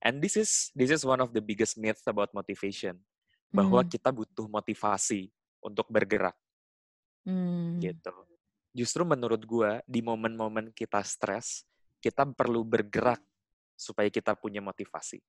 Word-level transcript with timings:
And 0.00 0.16
this 0.24 0.40
is 0.40 0.72
this 0.72 0.88
is 0.88 1.04
one 1.04 1.20
of 1.20 1.36
the 1.36 1.44
biggest 1.44 1.76
myths 1.76 2.08
about 2.08 2.32
motivation 2.32 2.96
bahwa 3.52 3.84
Hmm. 3.84 3.90
kita 3.92 4.08
butuh 4.08 4.48
motivasi 4.48 5.28
untuk 5.60 5.92
bergerak 5.92 6.36
Hmm. 7.28 7.76
gitu. 7.84 8.14
Justru 8.72 9.04
menurut 9.04 9.44
gua 9.44 9.84
di 9.84 10.00
momen-momen 10.00 10.72
kita 10.72 11.04
stres, 11.04 11.68
kita 12.00 12.24
perlu 12.32 12.64
bergerak 12.64 13.20
supaya 13.76 14.08
kita 14.08 14.32
punya 14.32 14.64
motivasi. 14.64 15.20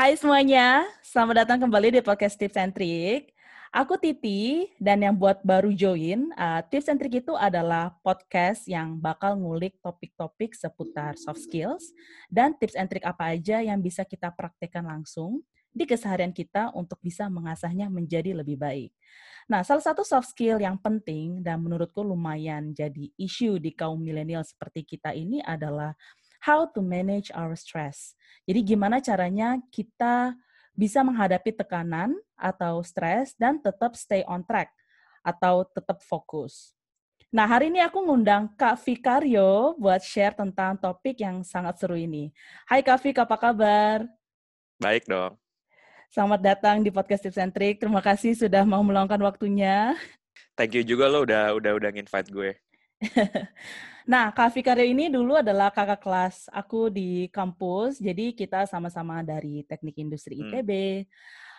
Hai 0.00 0.16
semuanya, 0.16 0.88
selamat 1.04 1.44
datang 1.44 1.60
kembali 1.60 1.92
di 1.92 2.00
podcast 2.00 2.40
Tips 2.40 2.56
and 2.56 2.72
Trick. 2.72 3.36
Aku 3.68 4.00
Titi, 4.00 4.72
dan 4.80 5.04
yang 5.04 5.12
buat 5.12 5.44
baru 5.44 5.76
join, 5.76 6.32
uh, 6.40 6.64
Tips 6.64 6.88
and 6.88 6.96
Trick 6.96 7.20
itu 7.20 7.36
adalah 7.36 7.92
podcast 8.00 8.64
yang 8.64 8.96
bakal 8.96 9.36
ngulik 9.36 9.76
topik-topik 9.84 10.56
seputar 10.56 11.20
soft 11.20 11.44
skills 11.44 11.92
dan 12.32 12.56
tips 12.56 12.80
and 12.80 12.88
trick 12.88 13.04
apa 13.04 13.36
aja 13.36 13.60
yang 13.60 13.76
bisa 13.84 14.00
kita 14.08 14.32
praktekkan 14.32 14.88
langsung 14.88 15.44
di 15.68 15.84
keseharian 15.84 16.32
kita 16.32 16.72
untuk 16.72 16.96
bisa 17.04 17.28
mengasahnya 17.28 17.92
menjadi 17.92 18.32
lebih 18.32 18.56
baik. 18.56 18.96
Nah, 19.52 19.66
salah 19.66 19.82
satu 19.82 20.06
soft 20.06 20.30
skill 20.30 20.62
yang 20.62 20.78
penting 20.78 21.42
dan 21.44 21.58
menurutku 21.58 22.00
lumayan 22.06 22.70
jadi 22.70 23.10
isu 23.18 23.58
di 23.58 23.74
kaum 23.74 23.98
milenial 23.98 24.46
seperti 24.46 24.86
kita 24.86 25.10
ini 25.12 25.42
adalah 25.42 25.92
how 26.40 26.64
to 26.64 26.80
manage 26.80 27.28
our 27.36 27.52
stress. 27.54 28.16
Jadi 28.48 28.74
gimana 28.74 28.98
caranya 28.98 29.60
kita 29.68 30.34
bisa 30.72 31.04
menghadapi 31.04 31.52
tekanan 31.52 32.16
atau 32.34 32.80
stres 32.80 33.36
dan 33.36 33.60
tetap 33.60 33.92
stay 33.94 34.24
on 34.24 34.40
track 34.40 34.72
atau 35.20 35.68
tetap 35.68 36.00
fokus. 36.00 36.72
Nah, 37.30 37.46
hari 37.46 37.70
ini 37.70 37.78
aku 37.78 38.02
ngundang 38.02 38.50
Kak 38.58 38.82
Vikario 38.82 39.78
buat 39.78 40.02
share 40.02 40.34
tentang 40.34 40.74
topik 40.74 41.22
yang 41.22 41.46
sangat 41.46 41.78
seru 41.78 41.94
ini. 41.94 42.34
Hai 42.66 42.82
Kak 42.82 42.98
Vik, 42.98 43.22
apa 43.22 43.38
kabar? 43.38 44.02
Baik 44.82 45.06
dong. 45.06 45.38
Selamat 46.10 46.42
datang 46.42 46.82
di 46.82 46.90
podcast 46.90 47.22
Tips 47.22 47.38
and 47.38 47.54
Trick. 47.54 47.78
Terima 47.78 48.02
kasih 48.02 48.34
sudah 48.34 48.66
mau 48.66 48.82
meluangkan 48.82 49.22
waktunya. 49.22 49.94
Thank 50.58 50.74
you 50.74 50.82
juga 50.82 51.06
lo 51.06 51.22
udah 51.22 51.54
udah 51.54 51.72
udah 51.78 51.90
nginvite 51.94 52.34
gue. 52.34 52.50
Nah, 54.08 54.32
Kak 54.32 54.56
Vikario 54.56 54.86
ini 54.86 55.12
dulu 55.12 55.36
adalah 55.36 55.68
kakak 55.68 56.00
kelas 56.00 56.36
aku 56.48 56.88
di 56.88 57.28
kampus, 57.28 58.00
jadi 58.00 58.32
kita 58.32 58.64
sama-sama 58.64 59.20
dari 59.20 59.66
Teknik 59.68 60.00
Industri 60.00 60.40
Hmm. 60.40 60.48
ITB. 60.48 60.70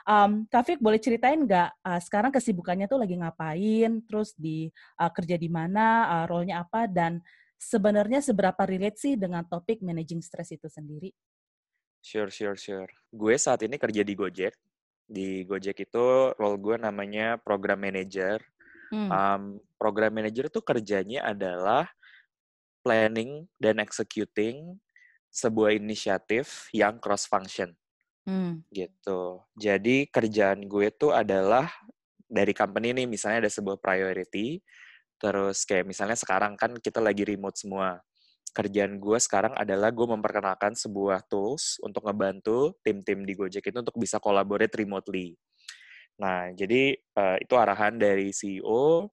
Um, 0.01 0.31
Kak 0.49 0.65
Fik, 0.65 0.79
boleh 0.81 0.97
ceritain 0.97 1.37
nggak 1.37 1.69
uh, 1.85 2.01
sekarang 2.01 2.33
kesibukannya 2.33 2.89
tuh 2.89 2.97
lagi 2.97 3.13
ngapain, 3.21 4.01
terus 4.09 4.33
di 4.33 4.65
uh, 4.97 5.11
kerja 5.13 5.37
di 5.37 5.45
mana, 5.45 6.09
uh, 6.09 6.25
role-nya 6.25 6.65
apa, 6.65 6.89
dan 6.89 7.21
sebenarnya 7.61 8.25
seberapa 8.25 8.65
relate 8.65 8.97
sih 8.97 9.13
dengan 9.13 9.45
topik 9.45 9.85
managing 9.85 10.25
stress 10.25 10.49
itu 10.49 10.65
sendiri? 10.65 11.13
Sure, 12.01 12.33
sure, 12.33 12.57
sure. 12.57 12.89
Gue 13.13 13.37
saat 13.37 13.61
ini 13.61 13.77
kerja 13.77 14.01
di 14.01 14.17
Gojek. 14.17 14.57
Di 15.05 15.45
Gojek 15.45 15.85
itu 15.85 16.33
role 16.33 16.57
gue 16.57 16.81
namanya 16.81 17.37
program 17.37 17.85
manager. 17.85 18.41
Hmm. 18.89 19.09
Um, 19.13 19.43
program 19.77 20.17
manager 20.17 20.49
tuh 20.49 20.65
kerjanya 20.65 21.29
adalah 21.29 21.85
planning 22.81 23.47
dan 23.61 23.79
executing 23.79 24.77
sebuah 25.31 25.77
inisiatif 25.77 26.67
yang 26.75 26.99
cross 26.99 27.25
function 27.25 27.73
Hmm. 28.21 28.61
gitu. 28.69 29.41
Jadi 29.57 30.05
kerjaan 30.13 30.69
gue 30.69 30.93
tuh 30.93 31.09
adalah 31.09 31.65
dari 32.29 32.53
company 32.53 32.93
nih 32.93 33.07
misalnya 33.09 33.47
ada 33.47 33.51
sebuah 33.51 33.81
priority 33.81 34.61
terus 35.21 35.65
kayak 35.69 35.85
misalnya 35.85 36.17
sekarang 36.17 36.57
kan 36.57 36.73
kita 36.77 37.01
lagi 37.01 37.25
remote 37.25 37.57
semua. 37.57 38.01
Kerjaan 38.51 38.99
gue 38.99 39.17
sekarang 39.21 39.53
adalah 39.55 39.89
gue 39.93 40.05
memperkenalkan 40.05 40.75
sebuah 40.75 41.25
tools 41.29 41.79
untuk 41.85 42.05
ngebantu 42.09 42.75
tim-tim 42.83 43.23
di 43.25 43.33
Gojek 43.37 43.63
itu 43.69 43.77
untuk 43.79 43.95
bisa 43.97 44.17
collaborate 44.21 44.73
remotely. 44.75 45.37
Nah, 46.19 46.51
jadi 46.53 46.93
eh, 46.97 47.37
itu 47.41 47.53
arahan 47.57 47.97
dari 47.97 48.33
CEO. 48.33 49.07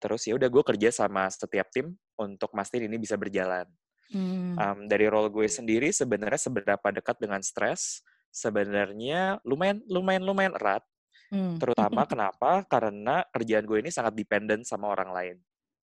Terus 0.00 0.22
ya 0.28 0.36
udah 0.38 0.48
gue 0.52 0.62
kerja 0.64 0.88
sama 0.92 1.26
setiap 1.32 1.66
tim 1.72 1.96
untuk 2.18 2.52
mastiin 2.52 2.88
ini 2.88 2.96
bisa 2.96 3.14
berjalan. 3.16 3.68
Hmm. 4.12 4.54
Um, 4.54 4.78
dari 4.86 5.10
role 5.10 5.30
gue 5.34 5.50
sendiri 5.50 5.90
sebenarnya 5.90 6.38
seberapa 6.38 6.88
dekat 6.94 7.18
dengan 7.18 7.42
stres 7.42 8.06
sebenarnya 8.30 9.42
lumayan 9.42 9.82
lumayan 9.90 10.22
lumayan 10.22 10.54
erat. 10.54 10.84
Hmm. 11.32 11.58
Terutama 11.58 12.06
kenapa? 12.12 12.62
Karena 12.68 13.24
kerjaan 13.34 13.66
gue 13.66 13.78
ini 13.82 13.90
sangat 13.90 14.14
dependent 14.14 14.62
sama 14.62 14.92
orang 14.92 15.10
lain 15.10 15.36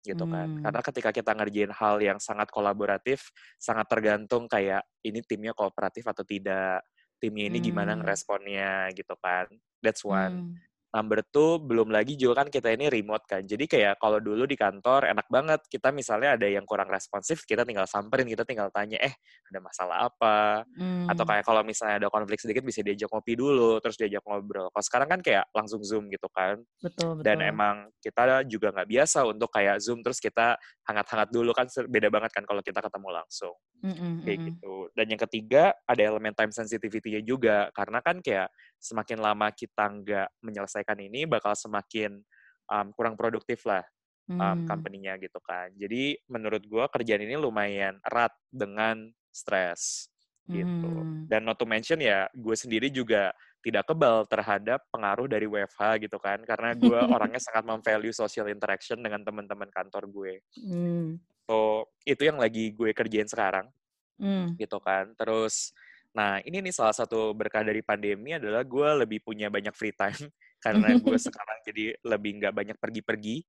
gitu 0.04 0.28
kan. 0.28 0.48
Hmm. 0.52 0.64
Karena 0.68 0.82
ketika 0.84 1.10
kita 1.16 1.32
ngerjain 1.32 1.72
hal 1.72 1.96
yang 2.04 2.20
sangat 2.20 2.52
kolaboratif, 2.52 3.32
sangat 3.56 3.88
tergantung 3.88 4.52
kayak 4.52 4.84
ini 5.00 5.24
timnya 5.24 5.56
kooperatif 5.56 6.04
atau 6.04 6.28
tidak, 6.28 6.84
timnya 7.24 7.48
ini 7.48 7.64
gimana 7.64 7.96
Hmm. 7.96 8.04
ngeresponnya 8.04 8.92
gitu 8.92 9.16
kan. 9.24 9.48
That's 9.80 10.04
one. 10.04 10.60
Hmm. 10.60 10.73
Number 10.94 11.26
two, 11.26 11.58
belum 11.58 11.90
lagi 11.90 12.14
juga 12.14 12.46
kan 12.46 12.54
kita 12.54 12.70
ini 12.70 12.86
remote 12.86 13.26
kan. 13.26 13.42
Jadi 13.42 13.66
kayak 13.66 13.98
kalau 13.98 14.22
dulu 14.22 14.46
di 14.46 14.54
kantor 14.54 15.10
enak 15.10 15.26
banget. 15.26 15.66
Kita 15.66 15.90
misalnya 15.90 16.38
ada 16.38 16.46
yang 16.46 16.70
kurang 16.70 16.86
responsif, 16.86 17.42
kita 17.50 17.66
tinggal 17.66 17.90
samperin, 17.90 18.30
kita 18.30 18.46
tinggal 18.46 18.70
tanya, 18.70 19.02
eh 19.02 19.18
ada 19.50 19.58
masalah 19.58 20.06
apa? 20.06 20.62
Atau 21.10 21.26
Hmm. 21.26 21.32
kayak 21.34 21.44
kalau 21.50 21.66
misalnya 21.66 22.06
ada 22.06 22.10
konflik 22.14 22.38
sedikit 22.38 22.62
bisa 22.62 22.86
diajak 22.86 23.10
ngopi 23.10 23.34
dulu, 23.34 23.82
terus 23.82 23.98
diajak 23.98 24.22
ngobrol. 24.22 24.70
Kalau 24.70 24.86
sekarang 24.86 25.10
kan 25.18 25.20
kayak 25.26 25.50
langsung 25.50 25.82
Zoom 25.82 26.14
gitu 26.14 26.30
kan. 26.30 26.62
Betul, 26.78 27.18
betul. 27.18 27.26
Dan 27.26 27.42
emang 27.42 27.90
kita 27.98 28.46
juga 28.46 28.70
nggak 28.70 28.90
biasa 28.94 29.26
untuk 29.26 29.50
kayak 29.50 29.82
Zoom, 29.82 30.06
terus 30.06 30.22
kita 30.22 30.62
hangat-hangat 30.86 31.34
dulu 31.34 31.58
kan 31.58 31.66
beda 31.90 32.14
banget 32.14 32.30
kan 32.38 32.46
kalau 32.46 32.62
kita 32.62 32.86
ketemu 32.86 33.10
langsung 33.10 33.56
Mm-mm, 33.82 34.22
kayak 34.22 34.38
mm-mm. 34.38 34.48
gitu. 34.54 34.76
Dan 34.94 35.06
yang 35.10 35.22
ketiga 35.26 35.64
ada 35.90 36.02
elemen 36.06 36.38
time 36.38 36.54
sensitivity-nya 36.54 37.26
juga 37.26 37.74
karena 37.74 37.98
kan 38.06 38.22
kayak 38.22 38.54
semakin 38.84 39.24
lama 39.24 39.48
kita 39.56 39.88
nggak 39.88 40.28
menyelesaikan 40.44 41.00
ini 41.00 41.24
bakal 41.24 41.56
semakin 41.56 42.20
um, 42.68 42.92
kurang 42.92 43.16
produktif 43.16 43.64
lah 43.64 43.84
um, 44.28 44.60
Hmm. 44.60 44.64
company-nya 44.68 45.16
gitu 45.20 45.40
kan. 45.40 45.72
Jadi 45.76 46.20
menurut 46.28 46.64
gua 46.68 46.92
kerjaan 46.92 47.24
ini 47.24 47.40
lumayan 47.40 48.00
erat 48.04 48.36
dengan 48.52 49.08
stres 49.32 50.12
gitu. 50.44 50.92
Hmm. 51.08 51.24
Dan 51.32 51.48
not 51.48 51.56
to 51.56 51.64
mention 51.64 52.04
ya 52.04 52.28
gue 52.36 52.52
sendiri 52.52 52.92
juga 52.92 53.32
tidak 53.64 53.88
kebal 53.88 54.28
terhadap 54.28 54.84
pengaruh 54.92 55.24
dari 55.32 55.48
WFH 55.48 56.04
gitu 56.04 56.20
kan 56.20 56.44
karena 56.44 56.76
gue 56.76 57.00
orangnya 57.16 57.40
sangat 57.40 57.64
memvalue 57.64 58.12
social 58.12 58.52
interaction 58.52 59.00
dengan 59.00 59.24
teman-teman 59.24 59.72
kantor 59.72 60.04
gue. 60.12 60.34
Hmm. 60.60 61.16
So 61.48 61.88
itu 62.04 62.28
yang 62.28 62.44
lagi 62.44 62.76
gue 62.76 62.92
kerjain 62.92 63.28
sekarang 63.32 63.72
Hmm. 64.20 64.54
gitu 64.62 64.78
kan. 64.78 65.10
Terus, 65.18 65.74
nah 66.14 66.38
ini 66.46 66.62
nih 66.62 66.74
salah 66.74 66.94
satu 66.94 67.34
berkah 67.34 67.66
dari 67.66 67.82
pandemi 67.82 68.38
adalah 68.38 68.62
gue 68.62 68.90
lebih 69.06 69.26
punya 69.26 69.50
banyak 69.50 69.74
free 69.74 69.94
time 69.94 70.30
karena 70.64 70.94
gue 71.06 71.18
sekarang 71.18 71.60
jadi 71.66 71.98
lebih 72.06 72.32
nggak 72.42 72.54
banyak 72.54 72.78
pergi-pergi 72.78 73.42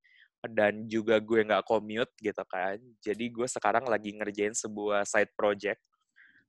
dan 0.51 0.85
juga 0.85 1.17
gue 1.17 1.41
nggak 1.41 1.65
commute 1.65 2.13
gitu 2.21 2.43
kan. 2.45 2.77
Jadi 3.01 3.25
gue 3.33 3.47
sekarang 3.49 3.87
lagi 3.89 4.13
ngerjain 4.13 4.53
sebuah 4.53 5.07
side 5.07 5.33
project. 5.33 5.81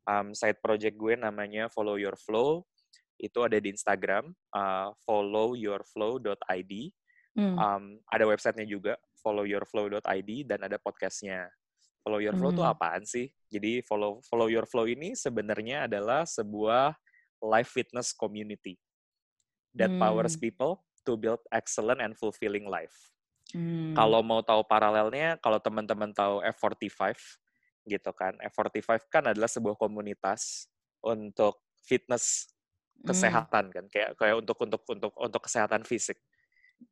Um, 0.07 0.37
side 0.37 0.61
project 0.61 0.95
gue 0.99 1.17
namanya 1.17 1.73
Follow 1.73 1.97
Your 1.97 2.19
Flow. 2.19 2.69
Itu 3.17 3.49
ada 3.49 3.57
di 3.57 3.73
Instagram, 3.73 4.29
uh, 4.53 4.93
followyourflow.id. 5.09 6.73
Hmm. 7.37 7.57
Um, 7.57 7.85
ada 8.13 8.25
websitenya 8.29 8.69
juga, 8.69 8.93
followyourflow.id, 9.25 10.31
dan 10.45 10.61
ada 10.65 10.77
podcastnya. 10.77 11.49
Follow 12.07 12.23
Your 12.23 12.39
Flow 12.39 12.55
itu 12.55 12.63
Hmm. 12.63 12.71
apaan 12.71 13.03
sih? 13.03 13.27
Jadi 13.51 13.83
follow 13.83 14.23
Follow 14.31 14.47
Your 14.47 14.63
Flow 14.63 14.87
ini 14.87 15.19
sebenarnya 15.19 15.91
adalah 15.91 16.23
sebuah 16.23 16.95
live 17.43 17.67
fitness 17.67 18.15
community 18.15 18.79
that 19.75 19.91
powers 19.99 20.39
Hmm. 20.39 20.47
people 20.47 20.73
to 21.03 21.19
build 21.19 21.43
excellent 21.51 21.99
and 21.99 22.15
fulfilling 22.15 22.71
life. 22.71 23.11
Hmm. 23.51 23.99
Kalau 23.99 24.23
mau 24.23 24.39
tahu 24.39 24.63
paralelnya, 24.63 25.35
kalau 25.43 25.59
teman-teman 25.59 26.15
tahu 26.15 26.47
F45 26.47 27.19
gitu 27.83 28.15
kan. 28.15 28.39
F45 28.39 29.03
kan 29.11 29.27
adalah 29.27 29.51
sebuah 29.51 29.75
komunitas 29.75 30.71
untuk 31.03 31.59
fitness 31.83 32.47
Hmm. 32.97 33.13
kesehatan 33.13 33.69
kan 33.75 33.85
kayak 33.91 34.15
kayak 34.17 34.41
untuk 34.41 34.57
untuk 34.63 34.83
untuk 34.89 35.13
untuk 35.21 35.43
kesehatan 35.43 35.83
fisik 35.85 36.23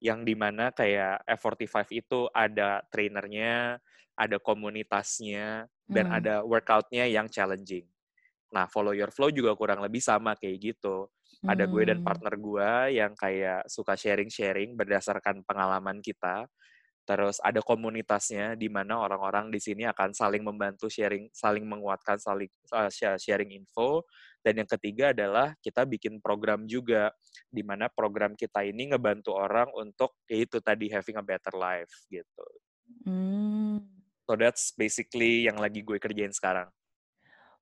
yang 0.03 0.23
di 0.27 0.35
mana 0.37 0.71
kayak 0.75 1.25
F45 1.29 1.89
itu 1.93 2.29
ada 2.33 2.83
trainernya, 2.93 3.79
ada 4.17 4.37
komunitasnya, 4.43 5.69
dan 5.89 6.07
Hmm. 6.07 6.11
ada 6.11 6.43
workoutnya 6.45 7.05
yang 7.09 7.29
challenging. 7.31 7.87
Nah, 8.55 8.67
follow 8.71 8.95
your 8.95 9.11
flow 9.11 9.31
juga 9.35 9.53
kurang 9.59 9.83
lebih 9.83 10.01
sama 10.03 10.39
kayak 10.39 10.59
gitu. 10.75 11.11
Ada 11.45 11.67
gue 11.69 11.83
dan 11.91 11.99
Hmm. 11.99 12.05
partner 12.05 12.35
gue 12.39 12.71
yang 12.97 13.13
kayak 13.19 13.67
suka 13.69 13.99
sharing-sharing 13.99 14.79
berdasarkan 14.79 15.43
pengalaman 15.45 16.01
kita. 16.01 16.47
Terus 17.05 17.37
ada 17.45 17.61
komunitasnya 17.61 18.57
di 18.57 18.73
mana 18.73 18.97
orang-orang 18.97 19.53
di 19.53 19.61
sini 19.61 19.85
akan 19.85 20.17
saling 20.17 20.41
membantu 20.41 20.89
sharing, 20.89 21.29
saling 21.37 21.69
menguatkan, 21.69 22.17
saling 22.17 22.49
uh, 22.73 22.89
sharing 23.21 23.53
info. 23.53 24.09
Dan 24.41 24.65
yang 24.65 24.69
ketiga 24.69 25.13
adalah 25.13 25.53
kita 25.61 25.85
bikin 25.85 26.21
program 26.25 26.65
juga 26.65 27.13
di 27.49 27.61
mana 27.61 27.93
program 27.93 28.33
kita 28.33 28.65
ini 28.65 28.93
ngebantu 28.93 29.37
orang 29.37 29.69
untuk 29.77 30.17
ya 30.25 30.45
itu 30.45 30.61
tadi 30.65 30.89
having 30.89 31.21
a 31.21 31.25
better 31.25 31.53
life 31.53 31.93
gitu. 32.09 32.49
Hmm. 33.05 33.85
So 34.25 34.41
that's 34.41 34.73
basically 34.73 35.45
yang 35.45 35.61
lagi 35.61 35.85
gue 35.85 36.01
kerjain 36.01 36.33
sekarang. 36.33 36.73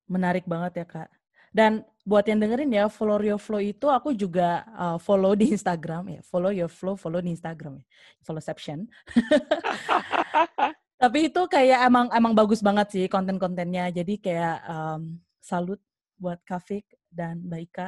Menarik 0.07 0.47
banget 0.47 0.83
ya 0.83 0.85
kak. 0.87 1.11
Dan 1.53 1.85
buat 2.01 2.25
yang 2.25 2.41
dengerin 2.41 2.73
ya, 2.73 2.89
follow 2.89 3.21
your 3.21 3.37
flow 3.37 3.61
itu 3.61 3.85
aku 3.87 4.11
juga 4.17 4.65
uh, 4.73 4.97
follow 4.97 5.37
di 5.37 5.53
Instagram 5.53 6.19
ya. 6.19 6.21
Follow 6.25 6.49
your 6.49 6.67
flow, 6.67 6.97
follow 6.97 7.21
di 7.21 7.31
Instagram 7.31 7.79
ya. 7.79 7.85
Followception. 8.25 8.89
Tapi 11.03 11.29
itu 11.29 11.41
kayak 11.45 11.85
emang 11.85 12.09
emang 12.09 12.33
bagus 12.33 12.59
banget 12.65 12.89
sih 12.89 13.05
konten-kontennya. 13.05 13.93
Jadi 13.93 14.17
kayak 14.17 14.65
um, 14.65 15.21
salut 15.37 15.77
buat 16.17 16.41
Kafik 16.41 16.89
dan 17.13 17.43
Mbak 17.45 17.61
Ika 17.69 17.87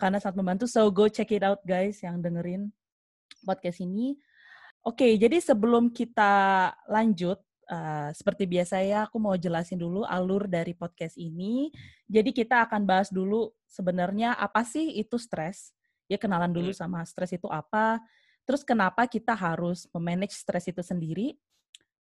karena 0.00 0.16
sangat 0.16 0.40
membantu. 0.40 0.64
So 0.64 0.88
go 0.88 1.10
check 1.12 1.28
it 1.34 1.44
out 1.44 1.60
guys 1.68 2.00
yang 2.00 2.24
dengerin 2.24 2.72
podcast 3.44 3.84
ini. 3.84 4.16
Oke, 4.82 5.14
jadi 5.14 5.38
sebelum 5.38 5.94
kita 5.94 6.74
lanjut 6.90 7.38
Uh, 7.72 8.12
seperti 8.12 8.44
biasa 8.44 8.84
ya, 8.84 9.08
aku 9.08 9.16
mau 9.16 9.32
jelasin 9.32 9.80
dulu 9.80 10.04
alur 10.04 10.44
dari 10.44 10.76
podcast 10.76 11.16
ini. 11.16 11.72
Jadi 12.04 12.28
kita 12.36 12.68
akan 12.68 12.84
bahas 12.84 13.08
dulu 13.08 13.48
sebenarnya 13.64 14.36
apa 14.36 14.60
sih 14.60 15.00
itu 15.00 15.16
stres. 15.16 15.72
Ya 16.04 16.20
kenalan 16.20 16.52
dulu 16.52 16.76
hmm. 16.76 16.80
sama 16.84 17.00
stres 17.08 17.32
itu 17.32 17.48
apa. 17.48 17.96
Terus 18.44 18.60
kenapa 18.60 19.08
kita 19.08 19.32
harus 19.32 19.88
memanage 19.88 20.36
stres 20.36 20.68
itu 20.68 20.84
sendiri. 20.84 21.40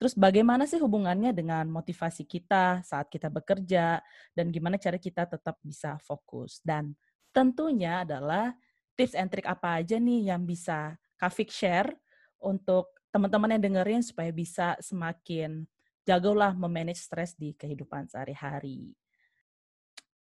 Terus 0.02 0.19
bagaimana 0.19 0.67
sih 0.67 0.82
hubungannya 0.82 1.31
dengan 1.31 1.70
motivasi 1.70 2.26
kita 2.26 2.82
saat 2.82 3.06
kita 3.06 3.31
bekerja 3.31 4.02
dan 4.34 4.50
gimana 4.50 4.75
cara 4.75 4.99
kita 4.99 5.31
tetap 5.31 5.62
bisa 5.62 6.02
fokus. 6.02 6.58
Dan 6.67 6.99
tentunya 7.31 8.02
adalah 8.02 8.58
tips 8.99 9.14
and 9.14 9.31
trick 9.31 9.46
apa 9.46 9.78
aja 9.78 10.02
nih 10.02 10.34
yang 10.34 10.43
bisa 10.43 10.99
Kafik 11.14 11.52
share 11.52 11.94
untuk 12.43 13.00
teman-teman 13.10 13.58
yang 13.58 13.62
dengerin 13.62 14.02
supaya 14.06 14.30
bisa 14.30 14.78
semakin 14.78 15.66
jagolah 16.06 16.54
memanage 16.54 17.02
stres 17.02 17.34
di 17.34 17.52
kehidupan 17.54 18.06
sehari-hari. 18.06 18.94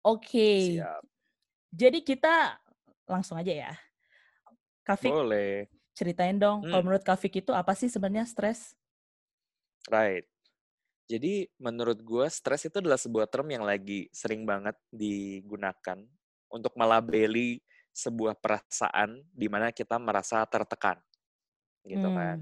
Oke. 0.03 0.79
Okay. 0.79 0.83
Jadi 1.73 1.99
kita 2.03 2.59
langsung 3.07 3.39
aja 3.39 3.51
ya. 3.51 3.73
Kafik. 4.83 5.09
Boleh. 5.09 5.71
Ceritain 5.95 6.35
dong, 6.35 6.65
hmm. 6.65 6.69
kalau 6.69 6.83
menurut 6.83 7.05
Kafik 7.05 7.39
itu 7.39 7.51
apa 7.55 7.71
sih 7.77 7.87
sebenarnya 7.87 8.27
stres? 8.27 8.75
Right. 9.87 10.27
Jadi 11.07 11.47
menurut 11.59 11.99
gue 12.01 12.25
stres 12.31 12.65
itu 12.67 12.79
adalah 12.79 12.97
sebuah 12.97 13.27
term 13.29 13.47
yang 13.51 13.63
lagi 13.63 14.09
sering 14.09 14.47
banget 14.47 14.73
digunakan 14.89 15.99
untuk 16.49 16.73
melabeli 16.73 17.61
sebuah 17.93 18.33
perasaan 18.39 19.21
di 19.29 19.45
mana 19.45 19.69
kita 19.69 20.01
merasa 20.01 20.41
tertekan, 20.49 20.97
gitu 21.85 22.09
hmm. 22.09 22.17
kan 22.17 22.37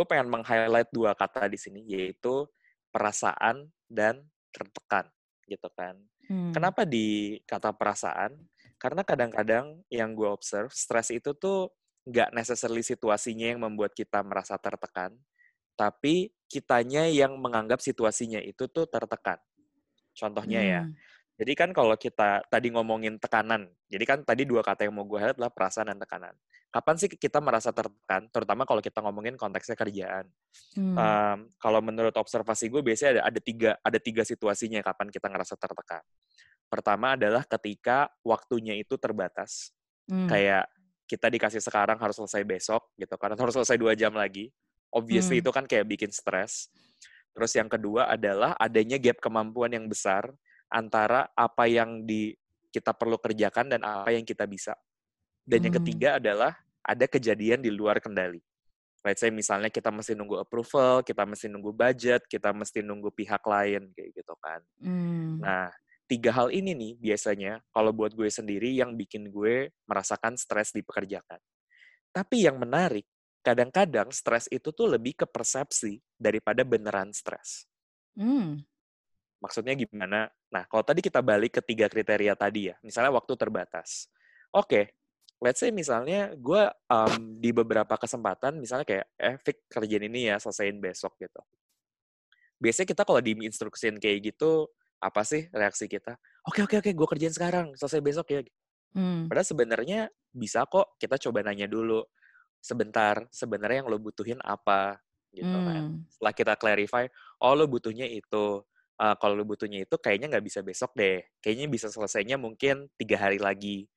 gue 0.00 0.08
pengen 0.08 0.32
meng-highlight 0.32 0.88
dua 0.96 1.12
kata 1.12 1.44
di 1.52 1.60
sini 1.60 1.84
yaitu 1.84 2.48
perasaan 2.88 3.68
dan 3.84 4.24
tertekan 4.48 5.04
gitu 5.44 5.68
kan. 5.76 6.00
Hmm. 6.24 6.56
Kenapa 6.56 6.88
di 6.88 7.36
kata 7.44 7.76
perasaan? 7.76 8.32
Karena 8.80 9.04
kadang-kadang 9.04 9.84
yang 9.92 10.16
gue 10.16 10.24
observe 10.24 10.72
stres 10.72 11.12
itu 11.12 11.36
tuh 11.36 11.68
nggak 12.08 12.32
necessarily 12.32 12.80
situasinya 12.80 13.52
yang 13.52 13.60
membuat 13.60 13.92
kita 13.92 14.24
merasa 14.24 14.56
tertekan, 14.56 15.12
tapi 15.76 16.32
kitanya 16.48 17.04
yang 17.04 17.36
menganggap 17.36 17.84
situasinya 17.84 18.40
itu 18.40 18.72
tuh 18.72 18.88
tertekan. 18.88 19.36
Contohnya 20.16 20.64
ya, 20.64 20.80
hmm. 20.88 20.96
ya, 20.96 21.36
jadi 21.44 21.52
kan 21.52 21.70
kalau 21.76 21.92
kita 22.00 22.40
tadi 22.48 22.72
ngomongin 22.72 23.20
tekanan, 23.20 23.68
jadi 23.92 24.04
kan 24.08 24.18
tadi 24.24 24.48
dua 24.48 24.64
kata 24.64 24.88
yang 24.88 24.96
mau 24.96 25.04
gue 25.04 25.20
highlight 25.20 25.36
adalah 25.36 25.52
perasaan 25.52 25.92
dan 25.92 26.00
tekanan. 26.00 26.34
Kapan 26.70 26.94
sih 27.02 27.10
kita 27.10 27.42
merasa 27.42 27.74
tertekan? 27.74 28.30
Terutama 28.30 28.62
kalau 28.62 28.78
kita 28.78 29.02
ngomongin 29.02 29.34
konteksnya 29.34 29.74
kerjaan. 29.74 30.30
Hmm. 30.78 30.94
Um, 30.94 31.38
kalau 31.58 31.82
menurut 31.82 32.14
observasi 32.14 32.70
gue 32.70 32.78
biasanya 32.78 33.18
ada 33.18 33.22
ada 33.26 33.40
tiga 33.42 33.70
ada 33.82 33.98
tiga 33.98 34.22
situasinya 34.22 34.78
kapan 34.78 35.10
kita 35.10 35.26
ngerasa 35.26 35.58
tertekan. 35.58 36.02
Pertama 36.70 37.18
adalah 37.18 37.42
ketika 37.42 38.06
waktunya 38.22 38.78
itu 38.78 38.94
terbatas. 38.94 39.74
Hmm. 40.06 40.30
Kayak 40.30 40.70
kita 41.10 41.26
dikasih 41.26 41.58
sekarang 41.58 41.98
harus 41.98 42.14
selesai 42.22 42.46
besok 42.46 42.86
gitu 42.94 43.18
karena 43.18 43.34
harus 43.34 43.54
selesai 43.58 43.74
dua 43.74 43.98
jam 43.98 44.14
lagi. 44.14 44.54
Obviously 44.94 45.38
hmm. 45.38 45.42
itu 45.42 45.50
kan 45.50 45.64
kayak 45.66 45.90
bikin 45.90 46.14
stres. 46.14 46.70
Terus 47.34 47.50
yang 47.58 47.66
kedua 47.66 48.10
adalah 48.14 48.54
adanya 48.54 48.94
gap 49.02 49.18
kemampuan 49.18 49.74
yang 49.74 49.90
besar 49.90 50.30
antara 50.70 51.26
apa 51.34 51.66
yang 51.66 52.06
di 52.06 52.30
kita 52.70 52.94
perlu 52.94 53.18
kerjakan 53.18 53.74
dan 53.74 53.82
apa 53.82 54.14
yang 54.14 54.22
kita 54.22 54.46
bisa. 54.46 54.78
Dan 55.44 55.58
hmm. 55.60 55.66
yang 55.66 55.74
ketiga 55.82 56.08
adalah 56.20 56.52
ada 56.80 57.06
kejadian 57.06 57.60
di 57.60 57.70
luar 57.70 58.00
kendali. 58.00 58.40
Let's 59.00 59.24
say 59.24 59.32
misalnya 59.32 59.72
kita 59.72 59.88
mesti 59.88 60.12
nunggu 60.12 60.44
approval, 60.44 61.00
kita 61.00 61.24
mesti 61.24 61.48
nunggu 61.48 61.72
budget, 61.72 62.28
kita 62.28 62.52
mesti 62.52 62.84
nunggu 62.84 63.08
pihak 63.16 63.40
lain 63.48 63.88
kayak 63.96 64.10
gitu 64.12 64.34
kan. 64.36 64.60
Hmm. 64.76 65.40
Nah, 65.40 65.72
tiga 66.04 66.36
hal 66.36 66.52
ini 66.52 66.76
nih 66.76 66.92
biasanya 67.00 67.64
kalau 67.72 67.96
buat 67.96 68.12
gue 68.12 68.28
sendiri 68.28 68.76
yang 68.76 68.98
bikin 68.98 69.32
gue 69.32 69.72
merasakan 69.88 70.36
stres 70.36 70.76
di 70.76 70.84
pekerjaan. 70.84 71.40
Tapi 72.12 72.44
yang 72.44 72.60
menarik, 72.60 73.08
kadang-kadang 73.40 74.12
stres 74.12 74.50
itu 74.52 74.68
tuh 74.68 74.90
lebih 74.90 75.16
ke 75.16 75.24
persepsi 75.24 75.96
daripada 76.20 76.60
beneran 76.60 77.14
stres. 77.16 77.64
Hmm. 78.18 78.60
Maksudnya 79.40 79.72
gimana? 79.72 80.28
Nah, 80.52 80.68
kalau 80.68 80.84
tadi 80.84 81.00
kita 81.00 81.24
balik 81.24 81.56
ke 81.56 81.62
tiga 81.64 81.88
kriteria 81.88 82.36
tadi 82.36 82.68
ya, 82.68 82.76
misalnya 82.84 83.16
waktu 83.16 83.32
terbatas. 83.40 84.12
Oke, 84.52 84.66
okay, 84.66 84.84
let's 85.40 85.60
say 85.60 85.72
misalnya 85.72 86.36
gue 86.36 86.62
um, 86.92 87.40
di 87.40 87.50
beberapa 87.50 87.96
kesempatan, 87.96 88.60
misalnya 88.60 88.84
kayak, 88.84 89.06
eh, 89.16 89.36
Fik, 89.40 89.66
kerjaan 89.72 90.04
ini 90.06 90.28
ya, 90.28 90.36
selesaiin 90.36 90.76
besok 90.78 91.16
gitu. 91.16 91.40
Biasanya 92.60 92.88
kita 92.92 93.02
kalau 93.08 93.20
diinstruksiin 93.24 93.96
kayak 93.96 94.32
gitu, 94.36 94.68
apa 95.00 95.24
sih 95.24 95.48
reaksi 95.48 95.88
kita? 95.88 96.20
Oke, 96.44 96.60
oke, 96.60 96.84
oke, 96.84 96.90
gue 96.92 97.08
kerjain 97.16 97.32
sekarang, 97.32 97.72
selesai 97.72 98.04
besok 98.04 98.26
ya. 98.36 98.40
Hmm. 98.92 99.32
Padahal 99.32 99.48
sebenarnya 99.48 100.00
bisa 100.28 100.68
kok 100.68 101.00
kita 101.00 101.16
coba 101.16 101.40
nanya 101.40 101.64
dulu, 101.64 102.04
sebentar, 102.60 103.24
sebenarnya 103.32 103.80
yang 103.80 103.88
lo 103.88 103.96
butuhin 103.96 104.38
apa? 104.44 105.00
gitu 105.30 105.46
kan. 105.46 105.62
hmm. 105.62 105.68
kan. 105.70 105.84
Setelah 106.10 106.34
kita 106.34 106.52
clarify, 106.58 107.04
oh 107.40 107.54
lo 107.56 107.64
butuhnya 107.70 108.06
itu 108.06 108.60
uh, 109.00 109.14
kalau 109.16 109.34
lu 109.38 109.44
butuhnya 109.48 109.88
itu 109.88 109.96
kayaknya 109.96 110.36
nggak 110.36 110.44
bisa 110.44 110.60
besok 110.60 110.92
deh. 110.98 111.24
Kayaknya 111.40 111.66
bisa 111.72 111.86
selesainya 111.88 112.36
mungkin 112.36 112.90
tiga 113.00 113.16
hari 113.16 113.40
lagi 113.40 113.88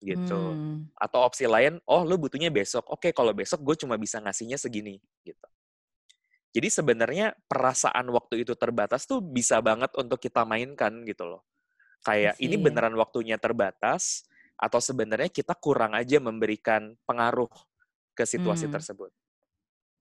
gitu. 0.00 0.40
Hmm. 0.56 0.88
Atau 0.96 1.20
opsi 1.22 1.44
lain, 1.44 1.78
oh 1.84 2.02
lu 2.02 2.16
butuhnya 2.16 2.48
besok. 2.48 2.88
Oke, 2.88 3.12
kalau 3.12 3.36
besok 3.36 3.60
gue 3.62 3.76
cuma 3.84 4.00
bisa 4.00 4.18
ngasihnya 4.18 4.56
segini 4.56 4.98
gitu. 5.22 5.46
Jadi 6.50 6.66
sebenarnya 6.66 7.30
perasaan 7.46 8.10
waktu 8.10 8.42
itu 8.42 8.58
terbatas 8.58 9.06
tuh 9.06 9.22
bisa 9.22 9.62
banget 9.62 9.94
untuk 9.94 10.18
kita 10.18 10.42
mainkan 10.42 11.06
gitu 11.06 11.28
loh. 11.28 11.46
Kayak 12.02 12.34
ini 12.42 12.56
beneran 12.58 12.96
waktunya 12.98 13.38
terbatas 13.38 14.26
atau 14.58 14.82
sebenarnya 14.82 15.30
kita 15.30 15.54
kurang 15.54 15.94
aja 15.94 16.18
memberikan 16.18 16.96
pengaruh 17.06 17.48
ke 18.16 18.26
situasi 18.26 18.66
hmm. 18.66 18.74
tersebut. 18.74 19.10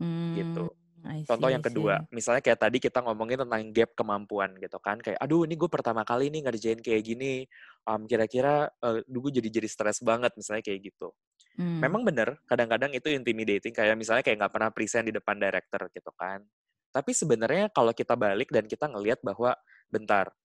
Hmm. 0.02 0.34
Gitu. 0.34 0.64
See, 1.00 1.24
Contoh 1.24 1.48
yang 1.48 1.64
kedua, 1.64 2.04
misalnya 2.12 2.44
kayak 2.44 2.60
tadi 2.60 2.78
kita 2.84 3.00
ngomongin 3.00 3.48
tentang 3.48 3.72
gap 3.72 3.92
kemampuan 3.96 4.52
gitu 4.60 4.78
kan, 4.84 5.00
kayak 5.00 5.16
aduh 5.24 5.48
ini 5.48 5.56
gue 5.56 5.70
pertama 5.72 6.04
kali 6.04 6.28
nih 6.28 6.44
ngerjain 6.44 6.80
kayak 6.84 7.02
gini, 7.08 7.48
um, 7.88 8.04
kira-kira 8.04 8.68
uh, 8.84 9.00
gue 9.00 9.32
jadi 9.32 9.48
jadi 9.48 9.70
stres 9.72 10.04
banget 10.04 10.36
misalnya 10.36 10.60
kayak 10.60 10.92
gitu. 10.92 11.16
Hmm. 11.56 11.80
Memang 11.80 12.04
bener, 12.04 12.36
kadang-kadang 12.44 12.92
itu 12.92 13.08
intimidating 13.16 13.72
kayak 13.72 13.96
misalnya 13.96 14.24
kayak 14.28 14.44
nggak 14.44 14.54
pernah 14.54 14.72
present 14.76 15.06
di 15.08 15.14
depan 15.16 15.40
director 15.40 15.82
gitu 15.92 16.12
kan. 16.20 16.44
Tapi 16.92 17.12
sebenarnya 17.16 17.72
kalau 17.72 17.96
kita 17.96 18.20
balik 18.20 18.52
dan 18.52 18.68
kita 18.68 18.92
ngelihat 18.92 19.24
bahwa 19.24 19.56
bentar, 19.88 20.36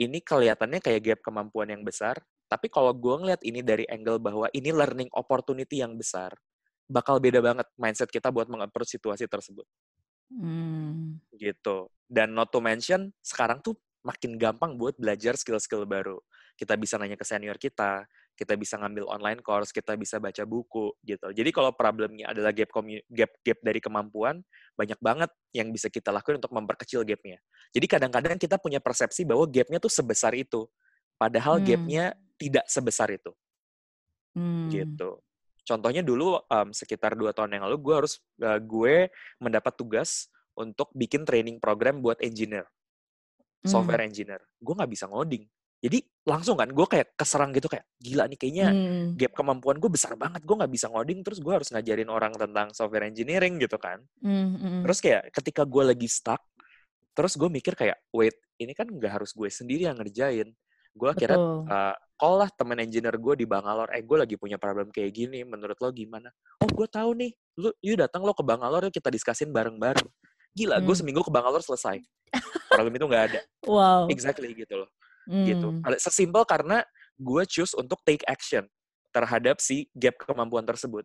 ini 0.00 0.24
kelihatannya 0.24 0.80
kayak 0.80 1.00
gap 1.02 1.20
kemampuan 1.20 1.68
yang 1.68 1.84
besar, 1.84 2.24
tapi 2.48 2.72
kalau 2.72 2.94
gue 2.96 3.14
ngeliat 3.20 3.42
ini 3.44 3.60
dari 3.60 3.84
angle 3.90 4.22
bahwa 4.22 4.46
ini 4.54 4.70
learning 4.72 5.10
opportunity 5.12 5.82
yang 5.82 5.98
besar, 5.98 6.32
bakal 6.88 7.18
beda 7.20 7.40
banget 7.40 7.66
mindset 7.80 8.10
kita 8.12 8.28
buat 8.28 8.48
mengapproach 8.48 8.96
situasi 8.96 9.24
tersebut. 9.28 9.64
Hmm. 10.32 11.20
Gitu. 11.36 11.88
Dan 12.04 12.36
not 12.36 12.52
to 12.52 12.60
mention, 12.60 13.12
sekarang 13.24 13.64
tuh 13.64 13.76
makin 14.04 14.36
gampang 14.36 14.76
buat 14.76 14.94
belajar 15.00 15.34
skill-skill 15.34 15.88
baru. 15.88 16.20
Kita 16.54 16.76
bisa 16.76 17.00
nanya 17.00 17.16
ke 17.16 17.24
senior 17.24 17.56
kita, 17.56 18.04
kita 18.34 18.58
bisa 18.58 18.76
ngambil 18.76 19.08
online 19.08 19.40
course, 19.40 19.70
kita 19.70 19.94
bisa 19.96 20.18
baca 20.18 20.44
buku 20.44 20.92
gitu. 21.06 21.30
Jadi 21.30 21.50
kalau 21.54 21.70
problemnya 21.72 22.30
adalah 22.30 22.50
gap 22.50 22.70
gap 23.10 23.32
gap 23.40 23.58
dari 23.62 23.80
kemampuan, 23.80 24.42
banyak 24.74 24.98
banget 24.98 25.30
yang 25.54 25.70
bisa 25.70 25.88
kita 25.88 26.10
lakukan 26.10 26.42
untuk 26.42 26.52
memperkecil 26.52 27.06
gapnya. 27.06 27.38
Jadi 27.72 27.86
kadang-kadang 27.86 28.38
kita 28.38 28.60
punya 28.60 28.78
persepsi 28.78 29.24
bahwa 29.24 29.48
gapnya 29.48 29.78
tuh 29.80 29.90
sebesar 29.90 30.34
itu, 30.36 30.66
padahal 31.16 31.62
hmm. 31.62 31.66
gapnya 31.66 32.04
tidak 32.36 32.66
sebesar 32.68 33.08
itu. 33.14 33.32
Hmm. 34.34 34.68
Gitu. 34.68 35.10
Contohnya 35.64 36.04
dulu 36.04 36.36
um, 36.36 36.68
sekitar 36.70 37.16
dua 37.16 37.32
tahun 37.32 37.56
yang 37.56 37.64
lalu 37.64 37.80
gue 37.80 37.94
harus 38.04 38.20
uh, 38.44 38.60
gue 38.60 39.08
mendapat 39.40 39.72
tugas 39.72 40.28
untuk 40.54 40.92
bikin 40.94 41.24
training 41.24 41.58
program 41.58 41.98
buat 42.04 42.20
engineer, 42.20 42.68
software 43.64 44.04
mm. 44.04 44.08
engineer. 44.12 44.40
Gue 44.60 44.74
nggak 44.76 44.92
bisa 44.92 45.08
ngoding. 45.08 45.48
Jadi 45.84 46.00
langsung 46.24 46.56
kan 46.56 46.72
gue 46.72 46.86
kayak 46.88 47.12
keserang 47.12 47.52
gitu 47.52 47.68
kayak 47.68 47.84
gila 48.00 48.24
nih 48.24 48.38
kayaknya 48.40 48.66
mm. 48.72 49.20
gap 49.20 49.32
kemampuan 49.36 49.76
gue 49.76 49.90
besar 49.92 50.16
banget 50.16 50.40
gue 50.40 50.56
nggak 50.56 50.72
bisa 50.72 50.88
ngoding 50.88 51.20
terus 51.20 51.44
gue 51.44 51.52
harus 51.52 51.68
ngajarin 51.68 52.08
orang 52.08 52.32
tentang 52.32 52.72
software 52.72 53.04
engineering 53.04 53.60
gitu 53.60 53.76
kan. 53.76 54.00
Mm, 54.24 54.48
mm. 54.56 54.80
Terus 54.88 54.98
kayak 55.00 55.22
ketika 55.32 55.68
gue 55.68 55.84
lagi 55.84 56.08
stuck, 56.08 56.40
terus 57.12 57.36
gue 57.36 57.48
mikir 57.48 57.72
kayak 57.76 58.00
wait 58.12 58.36
ini 58.60 58.72
kan 58.72 58.88
nggak 58.88 59.12
harus 59.20 59.32
gue 59.32 59.48
sendiri 59.48 59.88
yang 59.88 59.96
ngerjain 60.00 60.52
gue 60.94 61.10
kira 61.18 61.34
uh, 61.36 61.94
call 62.14 62.34
lah 62.38 62.48
temen 62.54 62.78
engineer 62.78 63.18
gue 63.18 63.34
di 63.42 63.46
Bangalore. 63.46 63.90
Eh 63.92 64.02
gue 64.06 64.16
lagi 64.16 64.34
punya 64.38 64.56
problem 64.56 64.88
kayak 64.94 65.10
gini 65.10 65.42
menurut 65.42 65.74
lo 65.82 65.90
gimana? 65.90 66.30
Oh 66.62 66.70
gue 66.70 66.86
tahu 66.86 67.18
nih 67.18 67.34
lu 67.58 67.70
yuk 67.82 67.98
datang 67.98 68.22
lo 68.22 68.32
ke 68.32 68.46
Bangalore 68.46 68.88
kita 68.94 69.10
diskusin 69.10 69.50
bareng-bareng. 69.50 70.06
Gila 70.54 70.78
hmm. 70.78 70.86
gue 70.86 70.94
seminggu 70.94 71.20
ke 71.26 71.32
Bangalore 71.34 71.66
selesai. 71.66 71.98
Problem 72.70 72.94
itu 72.94 73.06
nggak 73.06 73.24
ada. 73.34 73.40
Wow. 73.64 74.06
Exactly 74.12 74.54
gitu 74.54 74.86
loh. 74.86 74.90
Gitu. 75.24 75.68
hmm. 75.72 75.80
gitu 75.80 75.98
sesimpel 76.04 76.44
karena 76.44 76.84
gue 77.16 77.42
choose 77.48 77.72
untuk 77.80 77.96
take 78.04 78.20
action 78.28 78.68
terhadap 79.08 79.56
si 79.58 79.88
gap 79.96 80.14
kemampuan 80.20 80.62
tersebut. 80.62 81.02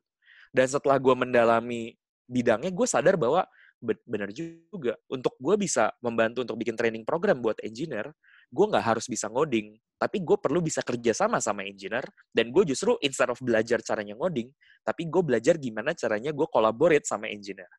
Dan 0.53 0.65
setelah 0.69 0.97
gue 1.01 1.13
mendalami 1.13 1.97
bidangnya 2.29 2.69
gue 2.69 2.87
sadar 2.89 3.17
bahwa 3.17 3.45
benar 3.81 4.29
juga. 4.35 4.99
Untuk 5.07 5.33
gue 5.39 5.55
bisa 5.55 5.89
membantu 6.03 6.43
untuk 6.45 6.57
bikin 6.59 6.75
training 6.75 7.03
program 7.07 7.39
buat 7.39 7.57
engineer 7.63 8.11
gue 8.49 8.65
nggak 8.65 8.85
harus 8.85 9.05
bisa 9.05 9.29
ngoding, 9.29 9.77
tapi 10.01 10.23
gue 10.25 10.37
perlu 10.41 10.59
bisa 10.59 10.81
kerja 10.81 11.13
sama 11.13 11.37
sama 11.37 11.61
engineer, 11.67 12.05
dan 12.33 12.49
gue 12.49 12.63
justru 12.65 12.97
instead 13.05 13.29
of 13.29 13.37
belajar 13.39 13.79
caranya 13.85 14.17
ngoding, 14.17 14.49
tapi 14.81 15.05
gue 15.05 15.21
belajar 15.21 15.55
gimana 15.61 15.93
caranya 15.93 16.33
gue 16.33 16.47
collaborate 16.49 17.05
sama 17.05 17.29
engineer. 17.29 17.69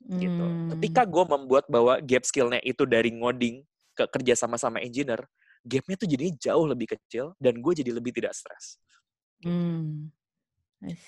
Gitu. 0.00 0.44
Hmm. 0.44 0.72
Ketika 0.76 1.04
gue 1.04 1.24
membuat 1.28 1.68
bahwa 1.68 2.00
gap 2.00 2.24
skillnya 2.24 2.62
itu 2.64 2.88
dari 2.88 3.12
ngoding 3.12 3.60
ke 3.92 4.04
kerja 4.08 4.38
sama 4.38 4.56
sama 4.56 4.80
engineer, 4.80 5.26
gapnya 5.66 5.96
tuh 5.98 6.08
jadinya 6.08 6.34
jauh 6.40 6.66
lebih 6.68 6.94
kecil, 6.96 7.34
dan 7.36 7.58
gue 7.58 7.72
jadi 7.74 7.90
lebih 7.92 8.12
tidak 8.16 8.32
stres. 8.32 8.78
Gitu. 8.78 9.50
Hmm. 9.50 10.12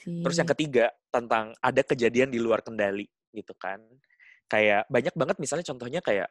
Terus 0.05 0.37
yang 0.37 0.51
ketiga 0.53 0.93
tentang 1.09 1.57
ada 1.61 1.81
kejadian 1.81 2.29
di 2.29 2.37
luar 2.37 2.61
kendali 2.61 3.09
gitu 3.33 3.57
kan. 3.57 3.81
Kayak 4.45 4.85
banyak 4.93 5.15
banget 5.17 5.37
misalnya 5.41 5.65
contohnya 5.65 6.01
kayak 6.05 6.29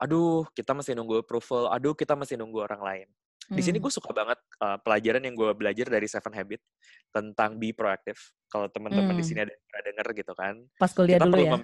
aduh 0.00 0.46
kita 0.52 0.74
masih 0.74 0.92
nunggu 0.98 1.22
approval, 1.22 1.70
aduh 1.70 1.94
kita 1.94 2.14
masih 2.18 2.38
nunggu 2.38 2.64
orang 2.64 2.82
lain. 2.82 3.08
Di 3.44 3.60
sini 3.60 3.76
hmm. 3.76 3.84
gue 3.84 3.92
suka 3.92 4.08
banget 4.16 4.40
uh, 4.64 4.80
pelajaran 4.80 5.20
yang 5.20 5.36
gue 5.36 5.52
belajar 5.52 5.92
dari 5.92 6.08
Seven 6.08 6.32
Habit 6.32 6.64
tentang 7.12 7.60
be 7.60 7.76
proactive. 7.76 8.16
Kalau 8.48 8.72
teman-teman 8.72 9.12
hmm. 9.12 9.20
di 9.20 9.24
sini 9.24 9.44
ada 9.44 9.52
yang 9.52 9.64
pernah 9.68 9.84
denger 9.84 10.06
gitu 10.16 10.32
kan. 10.32 10.54
Pas 10.80 10.92
kuliah 10.96 11.18
kita 11.20 11.28
dulu 11.28 11.44
ya? 11.44 11.58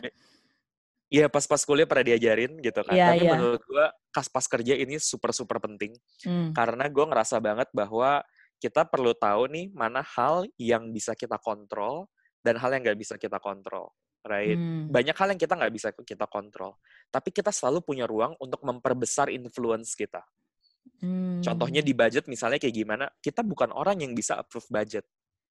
Iya 1.11 1.27
pas-pas 1.27 1.63
kuliah 1.67 1.89
pernah 1.89 2.07
diajarin 2.07 2.53
gitu 2.63 2.81
kan. 2.85 2.95
Yeah, 2.95 3.17
Tapi 3.17 3.25
yeah. 3.25 3.33
menurut 3.35 3.63
gue 3.65 3.85
pas 4.13 4.27
pas 4.29 4.45
kerja 4.47 4.75
ini 4.77 5.01
super 5.01 5.33
super 5.33 5.59
penting 5.59 5.97
hmm. 6.27 6.53
karena 6.53 6.85
gue 6.87 7.05
ngerasa 7.07 7.41
banget 7.41 7.67
bahwa 7.73 8.23
kita 8.61 8.85
perlu 8.85 9.17
tahu 9.17 9.49
nih 9.49 9.73
mana 9.73 10.05
hal 10.05 10.45
yang 10.61 10.93
bisa 10.93 11.17
kita 11.17 11.41
kontrol 11.41 12.07
dan 12.45 12.61
hal 12.61 12.71
yang 12.77 12.85
nggak 12.85 13.01
bisa 13.01 13.17
kita 13.17 13.41
kontrol 13.41 13.89
right? 14.25 14.57
Hmm. 14.57 14.89
Banyak 14.89 15.17
hal 15.17 15.29
yang 15.35 15.41
kita 15.41 15.55
nggak 15.57 15.73
bisa 15.73 15.89
kita 15.93 16.27
kontrol, 16.29 16.77
tapi 17.09 17.33
kita 17.33 17.51
selalu 17.51 17.81
punya 17.85 18.05
ruang 18.05 18.37
untuk 18.41 18.61
memperbesar 18.65 19.33
influence 19.33 19.97
kita. 19.97 20.25
Hmm. 21.01 21.41
Contohnya 21.41 21.81
di 21.81 21.97
budget 21.97 22.29
misalnya 22.29 22.61
kayak 22.61 22.77
gimana? 22.77 23.07
Kita 23.21 23.41
bukan 23.41 23.73
orang 23.73 24.05
yang 24.05 24.13
bisa 24.13 24.37
approve 24.37 24.69
budget, 24.69 25.05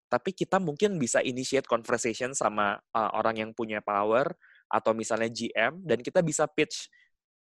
tapi 0.09 0.33
kita 0.33 0.61
mungkin 0.61 0.97
bisa 0.97 1.21
initiate 1.21 1.69
conversation 1.69 2.33
sama 2.33 2.77
uh, 2.93 3.11
orang 3.17 3.41
yang 3.41 3.51
punya 3.53 3.81
power 3.81 4.33
atau 4.69 4.93
misalnya 4.97 5.29
GM 5.29 5.81
dan 5.85 6.01
kita 6.01 6.25
bisa 6.25 6.49
pitch, 6.49 6.89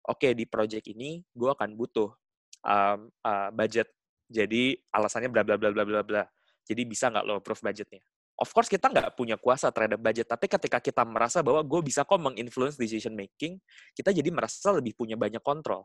oke 0.08 0.24
okay, 0.24 0.32
di 0.32 0.48
project 0.48 0.88
ini 0.88 1.24
gue 1.36 1.50
akan 1.52 1.76
butuh 1.76 2.12
um, 2.64 3.12
uh, 3.24 3.50
budget, 3.52 3.92
jadi 4.28 4.76
alasannya 4.92 5.32
bla 5.32 5.44
bla 5.44 5.56
bla 5.60 5.72
bla 5.72 5.84
bla 5.84 6.02
bla. 6.04 6.24
Jadi 6.70 6.86
bisa 6.86 7.10
nggak 7.10 7.26
lo 7.26 7.42
approve 7.42 7.66
budgetnya? 7.66 8.04
Of 8.40 8.50
course 8.56 8.72
kita 8.72 8.88
nggak 8.88 9.20
punya 9.20 9.36
kuasa 9.36 9.70
terhadap 9.70 10.00
budget, 10.00 10.26
tapi 10.26 10.48
ketika 10.48 10.80
kita 10.80 11.04
merasa 11.04 11.44
bahwa 11.44 11.60
gue 11.62 11.82
bisa 11.84 12.08
kok 12.08 12.18
menginfluence 12.18 12.80
decision 12.80 13.14
making, 13.14 13.60
kita 13.92 14.16
jadi 14.16 14.32
merasa 14.32 14.72
lebih 14.72 14.96
punya 14.96 15.20
banyak 15.20 15.44
kontrol. 15.44 15.84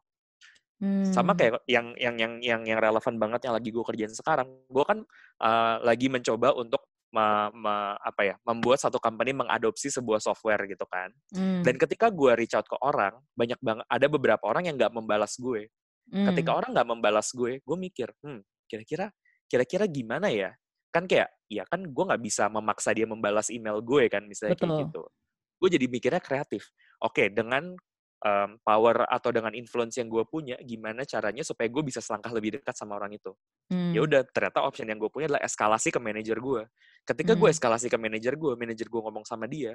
Hmm. 0.78 1.06
Sama 1.10 1.34
kayak 1.38 1.62
yang 1.70 1.94
yang 1.98 2.14
yang 2.18 2.32
yang 2.42 2.62
yang 2.66 2.78
relevan 2.78 3.14
banget 3.18 3.46
yang 3.46 3.54
lagi 3.54 3.70
gue 3.70 3.84
kerjain 3.84 4.14
sekarang. 4.14 4.50
Gue 4.66 4.84
kan 4.86 4.98
uh, 5.42 5.76
lagi 5.82 6.10
mencoba 6.10 6.54
untuk 6.54 6.82
me, 7.14 7.26
me, 7.54 7.74
apa 8.02 8.22
ya 8.26 8.34
membuat 8.42 8.82
satu 8.82 8.98
company 8.98 9.30
mengadopsi 9.30 9.86
sebuah 9.90 10.18
software 10.18 10.66
gitu 10.66 10.82
kan. 10.90 11.14
Hmm. 11.30 11.62
Dan 11.62 11.78
ketika 11.78 12.10
gue 12.10 12.34
reach 12.34 12.58
out 12.58 12.66
ke 12.66 12.74
orang, 12.82 13.14
banyak 13.38 13.58
banget 13.62 13.86
ada 13.86 14.06
beberapa 14.10 14.44
orang 14.50 14.66
yang 14.66 14.74
nggak 14.74 14.94
membalas 14.94 15.38
gue. 15.38 15.70
Hmm. 16.10 16.26
Ketika 16.34 16.58
orang 16.58 16.74
nggak 16.74 16.88
membalas 16.90 17.30
gue, 17.30 17.62
gue 17.62 17.76
mikir, 17.78 18.10
hmm, 18.26 18.42
kira-kira 18.66 19.14
kira-kira 19.44 19.84
gimana 19.86 20.32
ya 20.32 20.56
kan 20.94 21.10
kayak 21.10 21.26
ya 21.50 21.66
kan 21.66 21.82
gue 21.82 22.04
nggak 22.06 22.22
bisa 22.22 22.46
memaksa 22.46 22.94
dia 22.94 23.02
membalas 23.02 23.50
email 23.50 23.82
gue 23.82 24.06
kan 24.06 24.22
misalnya 24.22 24.54
Betul. 24.54 24.70
kayak 24.70 24.80
gitu 24.86 25.02
gue 25.58 25.68
jadi 25.74 25.86
mikirnya 25.90 26.22
kreatif 26.22 26.70
oke 27.02 27.34
dengan 27.34 27.74
um, 28.22 28.50
power 28.62 29.02
atau 29.10 29.34
dengan 29.34 29.50
influence 29.58 29.98
yang 29.98 30.06
gue 30.06 30.22
punya 30.22 30.54
gimana 30.62 31.02
caranya 31.02 31.42
supaya 31.42 31.66
gue 31.66 31.82
bisa 31.82 31.98
selangkah 31.98 32.30
lebih 32.30 32.62
dekat 32.62 32.78
sama 32.78 32.94
orang 32.94 33.18
itu 33.18 33.34
ya 33.66 33.74
hmm. 33.74 33.92
ya 33.98 34.00
udah 34.06 34.20
ternyata 34.30 34.62
option 34.62 34.86
yang 34.86 35.02
gue 35.02 35.10
punya 35.10 35.26
adalah 35.34 35.42
eskalasi 35.42 35.90
ke 35.90 35.98
manajer 35.98 36.38
gue 36.38 36.62
ketika 37.02 37.32
hmm. 37.34 37.40
gue 37.42 37.48
eskalasi 37.50 37.86
ke 37.90 37.98
manajer 37.98 38.38
gue 38.38 38.52
manajer 38.54 38.86
gue 38.86 39.00
ngomong 39.02 39.26
sama 39.26 39.50
dia 39.50 39.74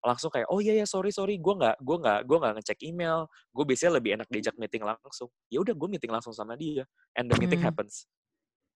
langsung 0.00 0.32
kayak 0.32 0.48
oh 0.48 0.64
iya 0.64 0.80
ya 0.80 0.86
sorry 0.88 1.12
sorry 1.12 1.36
gue 1.36 1.54
nggak 1.60 1.76
gue 1.84 1.96
nggak 2.00 2.20
gue 2.24 2.36
nggak 2.40 2.52
ngecek 2.56 2.78
email 2.88 3.28
gue 3.52 3.64
biasanya 3.68 3.92
lebih 4.00 4.10
enak 4.16 4.28
diajak 4.32 4.56
meeting 4.56 4.80
langsung 4.80 5.28
ya 5.52 5.60
udah 5.60 5.76
gue 5.76 5.88
meeting 5.92 6.08
langsung 6.08 6.32
sama 6.32 6.56
dia 6.56 6.88
and 7.12 7.28
the 7.28 7.36
meeting 7.36 7.60
hmm. 7.60 7.68
happens 7.68 8.08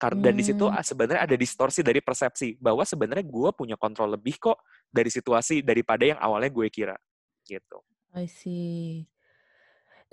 karena 0.04 0.20
dan 0.20 0.34
di 0.36 0.44
situ 0.44 0.68
hmm. 0.68 0.84
sebenarnya 0.84 1.22
ada 1.24 1.36
distorsi 1.40 1.80
dari 1.80 2.04
persepsi 2.04 2.60
bahwa 2.60 2.84
sebenarnya 2.84 3.24
gue 3.24 3.50
punya 3.56 3.76
kontrol 3.80 4.12
lebih 4.12 4.36
kok 4.36 4.60
dari 4.92 5.08
situasi 5.08 5.64
daripada 5.64 6.04
yang 6.04 6.20
awalnya 6.20 6.52
gue 6.52 6.68
kira 6.68 6.96
gitu. 7.48 7.80
I 8.12 8.28
see. 8.28 9.08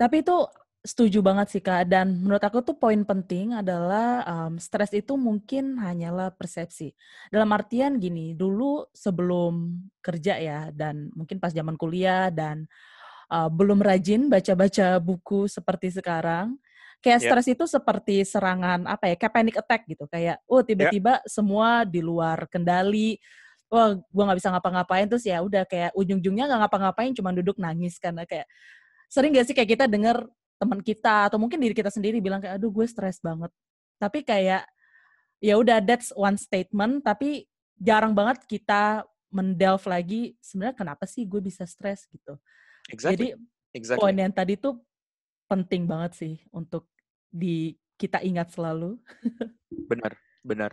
Tapi 0.00 0.24
itu 0.24 0.36
setuju 0.82 1.22
banget 1.22 1.46
sih 1.52 1.62
kak 1.62 1.86
dan 1.86 2.18
menurut 2.24 2.42
aku 2.42 2.58
tuh 2.64 2.74
poin 2.74 2.98
penting 3.06 3.54
adalah 3.54 4.26
um, 4.26 4.58
stres 4.58 4.90
itu 4.90 5.14
mungkin 5.14 5.78
hanyalah 5.78 6.34
persepsi 6.34 6.90
dalam 7.30 7.46
artian 7.54 8.02
gini 8.02 8.34
dulu 8.34 8.90
sebelum 8.90 9.78
kerja 10.02 10.42
ya 10.42 10.60
dan 10.74 11.06
mungkin 11.14 11.38
pas 11.38 11.54
zaman 11.54 11.78
kuliah 11.78 12.34
dan 12.34 12.66
uh, 13.30 13.46
belum 13.46 13.78
rajin 13.78 14.26
baca-baca 14.26 14.98
buku 14.98 15.46
seperti 15.46 15.94
sekarang 15.94 16.58
kayak 17.02 17.18
yeah. 17.18 17.28
stres 17.34 17.46
itu 17.50 17.64
seperti 17.66 18.22
serangan 18.22 18.86
apa 18.86 19.10
ya 19.10 19.14
kayak 19.18 19.34
panic 19.34 19.56
attack 19.58 19.82
gitu 19.90 20.06
kayak 20.06 20.38
oh 20.46 20.62
tiba-tiba 20.62 21.18
yeah. 21.18 21.26
semua 21.26 21.82
di 21.82 21.98
luar 21.98 22.46
kendali 22.46 23.18
wah 23.66 23.98
gue 23.98 24.22
nggak 24.22 24.38
bisa 24.38 24.54
ngapa-ngapain 24.54 25.10
terus 25.10 25.26
ya 25.26 25.42
udah 25.42 25.66
kayak 25.66 25.90
ujung-ujungnya 25.98 26.46
nggak 26.46 26.60
ngapa-ngapain 26.62 27.12
cuma 27.18 27.34
duduk 27.34 27.58
nangis 27.58 27.98
karena 27.98 28.22
kayak 28.22 28.46
sering 29.10 29.34
gak 29.34 29.44
sih 29.44 29.52
kayak 29.52 29.76
kita 29.76 29.84
denger 29.90 30.24
teman 30.56 30.80
kita 30.80 31.28
atau 31.28 31.36
mungkin 31.42 31.58
diri 31.58 31.74
kita 31.74 31.90
sendiri 31.90 32.22
bilang 32.22 32.38
kayak 32.38 32.56
aduh 32.56 32.70
gue 32.70 32.86
stres 32.86 33.18
banget 33.18 33.50
tapi 33.98 34.22
kayak 34.22 34.62
ya 35.42 35.58
udah 35.58 35.82
that's 35.82 36.14
one 36.14 36.38
statement 36.38 37.02
tapi 37.02 37.50
jarang 37.80 38.14
banget 38.14 38.46
kita 38.46 39.02
mendelve 39.32 39.82
lagi 39.88 40.36
sebenarnya 40.38 40.76
kenapa 40.76 41.04
sih 41.08 41.26
gue 41.26 41.40
bisa 41.42 41.66
stres 41.66 42.06
gitu 42.12 42.38
exactly. 42.92 43.10
jadi 43.10 43.26
exactly. 43.74 44.00
poin 44.04 44.16
yang 44.16 44.30
tadi 44.30 44.54
tuh 44.60 44.78
penting 45.48 45.88
banget 45.88 46.12
sih 46.14 46.34
untuk 46.52 46.91
di 47.32 47.74
kita 47.96 48.20
ingat 48.20 48.52
selalu. 48.52 49.00
benar, 49.90 50.12
benar. 50.44 50.72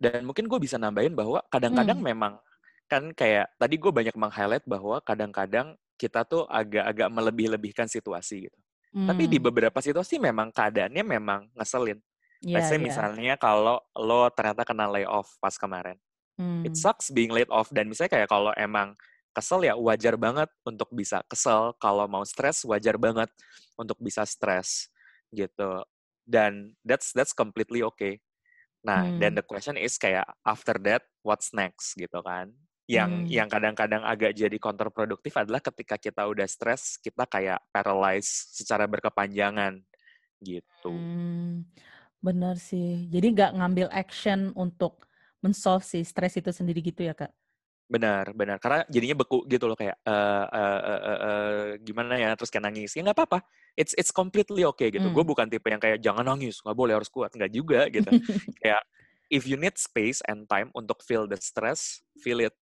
Dan 0.00 0.24
mungkin 0.24 0.48
gue 0.48 0.56
bisa 0.56 0.80
nambahin 0.80 1.12
bahwa 1.12 1.44
kadang-kadang 1.52 2.00
hmm. 2.00 2.08
memang 2.08 2.34
kan 2.90 3.12
kayak 3.14 3.52
tadi 3.60 3.78
gue 3.78 3.92
banyak 3.92 4.16
meng-highlight 4.16 4.66
bahwa 4.66 4.98
kadang-kadang 5.04 5.76
kita 6.00 6.24
tuh 6.24 6.48
agak-agak 6.48 7.08
melebih-lebihkan 7.12 7.86
situasi 7.86 8.48
gitu. 8.48 8.58
Hmm. 8.96 9.06
Tapi 9.12 9.28
di 9.28 9.38
hmm. 9.38 9.46
beberapa 9.52 9.78
situasi 9.78 10.16
memang 10.16 10.50
keadaannya 10.50 11.04
memang 11.04 11.52
ngeselin. 11.54 12.00
Yeah, 12.40 12.58
Let's 12.58 12.72
say 12.72 12.80
yeah. 12.80 12.88
misalnya 12.88 13.34
kalau 13.36 13.84
lo 13.94 14.32
ternyata 14.32 14.64
kena 14.64 14.88
layoff 14.88 15.36
pas 15.38 15.54
kemarin. 15.60 16.00
Hmm. 16.40 16.64
It 16.64 16.80
sucks 16.80 17.12
being 17.12 17.30
laid 17.30 17.52
off. 17.52 17.68
Dan 17.68 17.92
misalnya 17.92 18.16
kayak 18.16 18.32
kalau 18.32 18.50
emang 18.56 18.96
kesel 19.36 19.62
ya 19.62 19.76
wajar 19.76 20.16
banget 20.16 20.48
untuk 20.64 20.88
bisa 20.90 21.20
kesel. 21.28 21.76
Kalau 21.76 22.08
mau 22.08 22.24
stres 22.24 22.64
wajar 22.64 22.96
banget 22.96 23.28
untuk 23.76 24.00
bisa 24.00 24.24
stres 24.24 24.88
gitu. 25.34 25.82
Dan 26.26 26.76
that's 26.86 27.10
that's 27.16 27.34
completely 27.34 27.82
okay. 27.82 28.22
Nah 28.86 29.06
hmm. 29.06 29.18
dan 29.18 29.32
the 29.34 29.44
question 29.44 29.74
is 29.76 29.98
kayak 29.98 30.26
after 30.46 30.78
that 30.86 31.02
what's 31.24 31.50
next 31.50 31.96
gitu 31.98 32.20
kan? 32.22 32.52
Yang 32.90 33.10
hmm. 33.10 33.26
yang 33.30 33.48
kadang-kadang 33.50 34.02
agak 34.02 34.34
jadi 34.34 34.56
kontraproduktif 34.58 35.34
adalah 35.38 35.62
ketika 35.62 35.94
kita 35.98 36.26
udah 36.26 36.46
stres 36.46 36.98
kita 36.98 37.26
kayak 37.26 37.62
paralyzed 37.70 38.54
secara 38.54 38.86
berkepanjangan 38.90 39.78
gitu. 40.42 40.90
Hmm, 40.90 41.68
benar 42.18 42.58
sih. 42.58 43.06
Jadi 43.10 43.26
nggak 43.36 43.54
ngambil 43.58 43.88
action 43.94 44.50
untuk 44.58 45.06
mensolve 45.40 45.84
si 45.84 46.04
stres 46.04 46.36
itu 46.36 46.52
sendiri 46.52 46.84
gitu 46.84 47.00
ya 47.00 47.16
kak 47.16 47.32
Benar, 47.90 48.30
benar. 48.38 48.62
Karena 48.62 48.86
jadinya 48.86 49.18
beku 49.18 49.42
gitu 49.50 49.66
loh 49.66 49.74
kayak 49.74 49.98
uh, 50.06 50.46
uh, 50.46 50.80
uh, 50.80 51.02
uh, 51.02 51.18
uh, 51.26 51.66
gimana 51.82 52.14
ya 52.14 52.30
terus 52.38 52.46
kayak 52.46 52.70
nangis. 52.70 52.94
Ya 52.94 53.02
nggak 53.02 53.18
apa-apa. 53.18 53.42
It's 53.74 53.98
it's 53.98 54.14
completely 54.14 54.62
okay 54.62 54.94
gitu. 54.94 55.10
Hmm. 55.10 55.14
Gue 55.14 55.26
bukan 55.26 55.50
tipe 55.50 55.66
yang 55.66 55.82
kayak 55.82 55.98
jangan 55.98 56.22
nangis, 56.22 56.62
nggak 56.62 56.78
boleh 56.78 56.94
harus 56.94 57.10
kuat, 57.10 57.34
nggak 57.34 57.50
juga 57.50 57.90
gitu. 57.90 58.06
kayak 58.62 58.82
if 59.26 59.42
you 59.42 59.58
need 59.58 59.74
space 59.74 60.22
and 60.30 60.46
time 60.46 60.70
untuk 60.70 61.02
feel 61.02 61.26
the 61.26 61.34
stress, 61.42 61.98
feel 62.22 62.38
it 62.38 62.54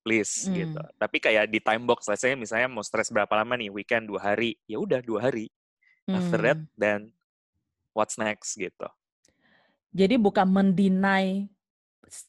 please 0.00 0.48
hmm. 0.48 0.56
gitu. 0.56 0.82
Tapi 0.96 1.20
kayak 1.20 1.52
di 1.52 1.60
time 1.60 1.84
box, 1.84 2.08
saya 2.08 2.32
misalnya 2.32 2.72
mau 2.72 2.80
stress 2.80 3.12
berapa 3.12 3.30
lama 3.36 3.60
nih, 3.60 3.68
weekend 3.68 4.08
dua 4.08 4.32
hari, 4.32 4.56
ya 4.64 4.80
udah 4.80 5.04
dua 5.04 5.28
hari. 5.28 5.52
Hmm. 6.08 6.16
After 6.16 6.40
that, 6.40 6.58
hmm. 6.64 6.72
then 6.80 7.00
what's 7.92 8.16
next 8.16 8.56
gitu. 8.56 8.88
Jadi 9.92 10.16
bukan 10.16 10.48
mendinai 10.48 11.52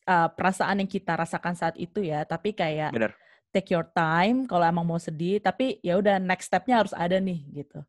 uh, 0.08 0.30
perasaan 0.32 0.84
yang 0.84 0.90
kita 0.90 1.14
rasakan 1.16 1.54
saat 1.54 1.76
itu 1.76 2.04
ya, 2.04 2.24
tapi 2.24 2.56
kayak 2.56 2.92
Bener. 2.96 3.12
take 3.52 3.74
your 3.74 3.88
time 3.92 4.48
kalau 4.48 4.64
emang 4.64 4.86
mau 4.88 5.00
sedih, 5.00 5.40
tapi 5.44 5.80
ya 5.84 6.00
udah 6.00 6.18
next 6.20 6.50
stepnya 6.50 6.84
harus 6.84 6.94
ada 6.96 7.20
nih 7.20 7.64
gitu. 7.64 7.80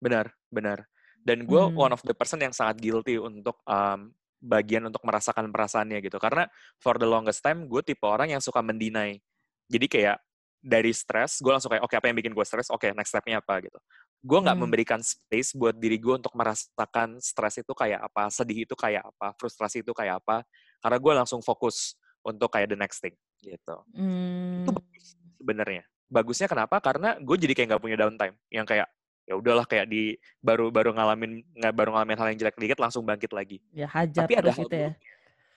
Benar, 0.00 0.30
benar. 0.52 0.84
Dan 1.26 1.42
gue 1.42 1.58
hmm. 1.58 1.74
one 1.74 1.92
of 1.92 2.02
the 2.06 2.14
person 2.14 2.38
yang 2.38 2.54
sangat 2.54 2.78
guilty 2.78 3.18
untuk 3.18 3.58
um, 3.66 4.14
bagian 4.38 4.86
untuk 4.86 5.02
merasakan 5.02 5.50
perasaannya 5.50 5.98
gitu. 6.04 6.22
Karena 6.22 6.46
for 6.78 7.00
the 7.00 7.08
longest 7.08 7.42
time 7.42 7.66
gue 7.66 7.82
tipe 7.82 8.06
orang 8.06 8.30
yang 8.30 8.42
suka 8.42 8.62
mendinai. 8.62 9.18
Jadi 9.66 9.86
kayak 9.90 10.22
dari 10.66 10.90
stres, 10.90 11.38
gue 11.38 11.52
langsung 11.52 11.70
kayak, 11.70 11.82
oke 11.82 11.94
okay, 11.94 11.98
apa 12.02 12.06
yang 12.10 12.18
bikin 12.18 12.32
gue 12.34 12.46
stres? 12.46 12.66
Oke, 12.74 12.90
okay, 12.90 12.96
next 12.96 13.14
stepnya 13.14 13.38
apa 13.38 13.62
gitu. 13.62 13.78
Gue 14.18 14.38
nggak 14.42 14.56
hmm. 14.58 14.64
memberikan 14.66 15.00
space 15.02 15.54
buat 15.54 15.78
diri 15.78 15.98
gue 16.02 16.14
untuk 16.18 16.34
merasakan 16.34 17.22
stres 17.22 17.62
itu 17.62 17.70
kayak 17.70 18.02
apa, 18.02 18.26
sedih 18.34 18.66
itu 18.66 18.74
kayak 18.74 19.06
apa, 19.06 19.30
frustrasi 19.38 19.86
itu 19.86 19.94
kayak 19.94 20.18
apa. 20.18 20.42
Karena 20.86 21.02
gue 21.02 21.12
langsung 21.18 21.42
fokus 21.42 21.98
untuk 22.22 22.46
kayak 22.54 22.70
the 22.70 22.78
next 22.78 23.02
thing 23.02 23.18
gitu. 23.42 23.82
Hmm. 23.90 24.62
Itu 24.62 24.70
bagus 24.70 25.06
sebenarnya. 25.42 25.82
Bagusnya 26.06 26.46
kenapa? 26.46 26.78
Karena 26.78 27.18
gue 27.18 27.36
jadi 27.42 27.58
kayak 27.58 27.74
nggak 27.74 27.82
punya 27.82 27.98
downtime. 27.98 28.38
Yang 28.54 28.66
kayak 28.70 28.88
ya 29.26 29.34
udahlah 29.34 29.66
kayak 29.66 29.90
di 29.90 30.14
baru 30.38 30.70
baru 30.70 30.94
ngalamin 30.94 31.42
nggak 31.58 31.74
baru 31.74 31.90
ngalamin 31.98 32.14
hal 32.22 32.26
yang 32.30 32.38
jelek 32.46 32.54
dikit 32.62 32.78
langsung 32.78 33.02
bangkit 33.02 33.34
lagi. 33.34 33.58
Ya 33.74 33.90
hajar 33.90 34.30
Tapi 34.30 34.38
ada 34.38 34.54
hal 34.54 34.62
itu 34.70 34.78
ya. 34.78 34.90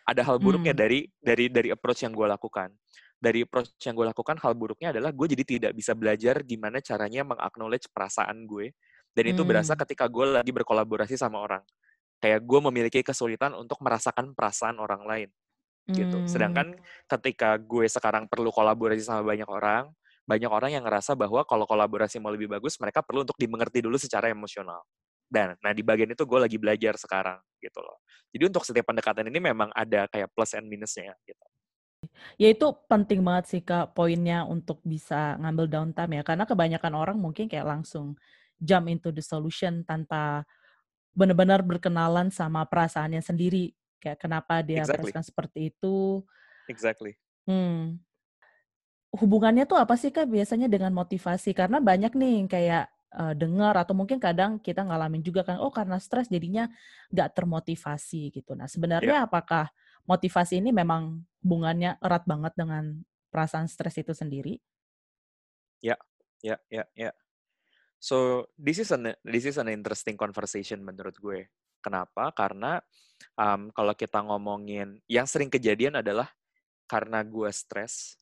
Ada 0.10 0.22
hal 0.26 0.42
buruknya 0.42 0.74
hmm. 0.74 0.82
dari 0.82 1.00
dari 1.22 1.46
dari 1.54 1.70
approach 1.70 2.02
yang 2.02 2.18
gue 2.18 2.26
lakukan 2.26 2.74
dari 3.20 3.44
approach 3.44 3.76
yang 3.84 4.00
gue 4.00 4.08
lakukan 4.08 4.40
hal 4.40 4.56
buruknya 4.56 4.96
adalah 4.96 5.12
gue 5.12 5.28
jadi 5.36 5.44
tidak 5.44 5.72
bisa 5.76 5.92
belajar 5.92 6.40
gimana 6.48 6.80
caranya 6.80 7.28
mengaknowledge 7.28 7.92
perasaan 7.92 8.48
gue 8.48 8.72
dan 9.12 9.24
itu 9.28 9.44
hmm. 9.44 9.50
berasa 9.52 9.76
ketika 9.76 10.08
gue 10.08 10.24
lagi 10.24 10.56
berkolaborasi 10.56 11.20
sama 11.20 11.44
orang 11.44 11.60
kayak 12.20 12.44
gue 12.44 12.60
memiliki 12.72 13.00
kesulitan 13.02 13.56
untuk 13.56 13.80
merasakan 13.80 14.36
perasaan 14.36 14.78
orang 14.78 15.04
lain 15.08 15.30
gitu 15.90 16.22
hmm. 16.22 16.30
sedangkan 16.30 16.78
ketika 17.10 17.58
gue 17.58 17.90
sekarang 17.90 18.30
perlu 18.30 18.54
kolaborasi 18.54 19.02
sama 19.02 19.26
banyak 19.26 19.50
orang 19.50 19.90
banyak 20.30 20.52
orang 20.52 20.70
yang 20.78 20.86
ngerasa 20.86 21.18
bahwa 21.18 21.42
kalau 21.42 21.66
kolaborasi 21.66 22.22
mau 22.22 22.30
lebih 22.30 22.46
bagus 22.46 22.78
mereka 22.78 23.02
perlu 23.02 23.26
untuk 23.26 23.34
dimengerti 23.42 23.82
dulu 23.82 23.98
secara 23.98 24.30
emosional 24.30 24.86
dan 25.26 25.58
nah 25.66 25.74
di 25.74 25.82
bagian 25.82 26.14
itu 26.14 26.22
gue 26.22 26.40
lagi 26.40 26.58
belajar 26.62 26.94
sekarang 27.02 27.42
gitu 27.58 27.82
loh 27.82 28.06
jadi 28.30 28.46
untuk 28.46 28.62
setiap 28.62 28.94
pendekatan 28.94 29.26
ini 29.34 29.40
memang 29.42 29.74
ada 29.74 30.06
kayak 30.06 30.30
plus 30.30 30.54
and 30.54 30.70
minusnya 30.70 31.18
gitu 31.26 31.42
Ya 32.40 32.48
itu 32.56 32.68
penting 32.88 33.20
banget 33.20 33.46
sih 33.52 33.62
Kak, 33.64 33.92
poinnya 33.92 34.48
untuk 34.48 34.80
bisa 34.88 35.36
ngambil 35.36 35.68
downtime 35.68 36.12
ya. 36.20 36.24
Karena 36.24 36.48
kebanyakan 36.48 36.94
orang 36.96 37.18
mungkin 37.20 37.52
kayak 37.52 37.68
langsung 37.68 38.16
jump 38.60 38.88
into 38.88 39.12
the 39.12 39.20
solution 39.24 39.84
tanpa 39.84 40.48
benar-benar 41.14 41.66
berkenalan 41.66 42.30
sama 42.30 42.66
perasaannya 42.66 43.22
sendiri. 43.24 43.74
Kayak 44.00 44.20
kenapa 44.24 44.64
dia 44.64 44.84
exactly. 44.84 45.12
merasakan 45.12 45.24
seperti 45.26 45.60
itu. 45.76 46.24
Exactly. 46.72 47.14
Hmm. 47.44 48.00
Hubungannya 49.10 49.66
tuh 49.66 49.82
apa 49.82 49.98
sih 49.98 50.14
Kak 50.14 50.30
biasanya 50.30 50.70
dengan 50.70 50.94
motivasi? 50.94 51.52
Karena 51.58 51.82
banyak 51.82 52.14
nih 52.14 52.46
kayak 52.46 52.86
uh, 53.18 53.34
dengar 53.34 53.74
atau 53.74 53.98
mungkin 53.98 54.22
kadang 54.22 54.62
kita 54.62 54.86
ngalamin 54.86 55.26
juga 55.26 55.42
kan, 55.42 55.58
oh 55.58 55.74
karena 55.74 55.98
stres 55.98 56.30
jadinya 56.30 56.70
nggak 57.10 57.34
termotivasi 57.34 58.30
gitu. 58.30 58.54
Nah 58.54 58.70
sebenarnya 58.70 59.26
yeah. 59.26 59.28
apakah 59.28 59.74
motivasi 60.06 60.62
ini 60.62 60.70
memang 60.70 61.26
hubungannya 61.42 61.98
erat 62.02 62.24
banget 62.30 62.54
dengan 62.54 63.02
perasaan 63.34 63.66
stres 63.66 63.98
itu 63.98 64.14
sendiri? 64.14 64.62
Ya, 65.80 65.96
ya, 66.44 66.60
ya, 66.68 66.86
ya. 66.94 67.12
So 68.00 68.48
this 68.56 68.80
is 68.80 68.90
an 68.96 69.12
this 69.28 69.44
is 69.44 69.60
an 69.60 69.68
interesting 69.68 70.16
conversation 70.16 70.80
menurut 70.82 71.16
gue. 71.20 71.52
Kenapa? 71.84 72.32
Karena 72.32 72.80
um, 73.36 73.72
kalau 73.76 73.94
kita 73.96 74.24
ngomongin 74.24 75.00
yang 75.08 75.28
sering 75.28 75.52
kejadian 75.52 76.00
adalah 76.00 76.28
karena 76.88 77.24
gue 77.24 77.52
stres, 77.52 78.16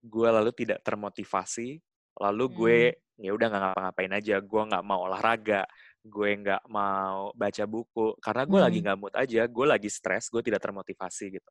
gue 0.00 0.28
lalu 0.30 0.54
tidak 0.54 0.82
termotivasi, 0.86 1.82
lalu 2.18 2.44
gue 2.50 2.78
hmm. 2.94 3.22
ya 3.26 3.30
udah 3.34 3.46
nggak 3.50 3.62
ngapa-ngapain 3.62 4.12
aja, 4.14 4.36
gue 4.38 4.62
nggak 4.70 4.84
mau 4.86 5.06
olahraga, 5.06 5.66
gue 6.04 6.30
nggak 6.36 6.68
mau 6.68 7.32
baca 7.32 7.64
buku 7.64 8.12
karena 8.20 8.44
gue 8.44 8.60
hmm. 8.60 8.66
lagi 8.68 8.78
nggak 8.84 8.98
mood 9.00 9.14
aja 9.16 9.42
gue 9.48 9.66
lagi 9.66 9.88
stres 9.88 10.28
gue 10.28 10.44
tidak 10.44 10.60
termotivasi 10.60 11.40
gitu 11.40 11.50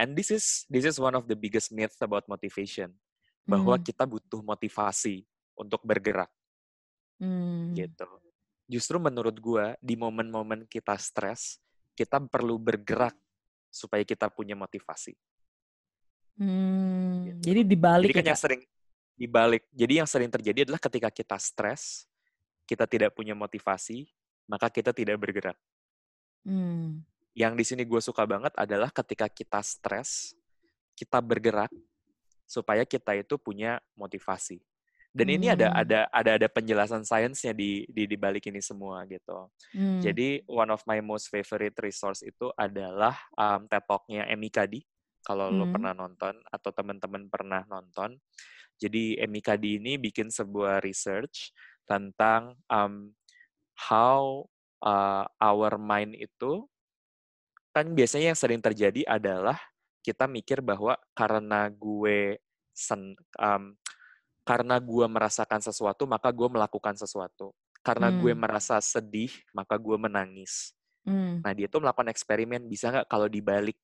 and 0.00 0.16
this 0.16 0.32
is 0.32 0.64
this 0.72 0.88
is 0.88 0.96
one 0.96 1.12
of 1.12 1.28
the 1.28 1.36
biggest 1.36 1.68
myths 1.68 2.00
about 2.00 2.24
motivation 2.24 2.88
bahwa 3.44 3.76
hmm. 3.76 3.84
kita 3.84 4.08
butuh 4.08 4.40
motivasi 4.40 5.28
untuk 5.60 5.84
bergerak 5.84 6.32
hmm. 7.20 7.74
gitu 7.76 8.08
justru 8.64 8.96
menurut 8.96 9.36
gue 9.36 9.66
di 9.82 9.94
momen-momen 9.94 10.64
kita 10.70 10.96
stres 10.96 11.60
kita 11.94 12.18
perlu 12.24 12.56
bergerak 12.56 13.14
supaya 13.68 14.02
kita 14.02 14.30
punya 14.32 14.56
motivasi 14.56 15.14
hmm. 16.40 17.12
gitu. 17.28 17.40
jadi 17.44 17.60
dibalik 17.62 18.08
jadi 18.10 18.16
kan 18.16 18.24
ya, 18.24 18.30
yang 18.32 18.40
sering 18.40 18.62
dibalik 19.14 19.62
jadi 19.70 19.92
yang 20.02 20.08
sering 20.08 20.30
terjadi 20.32 20.66
adalah 20.66 20.80
ketika 20.82 21.08
kita 21.12 21.36
stres 21.38 22.08
kita 22.64 22.88
tidak 22.88 23.12
punya 23.12 23.36
motivasi, 23.36 24.08
maka 24.48 24.72
kita 24.72 24.90
tidak 24.96 25.20
bergerak. 25.20 25.56
Hmm. 26.44 27.04
Yang 27.36 27.52
di 27.56 27.64
sini 27.64 27.82
gue 27.84 28.00
suka 28.00 28.24
banget 28.24 28.52
adalah 28.56 28.88
ketika 28.92 29.28
kita 29.28 29.60
stres, 29.60 30.32
kita 30.96 31.20
bergerak 31.20 31.72
supaya 32.44 32.84
kita 32.84 33.16
itu 33.16 33.36
punya 33.40 33.80
motivasi. 33.96 34.60
Dan 35.14 35.30
hmm. 35.30 35.36
ini 35.38 35.46
ada 35.46 35.70
hmm. 35.70 35.80
ada 35.86 36.00
ada 36.10 36.30
ada 36.42 36.48
penjelasan 36.50 37.06
sainsnya 37.06 37.54
di 37.54 37.86
di 37.86 38.10
di 38.10 38.16
balik 38.18 38.50
ini 38.50 38.58
semua 38.58 39.06
gitu. 39.06 39.46
Hmm. 39.70 40.02
Jadi 40.02 40.42
one 40.50 40.74
of 40.74 40.82
my 40.90 40.98
most 40.98 41.30
favorite 41.30 41.78
resource 41.78 42.26
itu 42.26 42.50
adalah 42.58 43.14
um, 43.38 43.70
TED 43.70 43.86
Talk-nya 43.86 44.26
Emikadi. 44.26 44.82
Kalau 45.22 45.54
hmm. 45.54 45.56
lo 45.56 45.64
pernah 45.70 45.94
nonton 45.94 46.34
atau 46.50 46.70
teman-teman 46.74 47.30
pernah 47.30 47.62
nonton. 47.70 48.18
Jadi 48.74 49.14
Emikadi 49.22 49.78
ini 49.78 49.94
bikin 50.02 50.34
sebuah 50.34 50.82
research 50.82 51.54
tentang 51.86 52.58
um, 52.66 53.14
how 53.78 54.42
uh, 54.82 55.30
our 55.38 55.78
mind 55.78 56.18
itu 56.18 56.66
kan 57.70 57.90
biasanya 57.94 58.34
yang 58.34 58.38
sering 58.38 58.58
terjadi 58.58 59.06
adalah 59.06 59.58
kita 60.02 60.26
mikir 60.26 60.58
bahwa 60.60 60.98
karena 61.16 61.70
gue 61.70 62.38
sen, 62.74 63.14
um, 63.38 63.78
karena 64.44 64.76
gue 64.78 65.06
merasakan 65.08 65.60
sesuatu 65.64 66.04
maka 66.04 66.28
gue 66.30 66.48
melakukan 66.48 66.94
sesuatu 66.94 67.56
karena 67.84 68.12
hmm. 68.12 68.18
gue 68.20 68.32
merasa 68.36 68.76
sedih 68.78 69.32
maka 69.56 69.80
gue 69.80 69.96
menangis 69.96 70.76
hmm. 71.08 71.40
nah 71.40 71.52
dia 71.56 71.66
tuh 71.66 71.80
melakukan 71.80 72.12
eksperimen 72.12 72.68
bisa 72.68 72.92
nggak 72.92 73.08
kalau 73.08 73.26
dibalik 73.26 73.76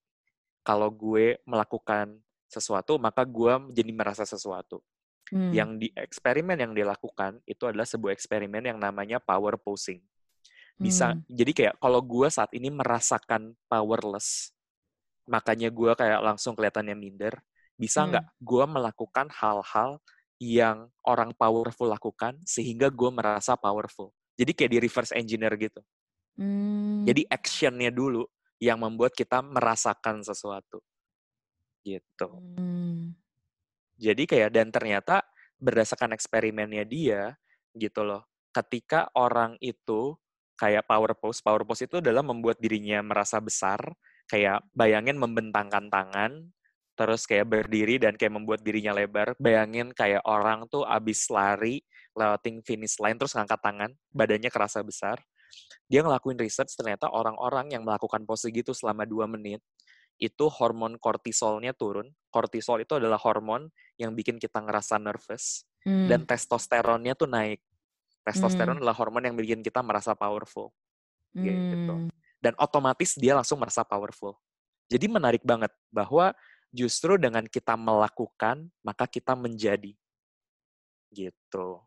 kalau 0.60 0.92
gue 0.92 1.40
melakukan 1.48 2.20
sesuatu 2.46 3.00
maka 3.00 3.24
gue 3.24 3.72
jadi 3.72 3.90
merasa 3.90 4.28
sesuatu 4.28 4.84
Hmm. 5.30 5.54
Yang 5.54 5.70
di 5.78 5.88
eksperimen 5.94 6.58
yang 6.58 6.72
dilakukan 6.74 7.38
itu 7.46 7.62
adalah 7.62 7.86
sebuah 7.86 8.12
eksperimen 8.18 8.66
yang 8.66 8.78
namanya 8.82 9.22
power 9.22 9.54
posing. 9.62 10.02
Bisa 10.74 11.14
hmm. 11.14 11.30
jadi 11.30 11.52
kayak 11.54 11.74
kalau 11.78 12.02
gue 12.02 12.26
saat 12.26 12.50
ini 12.50 12.66
merasakan 12.72 13.54
powerless, 13.70 14.50
makanya 15.30 15.70
gue 15.70 15.92
kayak 15.94 16.20
langsung 16.24 16.58
kelihatannya 16.58 16.98
minder. 16.98 17.38
Bisa 17.78 18.10
nggak 18.10 18.26
hmm. 18.26 18.36
gue 18.42 18.64
melakukan 18.66 19.26
hal-hal 19.30 20.02
yang 20.40 20.88
orang 21.04 21.36
powerful 21.36 21.92
lakukan 21.92 22.40
sehingga 22.48 22.88
gue 22.88 23.10
merasa 23.12 23.60
powerful. 23.60 24.10
Jadi 24.40 24.56
kayak 24.56 24.72
di 24.72 24.78
reverse 24.80 25.12
engineer 25.12 25.52
gitu. 25.60 25.84
Hmm. 26.40 27.04
Jadi 27.04 27.28
actionnya 27.28 27.92
dulu 27.92 28.24
yang 28.56 28.80
membuat 28.80 29.12
kita 29.12 29.44
merasakan 29.44 30.24
sesuatu. 30.24 30.80
Gitu. 31.84 32.28
Hmm. 32.56 33.12
Jadi 34.00 34.24
kayak 34.24 34.56
dan 34.56 34.72
ternyata 34.72 35.20
berdasarkan 35.60 36.16
eksperimennya 36.16 36.88
dia 36.88 37.36
gitu 37.76 38.00
loh. 38.00 38.24
Ketika 38.48 39.12
orang 39.12 39.60
itu 39.60 40.16
kayak 40.56 40.88
power 40.88 41.12
pose, 41.20 41.44
power 41.44 41.68
pose 41.68 41.84
itu 41.84 42.00
adalah 42.00 42.24
membuat 42.24 42.56
dirinya 42.56 43.04
merasa 43.04 43.44
besar, 43.44 43.80
kayak 44.24 44.64
bayangin 44.72 45.20
membentangkan 45.20 45.92
tangan, 45.92 46.48
terus 47.00 47.24
kayak 47.24 47.48
berdiri 47.48 47.96
dan 47.96 48.12
kayak 48.12 48.36
membuat 48.36 48.60
dirinya 48.60 48.92
lebar. 48.92 49.32
Bayangin 49.40 49.88
kayak 49.96 50.20
orang 50.28 50.68
tuh 50.68 50.84
abis 50.84 51.32
lari, 51.32 51.80
lewatin 52.12 52.60
finish 52.60 53.00
line, 53.00 53.16
terus 53.16 53.32
ngangkat 53.32 53.56
tangan, 53.64 53.90
badannya 54.12 54.52
kerasa 54.52 54.84
besar. 54.84 55.16
Dia 55.88 56.04
ngelakuin 56.04 56.36
research, 56.36 56.76
ternyata 56.76 57.08
orang-orang 57.08 57.72
yang 57.72 57.88
melakukan 57.88 58.28
pose 58.28 58.52
gitu 58.52 58.76
selama 58.76 59.08
dua 59.08 59.24
menit, 59.24 59.64
itu 60.20 60.44
hormon 60.52 61.00
kortisolnya 61.00 61.72
turun. 61.72 62.12
Kortisol 62.28 62.84
itu 62.84 63.00
adalah 63.00 63.16
hormon 63.16 63.72
yang 63.96 64.12
bikin 64.12 64.36
kita 64.36 64.60
ngerasa 64.60 65.00
nervous 65.00 65.64
Hmm. 65.80 66.12
dan 66.12 66.28
testosteronnya 66.28 67.16
tuh 67.16 67.24
naik. 67.24 67.64
Testosteron 68.28 68.76
Hmm. 68.76 68.84
adalah 68.84 68.92
hormon 69.00 69.24
yang 69.24 69.32
bikin 69.40 69.64
kita 69.64 69.80
merasa 69.80 70.12
powerful 70.12 70.76
gitu. 71.32 71.94
Hmm. 71.96 72.12
Dan 72.36 72.52
otomatis 72.60 73.16
dia 73.16 73.32
langsung 73.32 73.56
merasa 73.56 73.80
powerful. 73.80 74.36
Jadi 74.90 75.06
menarik 75.06 75.40
banget 75.46 75.70
bahwa 75.88 76.34
justru 76.70 77.18
dengan 77.18 77.44
kita 77.46 77.74
melakukan 77.74 78.70
maka 78.82 79.04
kita 79.06 79.34
menjadi 79.34 79.94
gitu. 81.10 81.82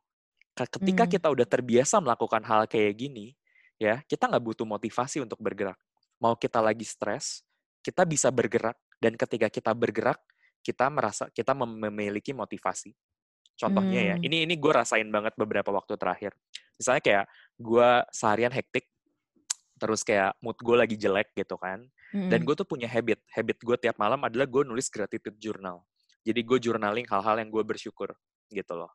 Ke- 0.54 0.69
Ketika 0.69 1.08
Hmm. 1.08 1.12
kita 1.12 1.28
udah 1.32 1.48
terbiasa 1.48 1.98
melakukan 2.04 2.43
hal 2.46 2.67
kayak 2.69 2.93
gini, 3.00 3.34
ya 3.80 4.04
kita 4.06 4.30
nggak 4.30 4.43
butuh 4.43 4.67
motivasi 4.67 5.24
untuk 5.24 5.39
bergerak. 5.41 5.80
Mau 6.22 6.36
kita 6.38 6.60
lagi 6.62 6.86
stres, 6.86 7.41
kita 7.82 8.06
bisa 8.06 8.30
bergerak 8.30 8.78
dan 9.02 9.17
ketika 9.17 9.48
kita 9.50 9.72
bergerak, 9.74 10.19
kita 10.62 10.88
merasa 10.88 11.28
kita 11.34 11.52
mem- 11.58 11.89
memiliki 11.89 12.32
motivasi. 12.32 12.93
Contohnya 13.54 14.13
ya, 14.13 14.15
Hmm. 14.17 14.26
ini 14.26 14.38
ini 14.46 14.56
gue 14.58 14.72
rasain 14.72 15.08
banget 15.10 15.34
beberapa 15.39 15.69
waktu 15.72 15.96
terakhir. 15.96 16.34
Misalnya 16.78 17.02
kayak 17.02 17.26
gue 17.58 17.89
seharian 18.10 18.54
hektik, 18.54 18.89
terus 19.78 20.06
kayak 20.06 20.38
mood 20.40 20.58
gue 20.60 20.76
lagi 20.78 20.96
jelek 20.96 21.34
gitu 21.34 21.58
kan. 21.58 21.84
Dan 22.14 22.30
Mm-mm. 22.30 22.46
gue 22.46 22.56
tuh 22.62 22.68
punya 22.70 22.86
habit. 22.86 23.20
Habit 23.34 23.58
gue 23.62 23.78
tiap 23.90 23.98
malam 23.98 24.22
adalah 24.22 24.46
gue 24.46 24.62
nulis 24.62 24.86
gratitude 24.90 25.38
journal. 25.42 25.82
Jadi 26.24 26.40
gue 26.46 26.58
journaling 26.62 27.10
hal-hal 27.10 27.36
yang 27.42 27.50
gue 27.50 27.64
bersyukur 27.66 28.14
gitu 28.54 28.74
loh. 28.78 28.92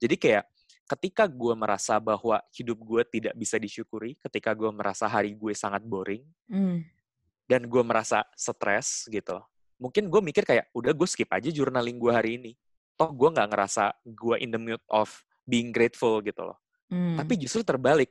Jadi 0.00 0.16
kayak 0.16 0.46
ketika 0.88 1.28
gue 1.28 1.54
merasa 1.54 1.98
bahwa 2.00 2.40
hidup 2.56 2.78
gue 2.80 3.02
tidak 3.20 3.34
bisa 3.36 3.60
disyukuri, 3.60 4.16
ketika 4.22 4.56
gue 4.56 4.70
merasa 4.72 5.06
hari 5.06 5.34
gue 5.36 5.52
sangat 5.54 5.82
boring, 5.84 6.24
Mm. 6.50 6.82
dan 7.46 7.62
gue 7.66 7.82
merasa 7.82 8.26
stres 8.34 9.06
gitu, 9.06 9.38
mungkin 9.78 10.06
gue 10.10 10.20
mikir 10.22 10.42
kayak, 10.46 10.70
udah 10.74 10.94
gue 10.94 11.08
skip 11.10 11.30
aja 11.30 11.50
journaling 11.50 11.98
gue 11.98 12.12
hari 12.14 12.30
ini. 12.38 12.52
Toh 12.98 13.10
gue 13.14 13.28
nggak 13.30 13.48
ngerasa 13.50 13.84
gue 14.02 14.36
in 14.42 14.50
the 14.50 14.60
mood 14.60 14.82
of 14.90 15.10
being 15.46 15.70
grateful 15.70 16.18
gitu 16.22 16.42
loh. 16.42 16.58
Mm. 16.90 17.18
Tapi 17.18 17.32
justru 17.38 17.62
terbalik. 17.62 18.10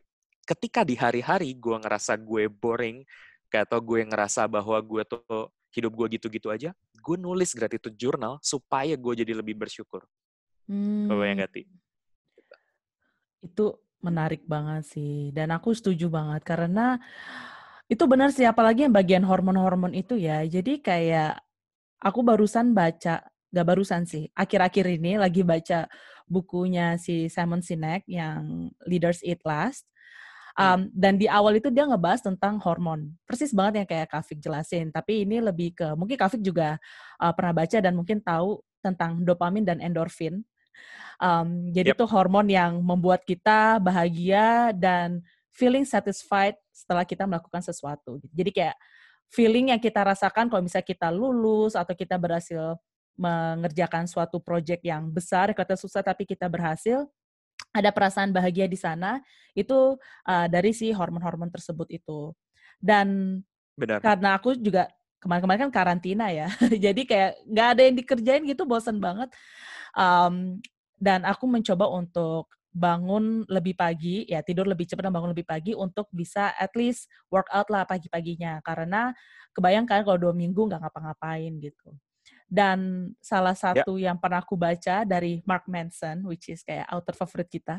Ketika 0.49 0.81
di 0.81 0.97
hari-hari 0.97 1.53
gue 1.53 1.77
ngerasa 1.77 2.17
gue 2.17 2.49
boring, 2.49 3.05
kayak 3.53 3.69
atau 3.69 3.77
gue 3.77 4.01
ngerasa 4.01 4.49
bahwa 4.49 4.81
gue 4.81 5.05
tuh 5.05 5.53
hidup 5.69 5.93
gue 5.93 6.17
gitu-gitu 6.17 6.49
aja, 6.49 6.73
gue 6.97 7.15
nulis 7.21 7.53
gratitude 7.53 7.93
journal 7.93 8.41
supaya 8.41 8.97
gue 8.97 9.13
jadi 9.21 9.37
lebih 9.37 9.53
bersyukur. 9.53 10.09
Kalau 10.65 11.21
yang 11.21 11.37
Hmm. 11.37 11.45
ganti. 11.45 11.69
Itu 13.45 13.77
menarik 14.01 14.41
banget 14.49 14.89
sih. 14.89 15.29
Dan 15.29 15.53
aku 15.53 15.69
setuju 15.77 16.09
banget 16.09 16.41
karena 16.41 16.97
itu 17.89 18.05
benar 18.09 18.33
sih 18.33 18.45
apalagi 18.45 18.89
yang 18.89 18.93
bagian 18.93 19.25
hormon-hormon 19.25 19.93
itu 19.93 20.17
ya. 20.17 20.41
Jadi 20.45 20.81
kayak 20.81 21.41
aku 22.01 22.25
barusan 22.25 22.73
baca, 22.73 23.21
gak 23.53 23.67
barusan 23.69 24.05
sih, 24.05 24.29
akhir-akhir 24.33 24.85
ini 24.97 25.17
lagi 25.17 25.41
baca 25.45 25.89
bukunya 26.29 26.97
si 27.01 27.27
Simon 27.33 27.65
Sinek 27.65 28.05
yang 28.05 28.69
Leaders 28.85 29.21
Eat 29.25 29.41
Last. 29.45 29.89
Um, 30.59 30.91
dan 30.91 31.15
di 31.15 31.23
awal 31.31 31.55
itu 31.55 31.71
dia 31.71 31.87
ngebahas 31.87 32.19
tentang 32.19 32.59
hormon. 32.59 33.15
Persis 33.23 33.55
banget 33.55 33.79
yang 33.79 33.87
kayak 33.87 34.11
Kafik 34.11 34.43
jelasin. 34.43 34.91
Tapi 34.91 35.23
ini 35.23 35.39
lebih 35.39 35.71
ke, 35.71 35.95
mungkin 35.95 36.19
Kafik 36.19 36.43
juga 36.43 36.75
uh, 37.15 37.31
pernah 37.31 37.55
baca 37.55 37.77
dan 37.79 37.95
mungkin 37.95 38.19
tahu 38.19 38.59
tentang 38.83 39.23
dopamin 39.23 39.63
dan 39.63 39.79
endorfin. 39.79 40.43
Um, 41.19 41.71
jadi 41.71 41.95
Yep. 41.95 41.97
itu 41.99 42.05
hormon 42.11 42.47
yang 42.47 42.79
membuat 42.79 43.23
kita 43.23 43.79
bahagia 43.79 44.71
dan 44.75 45.23
feeling 45.51 45.83
satisfied 45.83 46.55
setelah 46.71 47.03
kita 47.03 47.27
melakukan 47.27 47.59
sesuatu. 47.59 48.19
Jadi 48.31 48.51
kayak 48.51 48.75
feeling 49.27 49.75
yang 49.75 49.79
kita 49.79 49.99
rasakan 50.03 50.47
kalau 50.47 50.63
misalnya 50.63 50.87
kita 50.87 51.11
lulus 51.11 51.75
atau 51.75 51.91
kita 51.91 52.15
berhasil 52.15 52.79
mengerjakan 53.19 54.07
suatu 54.07 54.39
project 54.39 54.79
yang 54.79 55.11
besar, 55.11 55.51
kata 55.51 55.75
susah 55.75 55.99
tapi 55.99 56.23
kita 56.23 56.47
berhasil, 56.47 57.03
ada 57.69 57.89
perasaan 57.93 58.33
bahagia 58.33 58.65
di 58.65 58.77
sana 58.77 59.21
itu 59.53 59.97
uh, 60.25 60.47
dari 60.49 60.73
si 60.73 60.89
hormon-hormon 60.89 61.53
tersebut 61.53 61.89
itu. 61.89 62.33
Dan 62.79 63.39
Benar. 63.75 63.99
karena 63.99 64.39
aku 64.39 64.55
juga 64.57 64.87
kemarin-kemarin 65.19 65.67
kan 65.67 65.73
karantina 65.73 66.31
ya, 66.31 66.47
jadi 66.85 67.01
kayak 67.03 67.31
nggak 67.43 67.67
ada 67.75 67.81
yang 67.83 67.95
dikerjain 67.99 68.43
gitu, 68.47 68.63
bosan 68.63 68.97
banget. 69.03 69.29
Um, 69.93 70.63
dan 70.99 71.23
aku 71.27 71.47
mencoba 71.47 71.87
untuk 71.91 72.51
bangun 72.69 73.43
lebih 73.49 73.73
pagi, 73.73 74.29
ya 74.29 74.45
tidur 74.45 74.69
lebih 74.69 74.85
cepat 74.85 75.09
dan 75.09 75.13
bangun 75.15 75.33
lebih 75.33 75.47
pagi 75.47 75.73
untuk 75.73 76.07
bisa 76.13 76.53
at 76.55 76.71
least 76.77 77.09
workout 77.33 77.67
lah 77.73 77.83
pagi-paginya. 77.83 78.61
Karena 78.61 79.11
kebayangkan 79.51 80.05
kalau 80.05 80.19
dua 80.21 80.33
minggu 80.35 80.69
nggak 80.69 80.81
ngapa-ngapain 80.87 81.51
gitu. 81.59 81.91
Dan 82.49 83.11
salah 83.21 83.53
satu 83.53 84.01
yang 84.01 84.17
pernah 84.17 84.41
aku 84.41 84.57
baca 84.57 85.05
dari 85.05 85.45
Mark 85.45 85.69
Manson, 85.69 86.25
which 86.25 86.49
is 86.49 86.65
kayak 86.65 86.89
author 86.89 87.13
favorit 87.13 87.45
kita. 87.45 87.77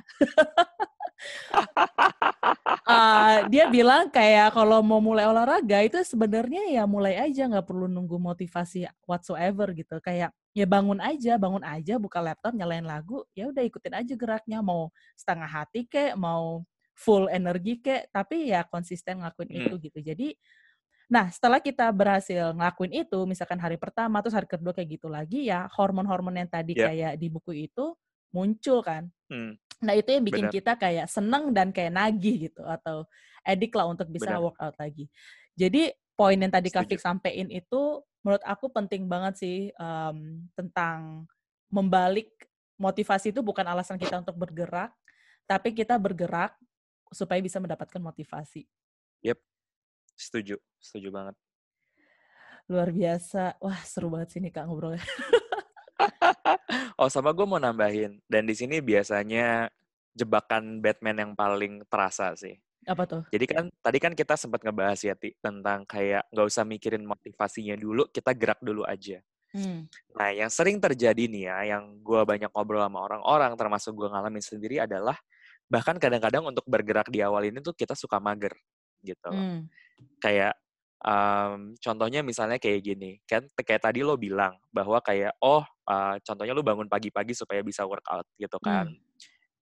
Uh, 2.88 3.44
dia 3.52 3.68
bilang 3.68 4.08
kayak 4.08 4.56
kalau 4.56 4.80
mau 4.80 5.02
mulai 5.02 5.28
olahraga 5.28 5.84
itu 5.84 6.00
sebenarnya 6.00 6.70
ya 6.72 6.88
mulai 6.88 7.18
aja 7.20 7.44
nggak 7.44 7.66
perlu 7.68 7.84
nunggu 7.90 8.16
motivasi 8.16 8.88
whatsoever 9.04 9.68
gitu 9.76 10.00
kayak 10.00 10.32
ya 10.56 10.66
bangun 10.66 10.98
aja 10.98 11.36
bangun 11.36 11.60
aja 11.60 12.00
buka 12.00 12.18
laptop 12.24 12.56
nyalain 12.56 12.82
lagu 12.82 13.22
ya 13.36 13.52
udah 13.52 13.62
ikutin 13.62 13.94
aja 14.00 14.14
geraknya 14.16 14.64
mau 14.64 14.88
setengah 15.12 15.50
hati 15.50 15.84
kek 15.84 16.16
mau 16.16 16.64
full 16.96 17.28
energi 17.28 17.80
kek 17.80 18.08
tapi 18.12 18.52
ya 18.52 18.64
konsisten 18.64 19.20
ngelakuin 19.20 19.48
Hmm. 19.48 19.60
itu 19.68 19.74
gitu 19.88 19.98
jadi 20.00 20.28
nah 21.10 21.26
setelah 21.28 21.58
kita 21.58 21.90
berhasil 21.90 22.54
ngelakuin 22.54 23.02
itu 23.02 23.18
misalkan 23.26 23.58
hari 23.58 23.74
pertama 23.76 24.22
terus 24.22 24.38
hari 24.38 24.46
kedua 24.46 24.70
kayak 24.70 24.94
gitu 24.94 25.10
lagi 25.10 25.50
ya 25.50 25.66
hormon-hormon 25.74 26.38
yang 26.38 26.50
tadi 26.50 26.78
Yep. 26.78 26.86
kayak 26.86 27.12
di 27.18 27.26
buku 27.26 27.52
itu 27.66 27.92
muncul 28.30 28.78
kan 28.86 29.10
Hmm, 29.30 29.54
Nah 29.80 29.96
itu 29.96 30.12
yang 30.12 30.24
bikin 30.26 30.44
Benar. 30.50 30.54
kita 30.60 30.72
kayak 30.76 31.06
seneng 31.08 31.56
dan 31.56 31.72
kayak 31.72 31.92
nagih 31.96 32.50
gitu 32.50 32.62
atau 32.68 33.08
edik 33.48 33.72
lah 33.72 33.88
untuk 33.88 34.12
bisa 34.12 34.36
Benar. 34.36 34.44
workout 34.44 34.76
lagi. 34.76 35.08
Jadi 35.56 35.88
poin 36.12 36.36
yang 36.36 36.52
tadi 36.52 36.68
Kak 36.68 36.84
Setuju. 36.84 36.90
Fik 36.96 37.00
sampein 37.00 37.48
itu 37.48 38.04
menurut 38.20 38.44
aku 38.44 38.68
penting 38.68 39.08
banget 39.08 39.40
sih 39.40 39.58
em, 39.72 40.44
tentang 40.52 41.24
membalik 41.72 42.28
motivasi 42.76 43.32
itu 43.32 43.40
bukan 43.40 43.64
alasan 43.64 43.96
kita 43.96 44.20
untuk 44.20 44.36
bergerak, 44.36 44.92
tapi 45.48 45.72
kita 45.72 45.96
bergerak 45.96 46.52
supaya 47.12 47.40
bisa 47.40 47.56
mendapatkan 47.56 48.00
motivasi. 48.00 48.68
Setuju, 50.20 50.56
setuju 50.76 51.08
banget. 51.08 51.36
Luar 52.68 52.92
biasa. 52.92 53.56
Wah 53.58 53.80
seru 53.82 54.12
banget 54.12 54.36
sih 54.36 54.40
nih 54.44 54.52
Kak 54.52 54.68
ngobrolnya. 54.68 55.00
oh 57.00 57.08
sama 57.08 57.32
gue 57.32 57.46
mau 57.48 57.58
nambahin, 57.58 58.20
dan 58.28 58.44
di 58.44 58.54
sini 58.54 58.78
biasanya 58.84 59.72
jebakan 60.12 60.84
Batman 60.84 61.16
yang 61.16 61.32
paling 61.32 61.82
terasa 61.88 62.36
sih. 62.36 62.54
Apa 62.84 63.04
tuh? 63.04 63.22
Jadi 63.32 63.44
kan 63.48 63.64
tadi 63.80 63.98
kan 64.00 64.12
kita 64.16 64.36
sempat 64.36 64.64
ngebahas 64.64 65.00
ya 65.00 65.14
Ti, 65.16 65.36
tentang 65.40 65.84
kayak 65.84 66.28
nggak 66.32 66.46
usah 66.46 66.64
mikirin 66.64 67.04
motivasinya 67.04 67.76
dulu, 67.76 68.08
kita 68.08 68.32
gerak 68.36 68.60
dulu 68.60 68.84
aja. 68.84 69.20
Hmm. 69.50 69.90
Nah, 70.14 70.30
yang 70.30 70.46
sering 70.46 70.78
terjadi 70.78 71.26
nih 71.26 71.50
ya, 71.50 71.76
yang 71.76 71.98
gue 72.00 72.22
banyak 72.22 72.54
ngobrol 72.54 72.86
sama 72.86 73.02
orang-orang, 73.02 73.52
termasuk 73.58 73.92
gue 73.98 74.08
ngalamin 74.08 74.44
sendiri 74.44 74.78
adalah 74.78 75.18
bahkan 75.66 75.98
kadang-kadang 75.98 76.46
untuk 76.46 76.66
bergerak 76.66 77.10
di 77.10 77.22
awal 77.22 77.46
ini 77.46 77.58
tuh 77.62 77.74
kita 77.74 77.94
suka 77.94 78.18
mager 78.18 78.54
gitu. 79.02 79.30
Hmm. 79.30 79.66
Kayak 80.20 80.56
em, 81.00 81.74
contohnya 81.80 82.20
misalnya 82.20 82.56
kayak 82.60 82.80
gini, 82.84 83.20
kan 83.24 83.44
kayak 83.56 83.82
tadi 83.84 84.04
lo 84.04 84.16
bilang 84.20 84.56
bahwa 84.72 85.00
kayak 85.00 85.36
oh 85.40 85.64
eh, 85.88 86.16
contohnya 86.24 86.52
lo 86.54 86.62
bangun 86.64 86.88
pagi-pagi 86.88 87.32
supaya 87.36 87.60
bisa 87.64 87.84
workout 87.84 88.26
gitu 88.36 88.56
kan. 88.60 88.88
Hmm. 88.88 89.00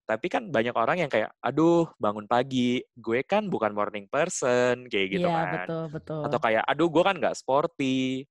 Tapi 0.09 0.27
kan 0.33 0.49
banyak 0.49 0.73
orang 0.73 1.05
yang 1.05 1.13
kayak, 1.13 1.29
aduh 1.45 1.85
bangun 2.01 2.25
pagi, 2.25 2.81
gue 2.97 3.21
kan 3.29 3.45
bukan 3.45 3.77
morning 3.77 4.09
person, 4.09 4.89
kayak 4.89 5.21
gitu 5.21 5.29
Iya 5.29 5.37
kan. 5.37 5.53
betul 5.53 5.85
betul. 5.93 6.21
Atau 6.25 6.39
kayak, 6.41 6.65
aduh 6.65 6.89
gue 6.89 7.03
kan 7.05 7.13
nggak 7.21 7.37
sporty, 7.37 8.25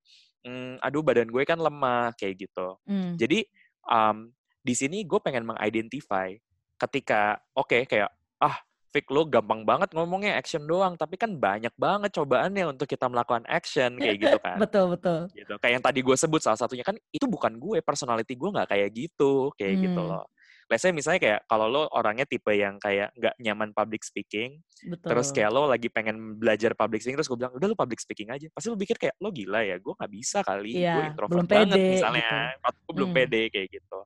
Hmm, 0.48 0.80
aduh 0.80 1.04
badan 1.04 1.28
gue 1.28 1.44
kan 1.44 1.60
lemah, 1.60 2.16
kayak 2.16 2.48
gitu. 2.48 2.80
Hmm. 2.88 3.20
Jadi 3.20 3.44
um, 3.84 4.32
di 4.64 4.72
sini 4.72 5.04
gue 5.04 5.20
pengen 5.20 5.44
mengidentify 5.44 6.32
ketika 6.80 7.36
oke 7.52 7.84
kayak 7.84 8.08
ah 8.40 8.56
Fik 8.98 9.14
lo 9.14 9.30
gampang 9.30 9.62
banget 9.62 9.94
ngomongnya 9.94 10.34
action 10.34 10.66
doang, 10.66 10.98
tapi 10.98 11.22
kan 11.22 11.38
banyak 11.38 11.70
banget 11.78 12.18
cobaannya 12.18 12.74
untuk 12.74 12.90
kita 12.90 13.06
melakukan 13.06 13.46
action 13.46 13.94
kayak 13.94 14.18
gitu 14.18 14.38
kan. 14.42 14.58
betul 14.58 14.90
betul. 14.90 15.30
gitu. 15.38 15.54
Kayak 15.62 15.74
yang 15.78 15.86
tadi 15.86 16.00
gue 16.02 16.18
sebut 16.18 16.42
salah 16.42 16.58
satunya 16.58 16.82
kan 16.82 16.98
itu 17.08 17.30
bukan 17.30 17.62
gue, 17.62 17.86
personality 17.86 18.34
gue 18.34 18.50
nggak 18.50 18.74
kayak 18.74 18.90
gitu, 18.90 19.54
kayak 19.54 19.86
gitu 19.86 20.02
Hmm. 20.02 20.18
loh. 20.18 20.26
Let's 20.66 20.82
say 20.82 20.90
misalnya 20.90 21.22
kayak 21.22 21.40
kalau 21.46 21.70
lo 21.70 21.86
orangnya 21.94 22.26
tipe 22.26 22.50
yang 22.52 22.82
kayak 22.82 23.14
nggak 23.14 23.38
nyaman 23.38 23.70
public 23.72 24.02
speaking, 24.02 24.66
Betul. 24.84 25.14
terus 25.14 25.30
kayak 25.30 25.54
lo 25.54 25.64
lagi 25.64 25.88
pengen 25.88 26.36
belajar 26.36 26.74
public 26.74 27.00
speaking, 27.00 27.16
terus 27.16 27.30
gue 27.30 27.38
bilang 27.38 27.54
udah 27.54 27.68
lo 27.70 27.78
public 27.78 28.02
speaking 28.02 28.34
aja. 28.34 28.50
Pasti 28.50 28.68
lo 28.68 28.76
pikir 28.76 28.98
kayak 28.98 29.14
lo 29.22 29.30
gila 29.30 29.62
ya, 29.62 29.78
gue 29.78 29.94
nggak 29.94 30.10
bisa 30.12 30.42
kali, 30.42 30.74
gue 30.74 30.82
Iya, 30.82 31.08
introvert 31.08 31.38
belum 31.38 31.46
banget 31.46 31.78
pede 31.78 31.92
misalnya, 31.94 32.26
gitu. 32.26 32.66
atau 32.66 32.80
gue 32.82 32.94
belum 32.98 33.10
Hmm. 33.10 33.18
pede 33.22 33.42
kayak 33.48 33.68
gitu. 33.72 34.00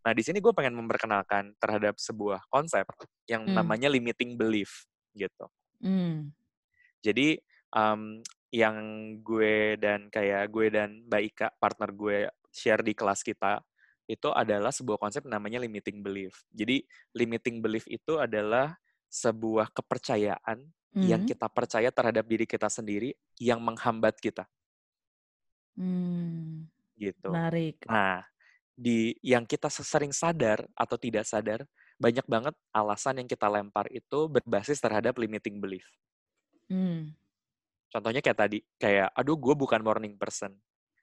Nah 0.00 0.12
di 0.16 0.22
sini 0.24 0.40
gue 0.40 0.52
pengen 0.56 0.76
memperkenalkan 0.76 1.52
terhadap 1.60 2.00
sebuah 2.00 2.44
konsep 2.48 2.88
yang 3.28 3.44
Hmm. 3.44 3.60
namanya 3.60 3.92
limiting 3.92 4.34
belief 4.34 4.88
gitu. 5.12 5.46
Hmm. 5.80 6.32
Jadi 7.04 7.40
um, 7.76 8.20
yang 8.50 8.76
gue 9.22 9.78
dan 9.78 10.10
kayak 10.10 10.50
gue 10.50 10.66
dan 10.72 11.04
Mbak 11.06 11.22
Ika, 11.32 11.48
partner 11.60 11.90
gue 11.94 12.18
share 12.50 12.82
di 12.82 12.92
kelas 12.96 13.22
kita, 13.22 13.62
itu 14.10 14.26
adalah 14.34 14.74
sebuah 14.74 14.98
konsep 14.98 15.22
namanya 15.22 15.62
limiting 15.62 16.02
belief. 16.02 16.42
Jadi 16.50 16.82
limiting 17.14 17.62
belief 17.62 17.86
itu 17.86 18.18
adalah 18.18 18.74
sebuah 19.06 19.70
kepercayaan 19.70 20.66
hmm. 20.98 21.06
yang 21.06 21.22
kita 21.22 21.46
percaya 21.46 21.94
terhadap 21.94 22.26
diri 22.26 22.46
kita 22.46 22.66
sendiri 22.66 23.14
yang 23.38 23.62
menghambat 23.62 24.18
kita. 24.18 24.50
Hmm. 25.78 26.66
Gitu. 26.98 27.30
Menarik. 27.30 27.86
Nah, 27.86 28.26
di 28.80 29.12
yang 29.20 29.44
kita 29.44 29.68
sering 29.68 30.08
sadar 30.08 30.64
atau 30.72 30.96
tidak 30.96 31.28
sadar, 31.28 31.68
banyak 32.00 32.24
banget 32.24 32.56
alasan 32.72 33.20
yang 33.20 33.28
kita 33.28 33.44
lempar 33.44 33.84
itu 33.92 34.24
berbasis 34.32 34.80
terhadap 34.80 35.20
limiting 35.20 35.60
belief. 35.60 35.84
Hmm. 36.72 37.12
Contohnya 37.92 38.24
kayak 38.24 38.38
tadi, 38.40 38.58
kayak, 38.80 39.12
aduh 39.12 39.36
gue 39.36 39.52
bukan 39.52 39.84
morning 39.84 40.16
person. 40.16 40.56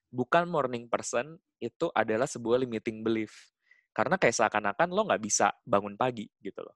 Bukan 0.09 0.49
morning 0.49 0.89
person 0.89 1.37
itu 1.61 1.93
adalah 1.93 2.25
sebuah 2.25 2.65
limiting 2.65 3.05
belief. 3.05 3.53
Karena 3.93 4.17
kayak 4.17 4.33
seakan-akan 4.33 4.89
lo 4.89 5.05
nggak 5.05 5.21
bisa 5.21 5.53
bangun 5.61 5.93
pagi 5.93 6.25
gitu 6.41 6.65
loh. 6.65 6.73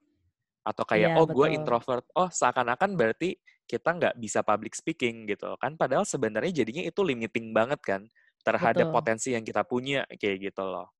Atau 0.62 0.86
kayak, 0.86 1.18
yeah, 1.18 1.18
oh 1.18 1.26
gue 1.26 1.50
introvert. 1.50 2.06
Oh 2.14 2.30
seakan-akan 2.30 2.94
berarti 2.94 3.34
kita 3.66 3.90
nggak 3.90 4.14
bisa 4.22 4.46
public 4.46 4.78
speaking 4.78 5.26
gitu 5.26 5.50
kan. 5.58 5.74
Padahal 5.74 6.06
sebenarnya 6.06 6.62
jadinya 6.62 6.86
itu 6.86 7.02
limiting 7.02 7.50
banget 7.50 7.82
kan 7.82 8.06
terhadap 8.42 8.90
betul. 8.90 8.96
potensi 8.98 9.28
yang 9.34 9.46
kita 9.46 9.62
punya 9.62 10.06
kayak 10.18 10.52
gitu 10.52 10.62
loh. 10.66 10.92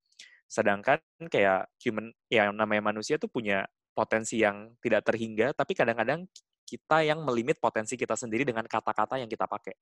Sedangkan 0.46 1.00
kayak 1.26 1.68
human, 1.82 2.10
yang 2.30 2.54
namanya 2.54 2.92
manusia 2.94 3.18
tuh 3.18 3.28
punya 3.28 3.66
potensi 3.92 4.40
yang 4.40 4.72
tidak 4.80 5.04
terhingga, 5.04 5.52
tapi 5.52 5.76
kadang-kadang 5.76 6.24
kita 6.64 7.04
yang 7.04 7.20
melimit 7.20 7.60
potensi 7.60 7.98
kita 7.98 8.16
sendiri 8.16 8.48
dengan 8.48 8.64
kata-kata 8.64 9.20
yang 9.20 9.28
kita 9.28 9.44
pakai. 9.44 9.76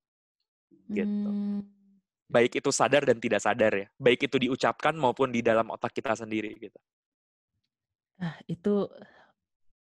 Gitu. 0.90 1.30
Hmm. 1.30 1.62
Baik 2.30 2.62
itu 2.62 2.70
sadar 2.70 3.06
dan 3.06 3.18
tidak 3.18 3.42
sadar 3.42 3.72
ya. 3.74 3.86
Baik 3.98 4.30
itu 4.30 4.36
diucapkan 4.38 4.94
maupun 4.94 5.30
di 5.30 5.42
dalam 5.42 5.70
otak 5.70 5.94
kita 5.94 6.14
sendiri 6.14 6.54
gitu. 6.58 6.78
Ah, 8.22 8.38
itu 8.46 8.86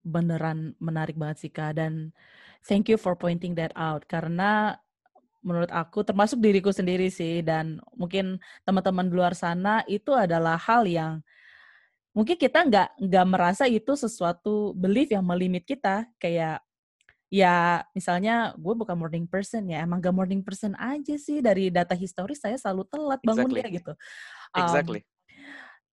beneran 0.03 0.75
menarik 0.79 1.19
banget 1.19 1.47
sih 1.47 1.51
Kak 1.51 1.75
dan 1.75 2.15
thank 2.63 2.87
you 2.87 2.95
for 2.95 3.19
pointing 3.19 3.55
that 3.59 3.75
out 3.75 4.07
karena 4.07 4.79
menurut 5.39 5.71
aku 5.71 6.03
termasuk 6.03 6.43
diriku 6.43 6.69
sendiri 6.71 7.07
sih 7.07 7.39
dan 7.39 7.79
mungkin 7.95 8.39
teman-teman 8.67 9.07
di 9.07 9.13
luar 9.15 9.33
sana 9.35 9.83
itu 9.87 10.11
adalah 10.11 10.59
hal 10.59 10.83
yang 10.83 11.23
mungkin 12.11 12.35
kita 12.35 12.67
nggak 12.67 12.89
nggak 12.99 13.25
merasa 13.29 13.63
itu 13.69 13.95
sesuatu 13.95 14.75
belief 14.75 15.13
yang 15.13 15.23
melimit 15.23 15.63
kita 15.63 16.03
kayak 16.19 16.59
ya 17.29 17.85
misalnya 17.93 18.57
gue 18.57 18.73
bukan 18.73 18.97
morning 18.97 19.29
person 19.29 19.69
ya 19.69 19.85
emang 19.85 20.01
gak 20.01 20.17
morning 20.17 20.41
person 20.41 20.73
aja 20.81 21.13
sih 21.21 21.45
dari 21.45 21.69
data 21.69 21.93
historis 21.93 22.41
saya 22.41 22.57
selalu 22.57 22.89
telat 22.89 23.21
bangun 23.21 23.53
exactly. 23.53 23.77
gitu. 23.77 23.93
Um, 24.57 24.61
exactly. 24.65 25.01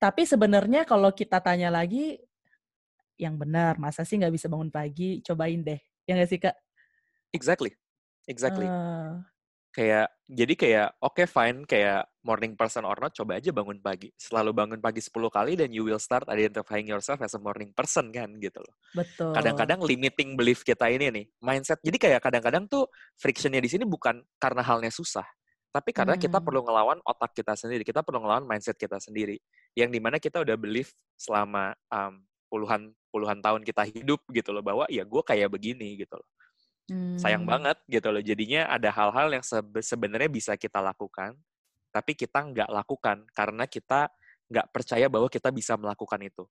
Tapi 0.01 0.23
sebenarnya 0.25 0.89
kalau 0.89 1.13
kita 1.13 1.37
tanya 1.45 1.69
lagi 1.69 2.17
yang 3.21 3.37
benar 3.37 3.77
masa 3.77 4.05
sih 4.05 4.17
nggak 4.17 4.33
bisa 4.33 4.49
bangun 4.49 4.73
pagi 4.73 5.21
cobain 5.25 5.61
deh 5.61 5.81
ya 6.09 6.17
nggak 6.17 6.31
sih 6.33 6.41
kak? 6.41 6.57
Exactly, 7.37 7.77
exactly. 8.25 8.65
Uh, 8.65 9.21
kayak 9.77 10.09
jadi 10.25 10.55
kayak 10.57 10.89
oke 11.05 11.21
okay, 11.21 11.27
fine 11.29 11.69
kayak 11.69 12.09
morning 12.25 12.57
person 12.57 12.89
or 12.89 12.97
not 12.97 13.13
coba 13.13 13.37
aja 13.37 13.53
bangun 13.53 13.79
pagi. 13.85 14.09
Selalu 14.17 14.57
bangun 14.57 14.81
pagi 14.81 15.05
10 15.05 15.13
kali 15.29 15.53
dan 15.61 15.69
you 15.69 15.85
will 15.85 16.01
start 16.01 16.25
identifying 16.33 16.89
yourself 16.89 17.21
as 17.21 17.37
a 17.37 17.41
morning 17.41 17.77
person 17.77 18.09
kan 18.09 18.33
gitu 18.41 18.59
loh. 18.59 18.75
Betul. 18.97 19.37
Kadang-kadang 19.37 19.85
limiting 19.85 20.35
belief 20.35 20.65
kita 20.65 20.89
ini 20.89 21.13
nih 21.13 21.25
mindset 21.45 21.79
jadi 21.85 21.97
kayak 22.01 22.21
kadang-kadang 22.25 22.65
tuh 22.67 22.89
frictionnya 23.21 23.61
di 23.61 23.69
sini 23.69 23.85
bukan 23.85 24.25
karena 24.41 24.65
halnya 24.65 24.89
susah 24.89 25.29
tapi 25.77 25.93
karena 25.93 26.17
hmm. 26.17 26.25
kita 26.25 26.41
perlu 26.41 26.65
ngelawan 26.65 26.97
otak 27.05 27.37
kita 27.37 27.53
sendiri 27.53 27.85
kita 27.85 28.01
perlu 28.01 28.25
ngelawan 28.25 28.49
mindset 28.49 28.81
kita 28.81 28.97
sendiri 28.97 29.37
yang 29.77 29.93
di 29.93 30.01
mana 30.01 30.17
kita 30.17 30.41
udah 30.41 30.57
belief 30.57 30.97
selama 31.21 31.77
um, 31.93 32.25
puluhan 32.49 32.97
puluhan 33.13 33.45
tahun 33.45 33.61
kita 33.61 33.85
hidup 33.93 34.25
gitu 34.33 34.57
loh 34.57 34.65
bahwa 34.65 34.89
ya 34.89 35.05
gue 35.05 35.23
kayak 35.25 35.53
begini 35.53 36.01
gitu 36.01 36.17
loh 36.17 36.29
Hmm. 36.87 37.19
Sayang 37.19 37.43
banget 37.43 37.79
gitu 37.91 38.09
loh. 38.15 38.23
Jadinya 38.23 38.71
ada 38.71 38.91
hal-hal 38.95 39.29
yang 39.35 39.45
sebenarnya 39.83 40.31
bisa 40.31 40.55
kita 40.55 40.79
lakukan, 40.79 41.35
tapi 41.91 42.15
kita 42.15 42.47
nggak 42.47 42.71
lakukan 42.71 43.27
karena 43.35 43.67
kita 43.67 44.07
nggak 44.47 44.67
percaya 44.71 45.11
bahwa 45.11 45.27
kita 45.27 45.51
bisa 45.51 45.75
melakukan 45.75 46.23
itu. 46.23 46.47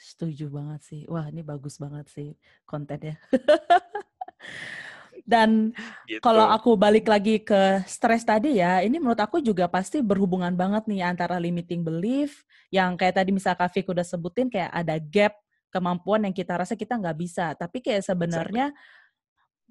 Setuju 0.00 0.50
banget 0.50 0.80
sih. 0.82 1.02
Wah 1.06 1.30
ini 1.30 1.46
bagus 1.46 1.78
banget 1.78 2.10
sih 2.10 2.34
kontennya. 2.66 3.14
Dan 5.30 5.70
gitu. 6.10 6.18
kalau 6.24 6.50
aku 6.50 6.74
balik 6.74 7.06
lagi 7.06 7.38
ke 7.38 7.84
stres 7.86 8.26
tadi 8.26 8.58
ya, 8.58 8.82
ini 8.82 8.98
menurut 8.98 9.20
aku 9.20 9.38
juga 9.38 9.70
pasti 9.70 10.02
berhubungan 10.02 10.50
banget 10.58 10.90
nih 10.90 11.06
antara 11.06 11.38
limiting 11.38 11.86
belief 11.86 12.42
yang 12.74 12.98
kayak 12.98 13.22
tadi 13.22 13.30
misalnya 13.30 13.62
Kak 13.62 13.70
Fik 13.70 13.86
udah 13.94 14.02
sebutin 14.02 14.50
kayak 14.50 14.72
ada 14.74 14.98
gap 14.98 15.38
kemampuan 15.70 16.26
yang 16.26 16.34
kita 16.34 16.58
rasa 16.58 16.74
kita 16.74 16.98
nggak 16.98 17.18
bisa. 17.18 17.54
Tapi 17.54 17.80
kayak 17.80 18.04
sebenarnya 18.04 18.74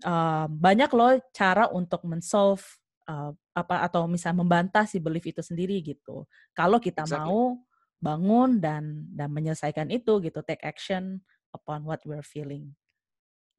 uh, 0.08 0.48
banyak 0.48 0.92
loh 0.96 1.20
cara 1.36 1.68
untuk 1.70 2.04
mensolve 2.08 2.64
uh, 3.08 3.32
apa 3.54 3.76
atau 3.84 4.08
misalnya 4.08 4.42
membantah 4.42 4.88
si 4.88 5.04
belief 5.04 5.28
itu 5.28 5.44
sendiri 5.44 5.84
gitu. 5.84 6.24
Kalau 6.56 6.80
kita 6.80 7.04
exactly. 7.04 7.28
mau 7.28 7.60
bangun 8.00 8.64
dan 8.64 9.04
dan 9.12 9.30
menyelesaikan 9.36 9.92
itu 9.92 10.24
gitu, 10.24 10.40
take 10.48 10.64
action 10.64 11.20
upon 11.52 11.84
what 11.84 12.00
we're 12.08 12.24
feeling. 12.24 12.72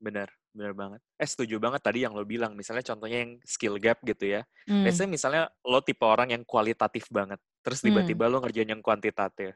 Benar, 0.01 0.33
benar 0.57 0.73
banget. 0.73 1.01
Eh 1.21 1.29
setuju 1.29 1.61
banget 1.61 1.85
tadi 1.85 2.09
yang 2.09 2.17
lo 2.17 2.25
bilang, 2.25 2.57
misalnya 2.57 2.81
contohnya 2.81 3.21
yang 3.21 3.33
skill 3.45 3.77
gap 3.77 4.01
gitu 4.01 4.41
ya. 4.41 4.49
Hmm. 4.65 4.89
Biasanya 4.89 5.11
misalnya 5.13 5.43
lo 5.61 5.85
tipe 5.85 6.01
orang 6.09 6.33
yang 6.33 6.43
kualitatif 6.49 7.05
banget, 7.13 7.37
terus 7.61 7.81
hmm. 7.81 7.87
tiba-tiba 7.93 8.25
hmm. 8.27 8.33
lo 8.33 8.39
ngerjain 8.45 8.71
yang 8.73 8.83
kuantitatif. 8.83 9.55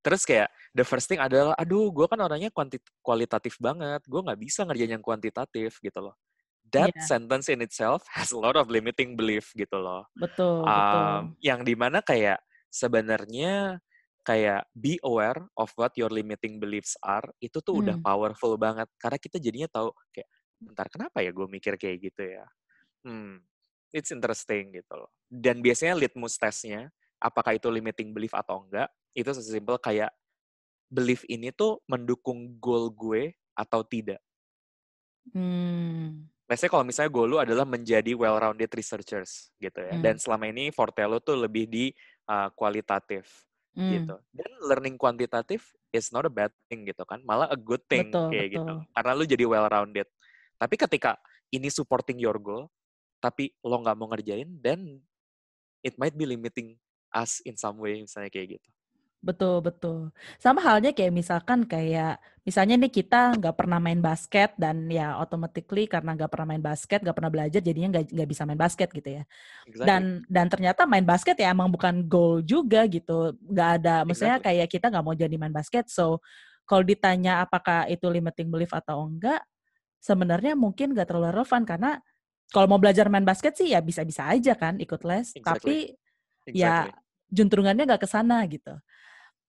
Terus 0.00 0.22
kayak 0.24 0.48
the 0.72 0.84
first 0.84 1.08
thing 1.08 1.20
adalah, 1.20 1.56
aduh 1.56 1.92
gue 1.92 2.06
kan 2.08 2.20
orangnya 2.20 2.52
kualitatif 3.00 3.56
banget, 3.60 4.04
gue 4.04 4.20
nggak 4.20 4.40
bisa 4.40 4.64
ngerjain 4.64 4.96
yang 4.96 5.04
kuantitatif 5.04 5.80
gitu 5.80 6.00
loh. 6.00 6.16
That 6.74 6.90
yeah. 6.92 7.06
sentence 7.06 7.46
in 7.46 7.62
itself 7.62 8.02
has 8.10 8.34
a 8.34 8.38
lot 8.38 8.58
of 8.58 8.66
limiting 8.66 9.14
belief 9.14 9.54
gitu 9.54 9.78
loh. 9.78 10.10
Betul, 10.18 10.66
um, 10.66 10.72
betul. 10.72 11.10
Yang 11.40 11.60
di 11.62 11.74
mana 11.78 11.98
kayak 12.02 12.38
sebenarnya 12.68 13.80
kayak 14.26 14.66
be 14.74 14.98
aware 15.06 15.38
of 15.54 15.70
what 15.78 15.94
your 15.94 16.10
limiting 16.10 16.58
beliefs 16.58 16.98
are 16.98 17.30
itu 17.38 17.62
tuh 17.62 17.78
hmm. 17.78 17.82
udah 17.86 17.96
powerful 18.02 18.58
banget 18.58 18.90
karena 18.98 19.18
kita 19.22 19.38
jadinya 19.38 19.70
tahu 19.70 19.94
kayak 20.10 20.26
bentar 20.58 20.86
kenapa 20.90 21.22
ya 21.22 21.30
gue 21.30 21.46
mikir 21.46 21.78
kayak 21.78 22.10
gitu 22.10 22.22
ya 22.34 22.44
hmm 23.06 23.38
it's 23.94 24.10
interesting 24.10 24.74
gitu 24.74 24.92
loh 24.98 25.14
dan 25.30 25.62
biasanya 25.62 25.94
litmus 25.94 26.34
testnya 26.42 26.90
apakah 27.26 27.58
itu 27.58 27.66
limiting 27.66 28.14
belief 28.14 28.30
atau 28.30 28.62
enggak 28.62 28.86
itu 29.18 29.26
sesimpel 29.34 29.82
kayak 29.82 30.14
belief 30.86 31.26
ini 31.26 31.50
tuh 31.50 31.82
mendukung 31.90 32.54
goal 32.62 32.94
gue 32.94 33.34
atau 33.58 33.82
tidak 33.82 34.22
hmm. 35.34 36.30
Biasanya 36.46 36.70
kalau 36.70 36.84
misalnya 36.86 37.10
goal 37.10 37.26
lu 37.26 37.38
adalah 37.42 37.66
menjadi 37.66 38.14
well-rounded 38.14 38.70
researchers 38.70 39.50
gitu 39.58 39.82
ya. 39.82 39.98
Hmm. 39.98 40.02
Dan 40.02 40.14
selama 40.22 40.46
ini 40.46 40.70
forte 40.70 41.02
lu 41.02 41.18
tuh 41.18 41.34
lebih 41.34 41.66
di 41.66 41.90
uh, 42.30 42.54
kualitatif 42.54 43.26
hmm. 43.74 43.90
gitu. 43.90 44.14
Dan 44.30 44.50
learning 44.62 44.94
kuantitatif 44.94 45.74
is 45.90 46.14
not 46.14 46.22
a 46.22 46.30
bad 46.30 46.54
thing 46.70 46.86
gitu 46.86 47.02
kan, 47.02 47.18
malah 47.26 47.50
a 47.50 47.58
good 47.58 47.82
thing 47.90 48.14
betul, 48.14 48.30
kayak 48.30 48.48
gitu. 48.54 48.62
betul. 48.62 48.78
gitu. 48.78 48.94
Karena 48.94 49.10
lu 49.18 49.24
jadi 49.26 49.44
well 49.44 49.66
rounded. 49.66 50.06
Tapi 50.54 50.74
ketika 50.78 51.18
ini 51.50 51.66
supporting 51.66 52.22
your 52.22 52.38
goal, 52.38 52.70
tapi 53.18 53.50
lo 53.66 53.82
nggak 53.82 53.96
mau 53.98 54.06
ngerjain, 54.14 54.46
then 54.62 55.02
it 55.82 55.98
might 55.98 56.14
be 56.14 56.30
limiting 56.30 56.78
us 57.14 57.44
in 57.46 57.54
some 57.54 57.78
way 57.78 58.02
misalnya 58.02 58.32
kayak 58.32 58.58
gitu. 58.58 58.68
Betul, 59.26 59.58
betul. 59.58 60.14
Sama 60.38 60.62
halnya 60.62 60.94
kayak 60.94 61.10
misalkan 61.10 61.66
kayak, 61.66 62.22
misalnya 62.46 62.78
nih 62.78 62.92
kita 62.94 63.34
nggak 63.34 63.58
pernah 63.58 63.82
main 63.82 63.98
basket 63.98 64.54
dan 64.54 64.86
ya 64.86 65.18
automatically 65.18 65.90
karena 65.90 66.14
nggak 66.14 66.30
pernah 66.30 66.54
main 66.54 66.62
basket, 66.62 67.02
nggak 67.02 67.16
pernah 67.16 67.32
belajar, 67.32 67.58
jadinya 67.58 67.98
nggak 67.98 68.14
nggak 68.14 68.28
bisa 68.30 68.46
main 68.46 68.60
basket 68.60 68.88
gitu 68.94 69.18
ya. 69.18 69.22
Exactly. 69.66 69.88
Dan 69.88 70.02
dan 70.30 70.46
ternyata 70.46 70.86
main 70.86 71.02
basket 71.02 71.34
ya 71.42 71.50
emang 71.50 71.74
bukan 71.74 72.06
goal 72.06 72.38
juga 72.46 72.86
gitu. 72.86 73.34
Nggak 73.50 73.70
ada, 73.82 74.06
maksudnya 74.06 74.38
kayak 74.38 74.68
kita 74.70 74.94
nggak 74.94 75.04
mau 75.04 75.16
jadi 75.18 75.34
main 75.34 75.50
basket. 75.50 75.90
So 75.90 76.22
kalau 76.62 76.86
ditanya 76.86 77.42
apakah 77.42 77.90
itu 77.90 78.06
limiting 78.06 78.46
belief 78.46 78.70
atau 78.70 79.10
enggak, 79.10 79.42
sebenarnya 79.98 80.54
mungkin 80.54 80.94
nggak 80.94 81.08
terlalu 81.10 81.34
relevan 81.34 81.66
karena 81.66 81.98
kalau 82.54 82.70
mau 82.70 82.78
belajar 82.78 83.10
main 83.10 83.26
basket 83.26 83.58
sih 83.58 83.74
ya 83.74 83.82
bisa-bisa 83.82 84.22
aja 84.30 84.54
kan 84.54 84.78
ikut 84.78 85.02
les, 85.02 85.34
exactly. 85.34 85.42
tapi 85.42 85.76
exactly. 86.46 86.92
ya 86.92 86.94
juntrungannya 87.30 87.84
nggak 87.86 88.02
ke 88.06 88.08
sana 88.08 88.42
gitu. 88.46 88.74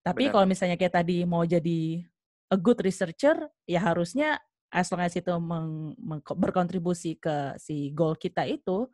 Tapi 0.02 0.32
kalau 0.32 0.48
misalnya 0.48 0.80
kayak 0.80 1.04
tadi 1.04 1.22
mau 1.28 1.44
jadi 1.44 2.00
a 2.48 2.56
good 2.56 2.80
researcher, 2.80 3.36
ya 3.68 3.80
harusnya 3.84 4.40
as 4.72 4.88
long 4.88 5.04
as 5.04 5.12
itu 5.16 5.32
meng, 5.36 5.92
meng, 6.00 6.20
berkontribusi 6.24 7.20
ke 7.20 7.56
si 7.60 7.92
goal 7.92 8.16
kita 8.16 8.48
itu, 8.48 8.88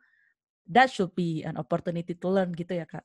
that 0.67 0.91
should 0.91 1.11
be 1.15 1.43
an 1.47 1.55
opportunity 1.55 2.15
to 2.15 2.27
learn 2.27 2.51
gitu 2.51 2.75
ya 2.75 2.83
kak. 2.83 3.03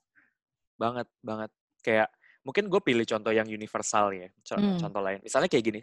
Banget, 0.75 1.07
banget. 1.23 1.51
Kayak 1.87 2.09
mungkin 2.43 2.67
gue 2.67 2.81
pilih 2.83 3.07
contoh 3.07 3.31
yang 3.31 3.47
universal 3.47 4.11
ya, 4.11 4.29
contoh, 4.43 4.75
hmm. 4.75 4.81
contoh 4.83 5.03
lain. 5.03 5.21
Misalnya 5.23 5.47
kayak 5.47 5.65
gini, 5.71 5.81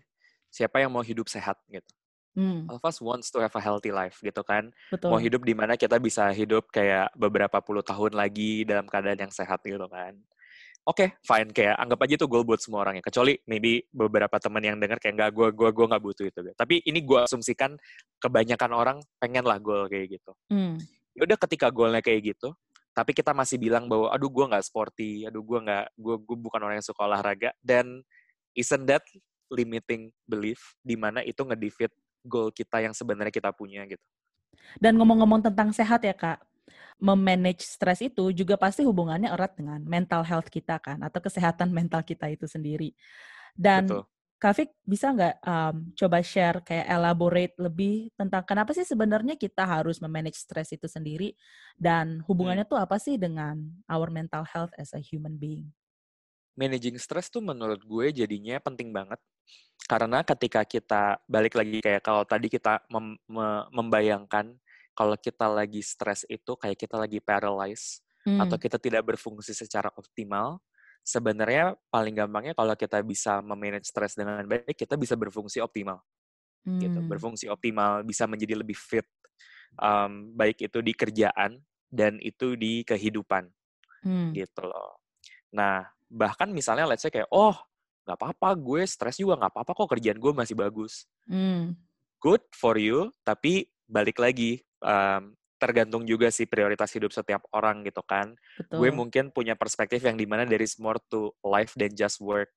siapa 0.51 0.84
yang 0.84 0.91
mau 0.91 1.03
hidup 1.03 1.32
sehat 1.32 1.56
gitu. 1.71 1.91
Hmm, 2.38 2.69
all 2.69 2.78
of 2.78 2.86
us 2.86 3.02
wants 3.02 3.34
to 3.34 3.41
have 3.41 3.54
a 3.58 3.63
healthy 3.63 3.89
life 3.89 4.21
gitu 4.21 4.45
kan. 4.45 4.69
Mau 5.02 5.17
betul. 5.17 5.26
hidup 5.26 5.41
di 5.41 5.58
mana 5.58 5.73
kita 5.73 5.97
bisa 5.97 6.30
hidup 6.30 6.69
kayak 6.69 7.10
beberapa 7.17 7.58
puluh 7.65 7.82
tahun 7.82 8.13
lagi 8.13 8.62
dalam 8.62 8.86
keadaan 8.86 9.26
yang 9.26 9.34
sehat 9.34 9.65
gitu 9.65 9.89
kan. 9.89 10.13
Oke, 10.88 11.17
fine 11.26 11.52
kayak 11.52 11.76
anggap 11.82 12.00
aja 12.06 12.13
itu 12.15 12.30
goal 12.30 12.45
buat 12.45 12.62
semua 12.62 12.86
orang 12.86 13.02
ya. 13.02 13.04
Kecuali 13.04 13.36
maybe 13.50 13.84
beberapa 13.91 14.38
teman 14.38 14.62
yang 14.63 14.78
dengar 14.78 15.02
kayak 15.02 15.17
nggak 15.17 15.32
gue 15.34 15.47
gue 15.52 15.69
gue 15.73 15.86
nggak 15.89 16.04
butuh 16.06 16.26
itu. 16.30 16.39
Tapi 16.54 16.76
ini 16.86 17.04
gue 17.04 17.19
asumsikan 17.26 17.76
kebanyakan 18.21 18.71
orang 18.71 18.97
pengen 19.17 19.43
lah 19.43 19.58
goal 19.58 19.89
kayak 19.89 20.15
gitu. 20.21 20.32
Hmm, 20.47 20.78
Ya 21.17 21.26
udah 21.26 21.38
ketika 21.50 21.73
goalnya 21.73 22.06
kayak 22.06 22.38
gitu, 22.38 22.54
tapi 22.93 23.17
kita 23.17 23.34
masih 23.34 23.58
bilang 23.58 23.89
bahwa 23.89 24.13
aduh 24.13 24.30
gue 24.30 24.45
nggak 24.54 24.62
sporty, 24.62 25.26
aduh 25.26 25.41
gue 25.41 25.60
nggak 25.65 25.86
gue 25.97 26.15
gue 26.21 26.38
bukan 26.38 26.62
orang 26.62 26.78
yang 26.78 26.86
suka 26.86 27.02
olahraga 27.10 27.50
dan 27.65 28.06
isn't 28.54 28.86
that 28.86 29.02
limiting 29.50 30.13
belief 30.30 30.78
di 30.86 30.93
mana 30.93 31.26
itu 31.26 31.41
ngedefeat 31.41 31.89
goal 32.28 32.52
kita 32.52 32.84
yang 32.84 32.92
sebenarnya 32.92 33.32
kita 33.32 33.50
punya 33.56 33.88
gitu. 33.88 34.04
Dan 34.78 35.00
ngomong-ngomong 35.00 35.48
tentang 35.48 35.72
sehat 35.72 36.04
ya 36.04 36.12
kak, 36.12 36.44
memanage 37.00 37.63
stres 37.63 38.04
itu 38.04 38.34
juga 38.36 38.60
pasti 38.60 38.84
hubungannya 38.84 39.32
erat 39.32 39.56
dengan 39.56 39.80
mental 39.86 40.26
health 40.28 40.52
kita 40.52 40.78
kan, 40.84 41.00
atau 41.00 41.24
kesehatan 41.24 41.72
mental 41.72 42.04
kita 42.04 42.28
itu 42.28 42.46
sendiri. 42.50 42.92
Dan 43.56 43.88
Betul. 43.88 44.04
Kak 44.38 44.54
Fik, 44.54 44.70
bisa 44.86 45.10
nggak 45.10 45.42
um, 45.42 45.76
coba 45.98 46.22
share 46.22 46.62
kayak 46.62 46.86
elaborate 46.86 47.58
lebih 47.58 48.13
tentang 48.13 48.46
kenapa 48.46 48.70
sih 48.70 48.86
sebenarnya 48.86 49.34
kita 49.34 49.66
harus 49.66 49.98
memanage 49.98 50.38
stres 50.38 50.70
itu 50.70 50.86
sendiri 50.86 51.34
dan 51.74 52.22
hubungannya 52.30 52.62
Hmm. 52.62 52.78
tuh 52.78 52.78
apa 52.78 53.02
sih 53.02 53.18
dengan 53.18 53.58
our 53.90 54.13
mental 54.13 54.46
health 54.46 54.70
as 54.78 54.94
a 54.94 55.02
human 55.02 55.42
being? 55.42 55.74
Managing 56.54 57.02
stress 57.02 57.34
tuh 57.34 57.42
menurut 57.42 57.82
gue 57.82 58.13
jadinya 58.13 58.62
penting 58.62 58.94
banget 58.94 59.18
karena 59.88 60.19
ketika 60.28 60.62
kita 60.67 61.04
balik 61.32 61.56
lagi 61.58 61.80
kayak 61.80 62.04
kalau 62.04 62.23
tadi 62.28 62.47
kita 62.52 62.84
mem- 62.91 63.19
me- 63.28 63.67
membayangkan 63.71 64.60
kalau 64.97 65.15
kita 65.15 65.47
lagi 65.47 65.80
stres 65.86 66.26
itu 66.28 66.54
kayak 66.60 66.78
kita 66.78 66.95
lagi 67.00 67.19
paralyzed 67.23 68.04
atau 68.38 68.56
Hmm, 68.56 68.62
kita 68.62 68.78
tidak 68.78 69.02
berfungsi 69.08 69.54
secara 69.56 69.89
optimal, 69.97 70.62
sebenarnya 71.02 71.73
paling 71.89 72.13
gampangnya 72.17 72.54
kalau 72.54 72.76
kita 72.78 73.02
bisa 73.02 73.41
memanage 73.41 73.89
stres 73.89 74.13
dengan 74.13 74.43
baik, 74.45 74.76
kita 74.78 74.93
bisa 75.00 75.15
berfungsi 75.17 75.58
optimal 75.63 76.04
gitu. 76.78 77.00
hmm, 77.00 77.08
Berfungsi 77.08 77.50
optimal, 77.50 78.06
bisa 78.06 78.26
menjadi 78.30 78.60
lebih 78.62 78.78
fit, 78.78 79.06
um, 79.82 80.34
baik 80.38 80.62
itu 80.69 80.80
di 80.84 80.93
kerjaan 80.95 81.62
dan 81.89 82.19
itu 82.21 82.56
di 82.60 82.84
kehidupan 82.86 83.50
hmm, 84.04 84.36
gitu 84.36 84.62
loh. 84.67 85.02
Nah, 85.56 85.88
bahkan 86.12 86.52
misalnya 86.52 86.88
let's 86.89 87.04
say 87.06 87.12
kayak, 87.13 87.30
oh 87.34 87.56
nggak 88.08 88.17
apa-apa, 88.20 88.50
gue 88.56 88.82
stres 88.88 89.20
juga 89.20 89.36
nggak 89.39 89.52
apa-apa 89.54 89.72
kok 89.76 89.89
kerjaan 89.93 90.17
gue 90.24 90.32
masih 90.32 90.56
bagus. 90.56 91.04
hmm, 91.28 91.78
Good 92.17 92.43
for 92.58 92.76
you, 92.82 93.13
tapi 93.22 93.70
balik 93.86 94.17
lagi, 94.17 94.65
um, 94.82 95.38
tergantung 95.62 96.02
juga 96.06 96.34
sih 96.34 96.50
prioritas 96.50 96.89
hidup 96.93 97.13
setiap 97.13 97.46
orang 97.54 97.86
gitu 97.86 98.02
kan. 98.06 98.34
Gue 98.74 98.89
betul. 98.89 98.93
mungkin 98.93 99.30
punya 99.30 99.54
perspektif 99.54 100.02
yang 100.02 100.17
di 100.17 100.26
mana 100.26 100.46
there 100.50 100.62
is 100.65 100.78
more 100.82 100.98
to 101.13 101.30
life 101.46 101.78
than 101.78 101.93
just 101.93 102.17
work 102.22 102.50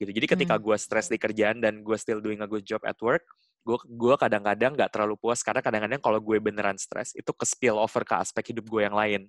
gitu. 0.00 0.12
Jadi 0.12 0.26
ketika 0.28 0.54
Hmm, 0.54 0.60
gue 0.60 0.76
stres 0.76 1.08
di 1.08 1.16
kerjaan 1.20 1.60
dan 1.64 1.80
gue 1.80 1.96
still 1.96 2.20
doing 2.20 2.40
a 2.44 2.48
good 2.48 2.64
job 2.68 2.84
at 2.84 2.96
work, 3.00 3.24
gue 3.64 3.76
gue 3.88 4.14
kadang-kadang 4.20 4.76
nggak 4.76 4.92
terlalu 4.92 5.16
puas 5.20 5.40
karena 5.40 5.60
kadang-kadang 5.64 6.00
kalau 6.04 6.20
gue 6.20 6.36
beneran 6.40 6.76
stres 6.80 7.12
itu 7.16 7.32
ke 7.32 7.44
spill 7.48 7.80
over 7.80 8.04
ke 8.04 8.14
aspek 8.20 8.52
hidup 8.52 8.68
gue 8.68 8.82
yang 8.84 8.96
lain. 8.96 9.28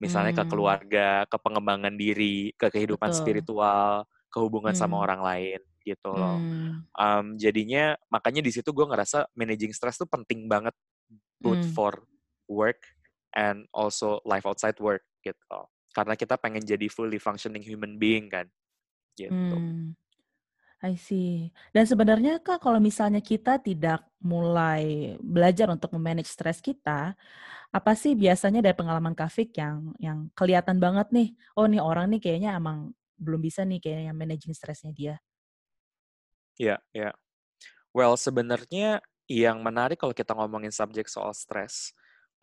Misalnya 0.00 0.32
ke 0.32 0.44
hmm, 0.44 0.48
keluarga, 0.48 1.26
ke 1.28 1.36
pengembangan 1.42 1.94
diri, 1.98 2.54
ke 2.56 2.70
kehidupan 2.72 3.10
betul. 3.10 3.12
spiritual, 3.12 4.06
ke 4.32 4.38
hubungan 4.40 4.72
sama 4.76 4.96
Hmm, 4.96 5.04
orang 5.04 5.20
lain 5.24 5.60
gitu 5.84 6.10
loh. 6.12 6.44
hmm, 6.44 6.88
Um, 6.98 7.38
jadinya 7.38 7.94
makanya 8.12 8.42
di 8.44 8.50
situ 8.52 8.70
gue 8.74 8.86
ngerasa 8.86 9.30
managing 9.38 9.72
stress 9.76 9.96
tuh 10.00 10.08
penting 10.10 10.46
banget 10.50 10.74
both 11.40 11.62
hmm, 11.62 11.74
for 11.74 12.04
work 12.50 12.80
and 13.36 13.64
also 13.72 14.20
life 14.26 14.44
outside 14.48 14.76
work 14.82 15.04
gitu. 15.22 15.60
Karena 15.94 16.14
kita 16.18 16.36
pengen 16.40 16.62
jadi 16.64 16.86
fully 16.90 17.18
functioning 17.22 17.62
human 17.64 17.96
being 18.00 18.28
kan, 18.30 18.46
gitu. 19.18 19.58
hmm. 19.58 19.94
I 20.78 20.94
see. 20.94 21.50
Dan 21.74 21.90
sebenarnya 21.90 22.38
Kak, 22.38 22.62
kalau 22.62 22.78
misalnya 22.78 23.18
kita 23.18 23.58
tidak 23.58 24.06
mulai 24.22 25.14
belajar 25.18 25.66
untuk 25.74 25.90
memanage 25.98 26.30
stres 26.30 26.62
kita, 26.62 27.18
apa 27.74 27.92
sih 27.98 28.14
biasanya 28.14 28.62
dari 28.64 28.76
pengalaman 28.78 29.14
Kak 29.18 29.30
Fik 29.34 29.50
yang 29.58 29.92
yang 29.98 30.30
kelihatan 30.38 30.78
banget 30.78 31.10
nih, 31.14 31.28
oh 31.58 31.66
nih 31.66 31.82
orang 31.82 32.10
nih 32.14 32.20
kayaknya 32.22 32.50
emang 32.58 32.94
belum 33.20 33.40
bisa 33.44 33.62
nih 33.68 33.80
kayaknya 33.84 34.12
managing 34.16 34.54
stresnya 34.56 34.92
dia. 34.94 35.14
Ya, 36.58 36.82
ya. 36.90 37.14
Well, 37.96 38.16
sebenarnya 38.20 39.02
yang 39.30 39.62
menarik 39.64 40.00
kalau 40.02 40.14
kita 40.16 40.34
ngomongin 40.36 40.72
subjek 40.74 41.08
soal 41.10 41.32
stres, 41.36 41.94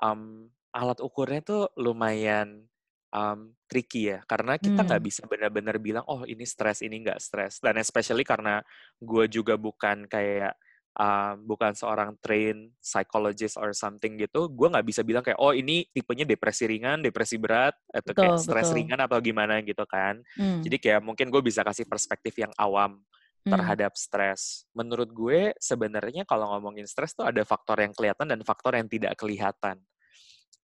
um, 0.02 0.50
alat 0.76 1.00
ukurnya 1.04 1.42
tuh 1.46 1.62
lumayan 1.80 2.68
um, 3.14 3.56
tricky 3.72 4.14
ya, 4.16 4.20
karena 4.28 4.58
kita 4.62 4.86
nggak 4.88 5.02
Hmm, 5.02 5.06
bisa 5.06 5.24
benar-benar 5.30 5.78
bilang, 5.82 6.06
oh 6.10 6.24
ini 6.28 6.44
stres, 6.48 6.82
ini 6.86 7.02
nggak 7.06 7.20
stres. 7.22 7.60
Dan 7.64 7.78
especially 7.82 8.24
karena 8.28 8.62
gue 9.02 9.26
juga 9.32 9.56
bukan 9.60 10.08
kayak, 10.10 10.56
um, 10.96 11.36
bukan 11.44 11.76
seorang 11.76 12.16
train 12.24 12.72
psychologist 12.80 13.60
or 13.60 13.76
something 13.76 14.16
gitu, 14.16 14.48
gue 14.48 14.68
nggak 14.72 14.86
bisa 14.88 15.02
bilang 15.04 15.22
kayak, 15.22 15.40
oh 15.40 15.52
ini 15.52 15.88
tipenya 15.92 16.24
depresi 16.24 16.66
ringan, 16.66 17.04
depresi 17.04 17.36
berat, 17.36 17.76
atau 17.92 18.16
kayak 18.16 18.40
betul, 18.40 18.44
stres 18.44 18.68
betul. 18.72 18.78
ringan 18.80 19.00
atau 19.04 19.18
gimana 19.20 19.60
gitu 19.62 19.84
kan. 19.86 20.24
Hmm, 20.40 20.64
Jadi 20.64 20.78
kayak 20.80 21.02
mungkin 21.04 21.28
gue 21.28 21.42
bisa 21.44 21.62
kasih 21.62 21.84
perspektif 21.86 22.34
yang 22.40 22.52
awam 22.56 23.04
hmm, 23.44 23.52
terhadap 23.52 23.92
stres. 24.00 24.64
Menurut 24.72 25.12
gue 25.12 25.52
sebenarnya 25.60 26.24
kalau 26.24 26.56
ngomongin 26.56 26.88
stres 26.88 27.12
tuh 27.12 27.28
ada 27.28 27.44
faktor 27.44 27.84
yang 27.84 27.92
kelihatan 27.92 28.32
dan 28.32 28.40
faktor 28.48 28.80
yang 28.80 28.88
tidak 28.88 29.14
kelihatan. 29.20 29.84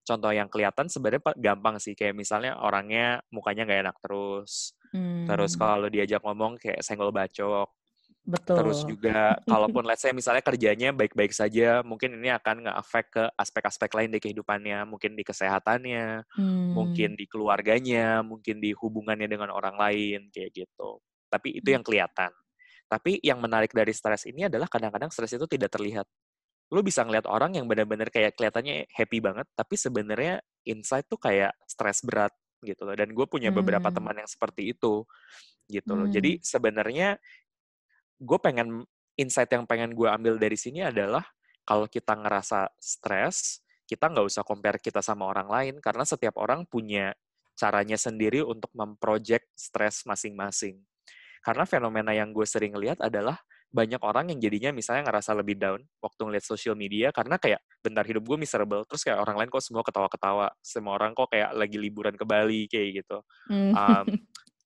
Contoh 0.02 0.34
yang 0.34 0.50
kelihatan 0.50 0.90
sebenarnya 0.90 1.22
pa- 1.22 1.38
gampang 1.38 1.78
sih, 1.78 1.94
kayak 1.94 2.18
misalnya 2.18 2.58
orangnya 2.58 3.22
mukanya 3.30 3.62
nggak 3.62 3.80
enak 3.86 3.96
terus, 4.02 4.74
terus 5.30 5.52
hmm, 5.54 5.60
kalau 5.62 5.86
diajak 5.86 6.18
ngomong 6.26 6.58
kayak 6.58 6.82
senggol 6.82 7.14
bacok, 7.14 7.70
terus 8.54 8.84
betul. 8.84 8.86
juga 8.86 9.40
kalaupun 9.50 9.82
let's 9.88 10.04
say 10.04 10.12
misalnya 10.14 10.44
kerjanya 10.44 10.94
baik-baik 10.94 11.32
saja, 11.34 11.80
mungkin 11.82 12.20
ini 12.20 12.30
akan 12.30 12.68
nge-affect 12.68 13.08
ke 13.10 13.24
aspek-aspek 13.34 13.90
lain 13.96 14.10
di 14.14 14.20
kehidupannya, 14.22 14.84
mungkin 14.86 15.16
di 15.18 15.24
kesehatannya, 15.26 16.22
mungkin 16.70 17.10
Hmm, 17.10 17.16
di 17.18 17.24
keluarganya, 17.26 18.20
mungkin 18.22 18.60
di 18.62 18.70
hubungannya 18.76 19.26
dengan 19.26 19.50
orang 19.50 19.76
lain, 19.80 20.28
kayak 20.30 20.52
gitu. 20.54 21.00
Tapi 21.32 21.58
itu 21.62 21.68
hmm, 21.68 21.76
yang 21.76 21.84
kelihatan. 21.84 22.30
Tapi 22.90 23.18
yang 23.24 23.40
menarik 23.40 23.72
dari 23.72 23.90
stres 23.96 24.28
ini 24.28 24.46
adalah 24.46 24.68
kadang-kadang 24.68 25.08
stres 25.08 25.32
itu 25.34 25.46
tidak 25.48 25.72
terlihat. 25.72 26.04
Lu 26.72 26.80
bisa 26.84 27.04
ngeliat 27.04 27.28
orang 27.28 27.56
yang 27.56 27.66
benar-benar 27.68 28.08
kayak 28.12 28.36
kelihatannya 28.36 28.88
happy 28.92 29.18
banget, 29.24 29.46
tapi 29.56 29.74
sebenarnya 29.76 30.40
inside 30.68 31.04
tuh 31.08 31.20
kayak 31.20 31.52
stres 31.68 32.04
berat 32.04 32.32
gitu 32.64 32.84
loh. 32.86 32.94
Dan 32.96 33.12
gue 33.12 33.26
punya 33.28 33.50
beberapa 33.52 33.88
hmm, 33.88 33.96
teman 33.96 34.16
yang 34.20 34.28
seperti 34.30 34.72
itu 34.76 35.04
gitu 35.70 35.92
loh. 35.96 36.06
hmm, 36.06 36.12
Jadi 36.12 36.40
sebenarnya 36.44 37.16
gue 38.22 38.38
pengen 38.38 38.86
insight 39.18 39.50
yang 39.50 39.66
pengen 39.66 39.92
gue 39.92 40.06
ambil 40.06 40.38
dari 40.38 40.54
sini 40.54 40.86
adalah 40.86 41.26
kalau 41.66 41.90
kita 41.90 42.14
ngerasa 42.14 42.70
stres, 42.78 43.62
kita 43.86 44.08
nggak 44.10 44.26
usah 44.26 44.46
compare 44.46 44.78
kita 44.78 45.02
sama 45.02 45.26
orang 45.26 45.50
lain 45.50 45.74
karena 45.82 46.06
setiap 46.06 46.38
orang 46.38 46.62
punya 46.66 47.14
caranya 47.58 47.98
sendiri 47.98 48.40
untuk 48.40 48.70
memproject 48.72 49.50
stres 49.54 50.06
masing-masing. 50.08 50.80
Karena 51.42 51.66
fenomena 51.66 52.14
yang 52.14 52.30
gue 52.30 52.46
sering 52.46 52.78
lihat 52.78 53.02
adalah 53.02 53.42
banyak 53.72 53.98
orang 54.04 54.28
yang 54.28 54.38
jadinya 54.38 54.70
misalnya 54.70 55.08
ngerasa 55.08 55.32
lebih 55.32 55.56
down 55.56 55.80
waktu 56.04 56.20
ngeliat 56.20 56.44
social 56.44 56.76
media 56.76 57.08
karena 57.08 57.40
kayak 57.40 57.64
bentar 57.80 58.04
hidup 58.04 58.20
gue 58.20 58.36
miserable 58.36 58.84
terus 58.84 59.00
kayak 59.00 59.16
orang 59.16 59.40
lain 59.40 59.48
kok 59.48 59.64
semua 59.64 59.80
ketawa-ketawa 59.80 60.52
semua 60.60 60.92
orang 61.00 61.16
kok 61.16 61.32
kayak 61.32 61.56
lagi 61.56 61.80
liburan 61.80 62.12
ke 62.12 62.24
Bali 62.28 62.68
kayak 62.68 63.00
gitu 63.00 63.24
um, 63.72 64.06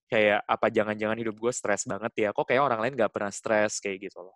kayak 0.07 0.43
apa 0.47 0.67
jangan-jangan 0.71 1.17
hidup 1.19 1.35
gue 1.35 1.53
stres 1.53 1.83
banget 1.83 2.11
ya? 2.15 2.29
Kok 2.31 2.47
kayak 2.47 2.63
orang 2.63 2.79
lain 2.83 2.93
gak 2.95 3.11
pernah 3.11 3.31
stres? 3.31 3.79
Kayak 3.83 4.11
gitu 4.11 4.23
loh. 4.23 4.35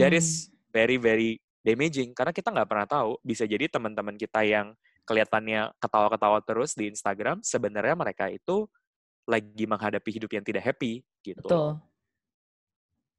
That 0.00 0.12
hmm, 0.12 0.20
is 0.20 0.52
very 0.68 1.00
very 1.00 1.40
damaging 1.60 2.16
karena 2.16 2.32
kita 2.32 2.48
nggak 2.52 2.68
pernah 2.68 2.86
tahu 2.88 3.20
bisa 3.20 3.44
jadi 3.44 3.68
teman-teman 3.68 4.16
kita 4.16 4.40
yang 4.44 4.72
kelihatannya 5.04 5.76
ketawa-ketawa 5.76 6.38
terus 6.44 6.72
di 6.72 6.88
Instagram 6.88 7.44
sebenarnya 7.44 7.96
mereka 7.96 8.28
itu 8.32 8.64
lagi 9.28 9.64
menghadapi 9.68 10.10
hidup 10.16 10.30
yang 10.32 10.44
tidak 10.44 10.64
happy 10.64 11.04
gitu 11.20 11.44
betul. 11.44 11.70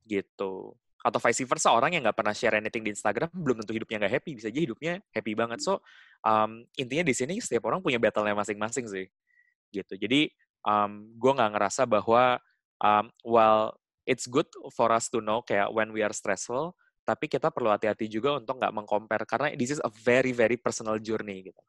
gitu. 0.09 0.53
Atau 1.01 1.17
vice 1.17 1.45
versa 1.49 1.73
orang 1.73 1.97
yang 1.97 2.05
nggak 2.05 2.17
pernah 2.17 2.33
share 2.33 2.57
anything 2.57 2.85
di 2.85 2.93
Instagram 2.93 3.29
belum 3.33 3.61
tentu 3.61 3.73
hidupnya 3.73 4.05
nggak 4.05 4.13
happy 4.21 4.31
bisa 4.37 4.47
aja 4.49 4.61
hidupnya 4.61 4.93
happy 5.13 5.33
banget. 5.37 5.59
So 5.61 5.81
um, 6.25 6.65
intinya 6.77 7.05
di 7.05 7.13
sini 7.13 7.37
setiap 7.41 7.69
orang 7.69 7.81
punya 7.81 8.01
battle-nya 8.01 8.37
masing-masing 8.37 8.85
sih 8.89 9.05
gitu. 9.71 9.93
Jadi 9.97 10.29
um, 10.65 11.09
gue 11.17 11.31
nggak 11.31 11.51
ngerasa 11.57 11.83
bahwa 11.89 12.37
um, 12.81 13.05
while 13.25 13.75
it's 14.05 14.25
good 14.25 14.47
for 14.73 14.89
us 14.89 15.07
to 15.07 15.21
know 15.21 15.45
kayak 15.45 15.69
when 15.73 15.93
we 15.93 16.01
are 16.01 16.13
stressful 16.13 16.73
tapi 17.01 17.25
kita 17.25 17.49
perlu 17.49 17.73
hati-hati 17.73 18.05
juga 18.07 18.37
untuk 18.37 18.61
nggak 18.61 18.73
mengcompare 18.73 19.25
karena 19.25 19.47
this 19.57 19.73
is 19.73 19.81
a 19.81 19.91
very 20.05 20.31
very 20.31 20.55
personal 20.55 21.01
journey 21.01 21.49
gitu. 21.49 21.61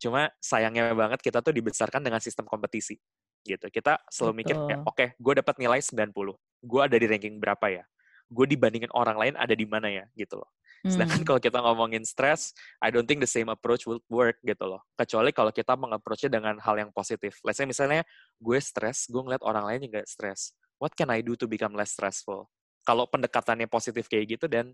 Cuma 0.00 0.32
sayangnya 0.40 0.94
banget 0.96 1.20
kita 1.20 1.44
tuh 1.44 1.52
dibesarkan 1.52 2.00
dengan 2.00 2.22
sistem 2.22 2.48
kompetisi 2.48 2.96
gitu. 3.44 3.66
Kita 3.68 4.00
selalu 4.08 4.46
mikir 4.46 4.56
kayak 4.56 4.80
oke 4.86 5.06
gue 5.18 5.34
dapat 5.42 5.54
nilai 5.58 5.80
90 5.82 6.14
gue 6.60 6.80
ada 6.80 6.96
di 6.96 7.06
ranking 7.10 7.36
berapa 7.42 7.66
ya? 7.68 7.84
Gue 8.30 8.46
dibandingin 8.46 8.94
orang 8.94 9.18
lain 9.18 9.34
ada 9.34 9.52
di 9.52 9.66
mana 9.66 9.90
ya? 9.90 10.06
Gitu 10.14 10.38
loh 10.38 10.48
Sedangkan 10.86 11.20
Hmm. 11.20 11.28
kalau 11.28 11.40
kita 11.40 11.58
ngomongin 11.60 12.04
stres, 12.08 12.56
I 12.80 12.88
don't 12.88 13.04
think 13.04 13.20
the 13.20 13.28
same 13.28 13.52
approach 13.52 13.84
will 13.84 14.00
work 14.08 14.40
gitu 14.40 14.64
loh. 14.64 14.80
Kecuali 14.96 15.28
kalau 15.28 15.52
kita 15.52 15.76
meng-approach-nya 15.76 16.32
dengan 16.40 16.56
hal 16.56 16.76
yang 16.80 16.90
positif. 16.90 17.36
Let's 17.44 17.60
say 17.60 17.68
misalnya 17.68 18.00
gue 18.40 18.58
stres, 18.64 19.04
gue 19.12 19.20
ngeliat 19.20 19.44
orang 19.44 19.68
lain 19.68 19.80
yang 19.84 20.00
gak 20.00 20.08
stres. 20.08 20.56
What 20.80 20.96
can 20.96 21.12
I 21.12 21.20
do 21.20 21.36
to 21.36 21.44
become 21.44 21.76
less 21.76 21.92
stressful? 21.92 22.48
Kalau 22.88 23.04
pendekatannya 23.04 23.68
positif 23.68 24.08
kayak 24.08 24.40
gitu, 24.40 24.48
dan 24.48 24.72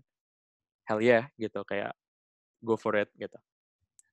hell 0.87 1.03
yeah 1.03 1.27
gitu, 1.35 1.59
kayak 1.67 1.91
go 2.63 2.79
for 2.79 2.95
it 2.95 3.11
gitu. 3.19 3.35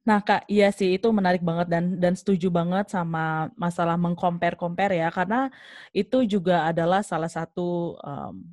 Nah 0.04 0.20
kak, 0.20 0.44
iya 0.52 0.68
sih 0.68 1.00
itu 1.00 1.08
menarik 1.08 1.40
banget 1.40 1.64
dan 1.72 1.96
dan 1.96 2.12
setuju 2.12 2.52
banget 2.52 2.92
sama 2.92 3.48
masalah 3.56 3.96
mengcompare-compare 3.96 5.00
ya 5.00 5.08
karena 5.08 5.48
itu 5.96 6.28
juga 6.28 6.68
adalah 6.68 7.00
salah 7.00 7.30
satu 7.32 7.96
um, 8.04 8.44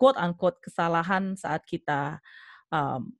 quote 0.00 0.16
unquote 0.16 0.56
kesalahan 0.64 1.36
saat 1.36 1.68
kita 1.68 2.16
um, 2.72 3.12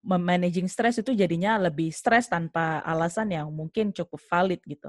memanaging 0.00 0.64
stres 0.64 0.96
itu 0.96 1.12
jadinya 1.12 1.60
lebih 1.60 1.92
stres 1.92 2.24
tanpa 2.24 2.80
alasan 2.88 3.36
yang 3.36 3.52
mungkin 3.52 3.92
cukup 3.92 4.16
valid 4.32 4.60
gitu. 4.64 4.88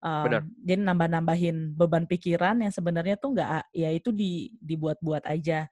Benar. 0.00 0.48
Um, 0.48 0.52
jadi 0.64 0.80
nambah-nambahin 0.80 1.76
beban 1.76 2.08
pikiran 2.08 2.64
yang 2.64 2.72
sebenarnya 2.72 3.20
tuh 3.20 3.36
nggak 3.36 3.68
ya 3.76 3.92
itu 3.92 4.08
di, 4.16 4.48
dibuat-buat 4.56 5.28
aja 5.28 5.68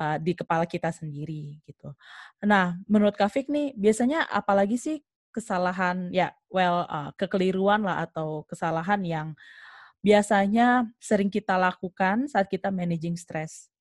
uh, 0.00 0.16
di 0.16 0.32
kepala 0.32 0.64
kita 0.64 0.88
sendiri 0.88 1.60
gitu. 1.68 1.92
Nah, 2.40 2.80
menurut 2.88 3.12
Kak 3.12 3.28
Fik 3.28 3.52
nih 3.52 3.76
biasanya 3.76 4.24
apalagi 4.32 4.80
sih 4.80 5.04
kesalahan 5.28 6.08
ya 6.14 6.32
well 6.48 6.88
uh, 6.88 7.10
kekeliruan 7.20 7.84
lah 7.84 8.06
atau 8.08 8.46
kesalahan 8.48 9.02
yang 9.04 9.28
biasanya 10.00 10.88
sering 10.96 11.28
kita 11.28 11.60
lakukan 11.60 12.24
saat 12.24 12.48
kita 12.48 12.72
managing 12.72 13.20
stres? 13.20 13.73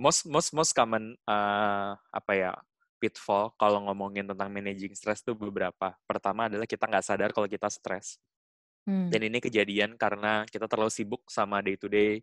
Most 0.00 0.28
most 0.28 0.50
most 0.56 0.72
common 0.72 1.16
uh, 1.28 1.96
apa 2.12 2.32
ya 2.32 2.52
pitfall 2.96 3.52
kalau 3.60 3.84
ngomongin 3.86 4.24
tentang 4.24 4.48
managing 4.48 4.96
stress 4.96 5.20
tuh 5.20 5.36
beberapa. 5.36 5.94
Pertama 6.08 6.48
adalah 6.48 6.64
kita 6.64 6.88
nggak 6.88 7.04
sadar 7.04 7.30
kalau 7.32 7.46
kita 7.46 7.68
stres. 7.68 8.16
Hmm. 8.86 9.10
Dan 9.10 9.26
ini 9.26 9.42
kejadian 9.42 9.98
karena 9.98 10.46
kita 10.46 10.70
terlalu 10.70 10.92
sibuk 10.94 11.26
sama 11.26 11.58
day 11.60 11.74
to 11.74 11.90
day 11.90 12.22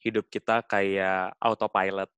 hidup 0.00 0.28
kita 0.28 0.64
kayak 0.64 1.34
autopilot. 1.40 2.10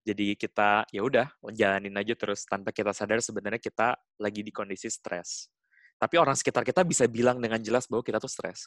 Jadi 0.00 0.34
kita 0.34 0.88
ya 0.88 1.04
udah 1.04 1.28
jalanin 1.52 1.92
aja 2.00 2.16
terus 2.16 2.48
tanpa 2.48 2.72
kita 2.72 2.90
sadar 2.96 3.20
sebenarnya 3.20 3.60
kita 3.60 3.94
lagi 4.16 4.40
di 4.40 4.50
kondisi 4.50 4.88
stres. 4.88 5.50
Tapi 6.00 6.16
orang 6.16 6.32
sekitar 6.32 6.64
kita 6.64 6.80
bisa 6.80 7.04
bilang 7.04 7.36
dengan 7.36 7.60
jelas 7.60 7.84
bahwa 7.84 8.00
kita 8.00 8.16
tuh 8.16 8.32
stres. 8.32 8.66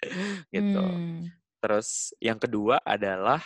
gitu. 0.54 0.80
Hmm. 0.80 1.26
Terus 1.60 2.14
yang 2.22 2.38
kedua 2.40 2.80
adalah 2.86 3.42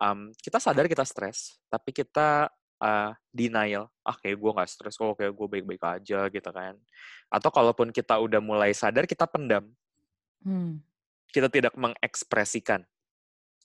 um, 0.00 0.30
kita 0.40 0.58
sadar 0.58 0.86
kita 0.90 1.04
stres, 1.06 1.58
tapi 1.70 1.90
kita 1.94 2.50
uh, 2.80 3.12
denial. 3.30 3.90
Ah 4.02 4.16
kayak 4.18 4.38
gue 4.38 4.50
nggak 4.50 4.70
stres 4.70 4.94
kok, 4.98 5.14
kayak 5.18 5.32
gue 5.34 5.46
baik-baik 5.58 5.82
aja 5.82 6.20
gitu 6.28 6.50
kan. 6.50 6.74
Atau 7.30 7.50
kalaupun 7.50 7.90
kita 7.90 8.18
udah 8.18 8.40
mulai 8.42 8.74
sadar, 8.74 9.06
kita 9.08 9.26
pendam. 9.26 9.70
Hmm. 10.44 10.82
Kita 11.30 11.50
tidak 11.50 11.74
mengekspresikan. 11.74 12.86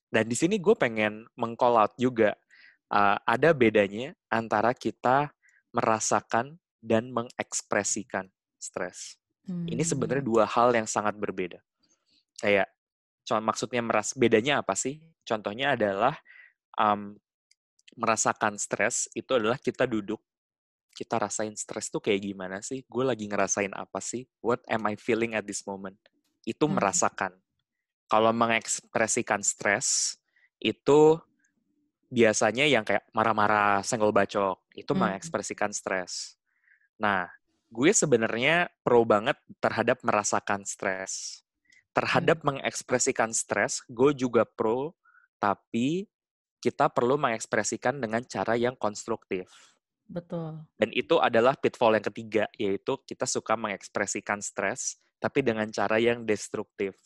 Dan 0.09 0.25
di 0.25 0.33
sini 0.33 0.57
gue 0.57 0.73
pengen 0.73 1.29
meng-call 1.37 1.77
out 1.77 1.93
juga. 1.99 2.33
Uh, 2.89 3.21
ada 3.29 3.53
bedanya 3.53 4.17
antara 4.33 4.73
kita 4.73 5.29
merasakan 5.69 6.57
dan 6.81 7.13
mengekspresikan 7.13 8.25
stres. 8.57 9.21
Ini 9.49 9.81
sebenarnya 9.81 10.21
Hmm. 10.25 10.31
dua 10.33 10.45
hal 10.45 10.73
yang 10.73 10.85
sangat 10.85 11.13
berbeda. 11.17 11.61
Kayak, 12.41 12.69
contoh 13.25 13.45
maksudnya 13.45 13.81
meras 13.81 14.13
bedanya 14.13 14.61
apa 14.61 14.73
sih? 14.77 15.01
Contohnya 15.29 15.77
adalah 15.77 16.17
um, 16.73 17.13
merasakan 17.93 18.57
stres 18.57 19.05
itu 19.13 19.29
adalah 19.37 19.61
kita 19.61 19.85
duduk, 19.85 20.17
kita 20.97 21.21
rasain 21.21 21.53
stres 21.53 21.93
tuh 21.93 22.01
kayak 22.01 22.25
gimana 22.25 22.65
sih? 22.65 22.81
Gue 22.89 23.05
lagi 23.05 23.29
ngerasain 23.29 23.69
apa 23.77 24.01
sih? 24.01 24.25
What 24.41 24.65
am 24.65 24.89
I 24.89 24.97
feeling 24.97 25.37
at 25.37 25.45
this 25.45 25.61
moment? 25.69 26.01
Itu 26.41 26.65
Hmm. 26.65 26.81
merasakan. 26.81 27.37
Kalau 28.09 28.33
mengekspresikan 28.33 29.45
stres 29.45 30.17
itu 30.57 31.21
biasanya 32.09 32.65
yang 32.65 32.81
kayak 32.81 33.05
marah-marah, 33.13 33.85
senggol 33.85 34.09
bacok, 34.09 34.57
itu 34.73 34.89
Hmm. 34.97 35.13
mengekspresikan 35.13 35.69
stres. 35.69 36.41
Nah, 36.97 37.29
gue 37.69 37.93
sebenarnya 37.93 38.73
pro 38.81 39.05
banget 39.05 39.37
terhadap 39.61 40.01
merasakan 40.01 40.65
stres. 40.65 41.45
Terhadap 41.93 42.41
mengekspresikan 42.41 43.29
stres, 43.29 43.85
gue 43.85 44.11
juga 44.17 44.41
pro, 44.41 44.97
tapi 45.39 46.05
kita 46.59 46.91
perlu 46.91 47.15
mengekspresikan 47.15 47.97
dengan 47.97 48.19
cara 48.27 48.59
yang 48.59 48.75
konstruktif. 48.75 49.47
Betul. 50.09 50.65
Dan 50.75 50.89
itu 50.91 51.21
adalah 51.21 51.55
pitfall 51.55 51.95
yang 51.95 52.05
ketiga, 52.11 52.45
yaitu 52.59 52.99
kita 53.07 53.23
suka 53.23 53.55
mengekspresikan 53.55 54.43
stres, 54.43 54.99
tapi 55.21 55.39
dengan 55.45 55.69
cara 55.71 56.01
yang 56.01 56.27
destruktif. 56.27 56.97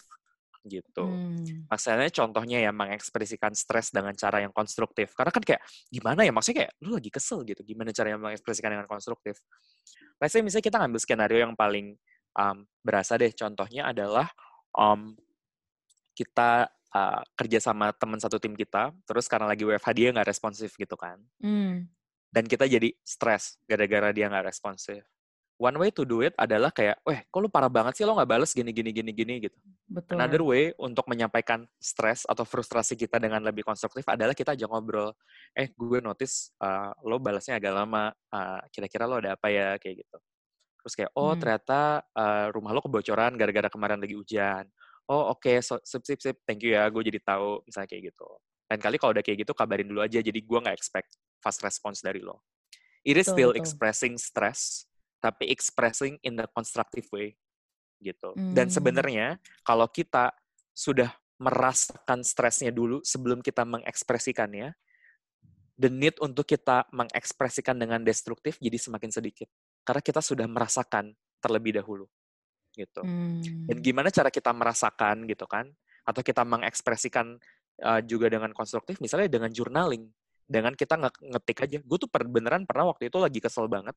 Gitu. 0.64 1.04
Hmm. 1.04 1.68
Masalahnya 1.68 2.10
contohnya 2.16 2.64
ya 2.64 2.72
mengekspresikan 2.72 3.52
stres 3.52 3.92
dengan 3.92 4.16
cara 4.16 4.40
yang 4.40 4.56
konstruktif. 4.56 5.12
Karena 5.12 5.36
kan 5.36 5.44
kayak 5.44 5.62
gimana 5.92 6.24
ya 6.24 6.32
maksudnya 6.32 6.66
kayak 6.66 6.74
lu 6.80 6.96
lagi 6.96 7.12
kesel 7.12 7.44
gitu. 7.44 7.60
Gimana 7.68 7.92
caranya 7.92 8.18
mengekspresikan 8.24 8.72
dengan 8.72 8.88
konstruktif? 8.88 9.44
Let's 10.24 10.32
say 10.32 10.40
misalnya 10.40 10.64
kita 10.64 10.80
ngambil 10.80 11.00
skenario 11.04 11.40
yang 11.44 11.54
paling 11.60 12.00
um, 12.40 12.64
berasa 12.80 13.20
deh. 13.20 13.36
Contohnya 13.36 13.92
adalah 13.92 14.32
um, 14.72 15.12
kita 16.16 16.72
uh, 16.94 17.22
kerja 17.36 17.60
sama 17.60 17.92
teman 17.98 18.22
satu 18.22 18.38
tim 18.38 18.54
kita, 18.54 18.94
terus 19.04 19.26
karena 19.26 19.50
lagi 19.50 19.66
WFH 19.66 19.90
dia 19.98 20.08
nggak 20.14 20.30
responsif 20.30 20.78
gitu 20.78 20.94
kan. 20.94 21.18
Hmm. 21.42 21.90
Dan 22.34 22.50
kita 22.50 22.66
jadi 22.66 22.94
stres 23.06 23.58
gara-gara 23.66 24.10
dia 24.14 24.30
nggak 24.30 24.50
responsif. 24.50 25.06
One 25.62 25.78
way 25.78 25.94
to 25.94 26.02
do 26.02 26.26
it 26.26 26.34
adalah 26.34 26.74
kayak, 26.74 26.98
weh, 27.06 27.22
kok 27.30 27.40
lu 27.40 27.46
parah 27.46 27.70
banget 27.70 28.02
sih 28.02 28.04
lo 28.10 28.18
nggak 28.18 28.26
bales 28.26 28.52
gini 28.58 28.74
gini 28.74 28.90
gini 28.90 29.12
gini 29.14 29.34
gitu. 29.38 29.58
Betul. 29.86 30.18
Another 30.18 30.42
way 30.42 30.74
untuk 30.82 31.06
menyampaikan 31.06 31.70
stres 31.78 32.26
atau 32.26 32.42
frustrasi 32.42 32.98
kita 32.98 33.22
dengan 33.22 33.38
lebih 33.46 33.62
konstruktif 33.62 34.02
adalah 34.10 34.34
kita 34.34 34.58
aja 34.58 34.66
ngobrol. 34.66 35.14
Eh, 35.54 35.70
gue 35.70 36.02
notice 36.02 36.52
uh, 36.58 36.90
lo 37.06 37.22
balasnya 37.22 37.62
agak 37.62 37.70
lama. 37.70 38.10
Uh, 38.34 38.66
kira-kira 38.74 39.06
lo 39.06 39.22
ada 39.22 39.38
apa 39.38 39.54
ya 39.54 39.78
kayak 39.78 40.02
gitu. 40.02 40.18
Terus 40.84 40.94
kayak, 41.00 41.12
oh 41.16 41.32
Hmm. 41.32 41.40
ternyata 41.40 42.02
uh, 42.12 42.52
rumah 42.52 42.74
lo 42.74 42.82
kebocoran 42.82 43.38
gara-gara 43.38 43.70
kemarin 43.70 44.02
lagi 44.02 44.18
hujan. 44.18 44.66
Oh 45.12 45.36
oke, 45.36 45.52
so, 45.60 45.80
sip 45.84 46.04
sip 46.08 46.20
sip, 46.24 46.38
thank 46.48 46.64
you 46.64 46.76
ya, 46.76 46.88
gue 46.88 47.04
jadi 47.04 47.20
tahu 47.20 47.60
misalnya 47.68 47.92
kayak 47.92 48.16
gitu. 48.16 48.28
Lain 48.72 48.80
kali 48.80 48.96
kalau 48.96 49.12
udah 49.12 49.24
kayak 49.24 49.44
gitu 49.44 49.52
kabarin 49.52 49.88
dulu 49.92 50.00
aja, 50.00 50.24
jadi 50.24 50.40
gue 50.40 50.60
nggak 50.64 50.76
expect 50.76 51.20
fast 51.44 51.60
response 51.60 52.00
dari 52.00 52.24
lo. 52.24 52.40
It 53.04 53.20
is 53.20 53.28
Betul, 53.28 53.36
still 53.36 53.52
betul. 53.52 53.60
expressing 53.60 54.16
stress, 54.16 54.88
tapi 55.20 55.52
expressing 55.52 56.16
in 56.24 56.40
the 56.40 56.48
constructive 56.56 57.04
way 57.12 57.36
gitu. 58.00 58.36
Dan 58.48 58.72
Hmm. 58.72 58.76
sebenarnya 58.76 59.28
kalau 59.68 59.88
kita 59.92 60.32
sudah 60.72 61.12
merasakan 61.40 62.24
stresnya 62.24 62.72
dulu 62.72 63.04
sebelum 63.04 63.44
kita 63.44 63.68
mengekspresikannya, 63.68 64.72
the 65.76 65.92
need 65.92 66.16
untuk 66.24 66.48
kita 66.48 66.88
mengekspresikan 66.96 67.76
dengan 67.76 68.00
destruktif 68.04 68.56
jadi 68.64 68.80
semakin 68.80 69.12
sedikit. 69.12 69.52
Karena 69.84 70.00
kita 70.00 70.24
sudah 70.24 70.48
merasakan 70.48 71.12
terlebih 71.44 71.76
dahulu. 71.76 72.08
Gitu. 72.74 73.02
Dan 73.70 73.78
Hmm. 73.78 73.86
gimana 73.86 74.10
cara 74.10 74.34
kita 74.34 74.50
merasakan 74.50 75.30
gitu 75.30 75.46
kan? 75.46 75.70
Atau 76.04 76.26
kita 76.26 76.42
mengekspresikan 76.44 77.38
uh, 77.80 78.02
juga 78.02 78.30
dengan 78.30 78.50
konstruktif, 78.54 78.98
misalnya 79.00 79.30
dengan 79.30 79.50
journaling. 79.50 80.10
Dengan 80.44 80.74
kita 80.74 80.98
nge- 81.00 81.22
ngetik 81.34 81.58
aja. 81.64 81.78
Gue 81.82 81.98
tuh 81.98 82.10
per- 82.12 82.28
beneran 82.28 82.66
pernah 82.66 82.90
waktu 82.90 83.08
itu 83.10 83.18
lagi 83.18 83.40
kesel 83.40 83.66
banget. 83.66 83.96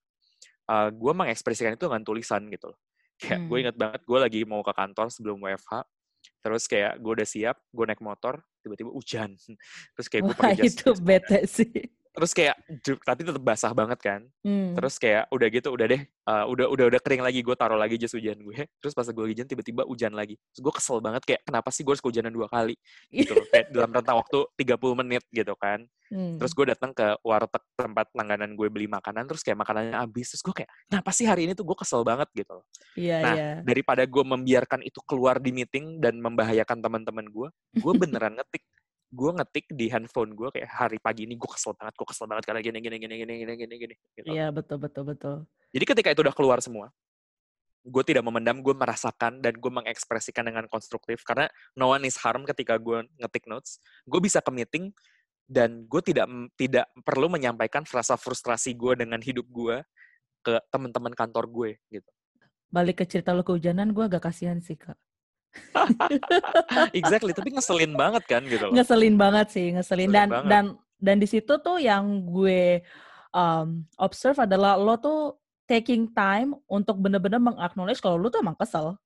Uh, 0.69 0.89
gue 0.93 1.13
mengekspresikan 1.13 1.75
itu 1.75 1.85
dengan 1.89 2.05
tulisan 2.05 2.47
gitu 2.49 2.73
loh. 2.73 2.79
Kayak 3.17 3.49
gue 3.49 3.57
Hmm. 3.57 3.65
inget 3.67 3.77
banget, 3.77 4.01
gue 4.05 4.19
lagi 4.21 4.41
mau 4.45 4.61
ke 4.61 4.73
kantor 4.73 5.09
sebelum 5.09 5.41
WFH. 5.41 5.85
Terus 6.43 6.63
kayak 6.67 7.01
gue 7.01 7.13
udah 7.17 7.29
siap, 7.29 7.57
gue 7.71 7.85
naik 7.87 8.03
motor, 8.03 8.43
tiba-tiba 8.61 8.91
hujan. 8.93 9.35
Terus 9.97 10.07
kayak 10.07 10.23
gue 10.27 10.35
pakai 10.37 10.57
jas 10.59 10.67
itu 10.75 10.89
jas 10.93 11.01
bete 11.01 11.39
sih. 11.49 11.73
Terus 12.17 12.33
kayak, 12.33 12.57
tapi 13.05 13.21
tetap 13.29 13.43
basah 13.45 13.77
banget 13.77 14.01
kan. 14.01 14.21
Hmm. 14.41 14.73
Terus 14.73 14.97
kayak 14.97 15.29
udah 15.29 15.49
gitu, 15.53 15.69
udah 15.69 15.85
deh, 15.85 16.03
uh, 16.25 16.49
udah 16.49 16.67
udah 16.73 16.85
udah 16.89 17.01
kering 17.05 17.21
lagi, 17.21 17.45
gue 17.45 17.53
taruh 17.53 17.77
lagi 17.77 18.01
jas 18.01 18.17
hujan 18.17 18.41
gue. 18.41 18.65
Terus 18.81 18.97
pas 18.97 19.05
gue 19.05 19.25
hujan, 19.29 19.45
tiba-tiba 19.45 19.85
hujan 19.85 20.17
lagi. 20.17 20.41
Terus 20.57 20.65
gue 20.65 20.73
kesel 20.81 20.99
banget 21.05 21.23
kayak, 21.29 21.45
kenapa 21.45 21.69
sih 21.69 21.85
gue 21.85 21.93
harus 21.93 22.01
kehujanan 22.01 22.33
dua 22.33 22.49
kali? 22.49 22.73
Gitu 23.13 23.37
loh, 23.37 23.45
kayak 23.53 23.69
dalam 23.69 23.91
rentang 23.93 24.17
waktu 24.17 24.39
30 24.57 25.01
menit 25.05 25.23
gitu 25.29 25.53
kan. 25.61 25.85
Hmm. 26.07 26.39
Terus 26.39 26.55
gue 26.55 26.67
datang 26.71 26.95
ke 26.95 27.19
warteg 27.27 27.63
tempat 27.75 28.07
langganan 28.15 28.55
gue 28.55 28.69
beli 28.71 28.87
makanan, 28.87 29.27
terus 29.27 29.43
kayak 29.43 29.59
makanannya 29.59 29.99
habis. 29.99 30.33
Terus 30.33 30.43
gue 30.43 30.55
kayak, 30.63 30.71
kenapa 30.89 31.11
sih 31.11 31.27
hari 31.27 31.51
ini 31.51 31.53
tuh 31.53 31.67
gue 31.67 31.77
kesel 31.77 32.01
banget 32.07 32.31
gitu 32.33 32.63
loh. 32.63 32.65
Iya 32.95 33.17
Nah, 33.27 33.35
iya. 33.35 33.51
daripada 33.61 34.03
gue 34.07 34.25
membiarkan 34.25 34.81
itu 34.87 35.03
keluar 35.03 35.43
di 35.43 35.51
meeting 35.51 35.99
dan 35.99 36.17
membahayakan 36.23 36.79
teman-teman 36.79 37.27
gue, 37.27 37.49
gue 37.77 37.93
beneran 38.03 38.39
ngetik. 38.39 38.63
Gue 39.17 39.31
ngetik 39.33 39.73
di 39.73 39.89
handphone 39.89 40.37
gue 40.37 40.53
kayak 40.53 40.69
hari 40.69 41.01
pagi 41.01 41.25
ini 41.25 41.41
gue 41.41 41.49
kesel 41.49 41.73
banget, 41.73 41.97
gue 41.97 42.07
kesel 42.13 42.29
banget 42.29 42.45
karena 42.45 42.61
gini 42.61 42.79
gini 42.85 42.97
gini 43.01 43.15
gini 43.17 43.33
gini 43.41 43.55
gini 43.57 43.75
gini. 43.81 43.95
Gitu. 44.13 44.27
Iya 44.29 44.53
betul 44.53 44.77
betul 44.77 45.09
betul. 45.09 45.37
Jadi 45.73 45.85
ketika 45.89 46.09
itu 46.13 46.21
udah 46.21 46.37
keluar 46.37 46.61
semua, 46.61 46.93
gue 47.87 48.03
tidak 48.05 48.27
memendam, 48.29 48.61
gue 48.61 48.75
merasakan 48.77 49.41
dan 49.41 49.57
gue 49.57 49.73
mengekspresikan 49.73 50.45
dengan 50.45 50.69
konstruktif 50.69 51.25
karena 51.25 51.49
no 51.73 51.97
one 51.97 52.05
is 52.05 52.21
harm 52.21 52.45
ketika 52.45 52.77
gue 52.77 53.09
ngetik 53.17 53.49
notes. 53.49 53.81
Gue 54.05 54.21
bisa 54.21 54.45
ke 54.45 54.53
meeting 54.53 54.93
dan 55.47 55.87
gue 55.87 56.03
tidak 56.03 56.27
tidak 56.59 56.87
perlu 57.07 57.31
menyampaikan 57.31 57.87
frasa 57.87 58.19
frustrasi 58.19 58.75
gue 58.75 58.99
dengan 58.99 59.23
hidup 59.23 59.47
gue 59.47 59.81
ke 60.43 60.59
teman-teman 60.75 61.15
kantor 61.15 61.47
gue 61.47 61.71
gitu. 61.89 62.11
Balik 62.67 63.01
ke 63.01 63.05
cerita 63.07 63.31
lo 63.31 63.47
kehujanan, 63.47 63.95
gue 63.95 64.05
agak 64.05 64.27
kasihan 64.27 64.59
sih 64.59 64.75
kak. 64.75 64.99
exactly, 66.99 67.33
tapi 67.37 67.53
ngeselin 67.53 67.93
banget 67.95 68.25
kan 68.25 68.43
gitu 68.45 68.71
loh. 68.71 68.75
Ngeselin 68.75 69.17
banget 69.17 69.47
sih, 69.53 69.67
ngeselin, 69.77 70.09
ngeselin 70.09 70.11
dan 70.13 70.29
banget. 70.29 70.51
dan 70.51 70.65
dan 70.97 71.17
di 71.21 71.29
situ 71.29 71.53
tuh 71.61 71.77
yang 71.77 72.25
gue 72.25 72.81
um, 73.37 73.85
observe 74.01 74.41
adalah 74.41 74.81
lo 74.81 74.97
tuh 74.97 75.37
taking 75.69 76.09
time 76.15 76.57
untuk 76.71 76.97
bener-bener 76.97 77.43
mengaknowledge 77.43 78.01
kalau 78.01 78.17
lo 78.17 78.33
tuh 78.33 78.41
emang 78.41 78.57
kesel. 78.57 78.97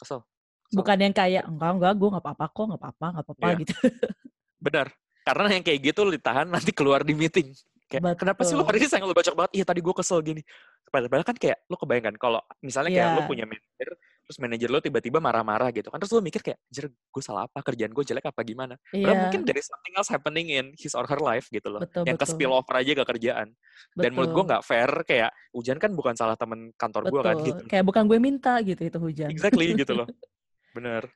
Kesel. 0.00 0.22
kesel. 0.22 0.76
Bukan 0.80 0.96
yang 0.96 1.14
kayak 1.14 1.44
enggak 1.44 1.70
enggak 1.76 1.92
gue 1.98 2.08
nggak 2.16 2.24
apa-apa 2.24 2.44
kok 2.48 2.64
nggak 2.72 2.80
apa-apa 2.80 3.06
nggak 3.12 3.24
apa-apa 3.26 3.46
yeah. 3.46 3.58
gitu. 3.60 3.74
Benar. 4.66 4.86
Karena 5.26 5.46
yang 5.58 5.64
kayak 5.66 5.80
gitu 5.82 6.00
ditahan 6.06 6.46
nanti 6.46 6.70
keluar 6.70 7.02
di 7.02 7.12
meeting. 7.12 7.50
Kayak, 7.86 8.02
Betul. 8.02 8.18
kenapa 8.18 8.40
sih 8.42 8.54
lo 8.54 8.66
hari 8.66 8.82
ini 8.82 8.88
sayang 8.90 9.06
lo 9.06 9.14
bacok 9.14 9.34
banget? 9.34 9.52
Iya 9.58 9.64
tadi 9.66 9.80
gue 9.82 9.94
kesel 9.94 10.18
gini. 10.22 10.42
Padahal 10.86 11.26
kan 11.26 11.36
kayak 11.38 11.66
lo 11.66 11.76
kebayangkan 11.78 12.14
kalau 12.18 12.40
misalnya 12.62 12.90
kayak 12.94 13.10
yeah. 13.10 13.18
lo 13.18 13.22
punya 13.26 13.44
manajer, 13.46 13.90
terus 14.26 14.42
manajer 14.42 14.66
lo 14.66 14.82
tiba-tiba 14.82 15.22
marah-marah 15.22 15.70
gitu 15.70 15.86
kan. 15.86 16.02
Terus 16.02 16.12
lo 16.18 16.20
mikir 16.20 16.42
kayak, 16.42 16.58
jer 16.66 16.90
gue 16.90 17.22
salah 17.22 17.46
apa? 17.46 17.62
Kerjaan 17.62 17.94
gue 17.94 18.02
jelek 18.02 18.26
apa 18.26 18.42
gimana? 18.42 18.74
Yeah. 18.90 19.06
Padahal 19.06 19.22
mungkin 19.30 19.42
dari 19.46 19.62
something 19.62 19.94
else 19.94 20.10
happening 20.10 20.46
in 20.50 20.66
his 20.74 20.98
or 20.98 21.06
her 21.06 21.22
life 21.22 21.46
gitu 21.54 21.70
loh. 21.70 21.86
Betul, 21.86 22.10
yang 22.10 22.18
betul. 22.18 22.26
ke 22.26 22.34
spill 22.34 22.52
over 22.52 22.74
aja 22.74 22.92
ke 22.98 23.04
kerjaan. 23.06 23.48
Betul. 23.54 24.02
Dan 24.02 24.10
menurut 24.18 24.30
gue 24.34 24.44
nggak 24.50 24.62
fair 24.66 24.90
kayak 25.06 25.30
hujan 25.54 25.78
kan 25.78 25.90
bukan 25.94 26.14
salah 26.18 26.34
temen 26.34 26.74
kantor 26.74 27.02
gue 27.06 27.20
kan 27.22 27.36
gitu. 27.38 27.62
Kayak 27.70 27.84
bukan 27.86 28.02
gue 28.10 28.18
minta 28.18 28.58
gitu 28.66 28.82
itu 28.82 28.98
hujan. 28.98 29.30
Exactly 29.30 29.70
gitu 29.78 29.94
loh. 29.94 30.10
Bener. 30.76 31.06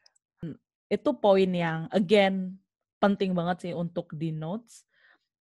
Itu 0.86 1.10
poin 1.18 1.50
yang 1.50 1.90
again 1.90 2.62
penting 3.02 3.34
banget 3.34 3.66
sih 3.66 3.72
untuk 3.74 4.14
di 4.14 4.30
notes 4.30 4.86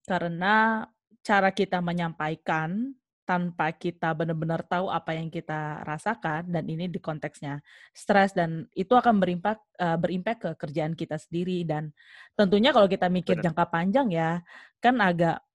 karena 0.09 0.87
cara 1.21 1.53
kita 1.53 1.83
menyampaikan 1.85 2.97
tanpa 3.29 3.69
kita 3.77 4.17
benar-benar 4.17 4.65
tahu 4.65 4.89
apa 4.89 5.13
yang 5.13 5.29
kita 5.29 5.85
rasakan 5.85 6.49
dan 6.49 6.65
ini 6.65 6.89
di 6.89 6.97
konteksnya 6.97 7.61
stres 7.93 8.33
dan 8.33 8.65
itu 8.73 8.97
akan 8.97 9.21
berimpak 9.21 9.61
uh, 9.77 10.01
berimpact 10.01 10.39
ke 10.41 10.51
kerjaan 10.57 10.97
kita 10.97 11.21
sendiri 11.21 11.61
dan 11.61 11.93
tentunya 12.33 12.73
kalau 12.73 12.89
kita 12.89 13.05
mikir 13.05 13.37
Benar. 13.37 13.53
jangka 13.53 13.65
panjang 13.69 14.07
ya 14.09 14.41
kan 14.81 14.97
agak 14.97 15.45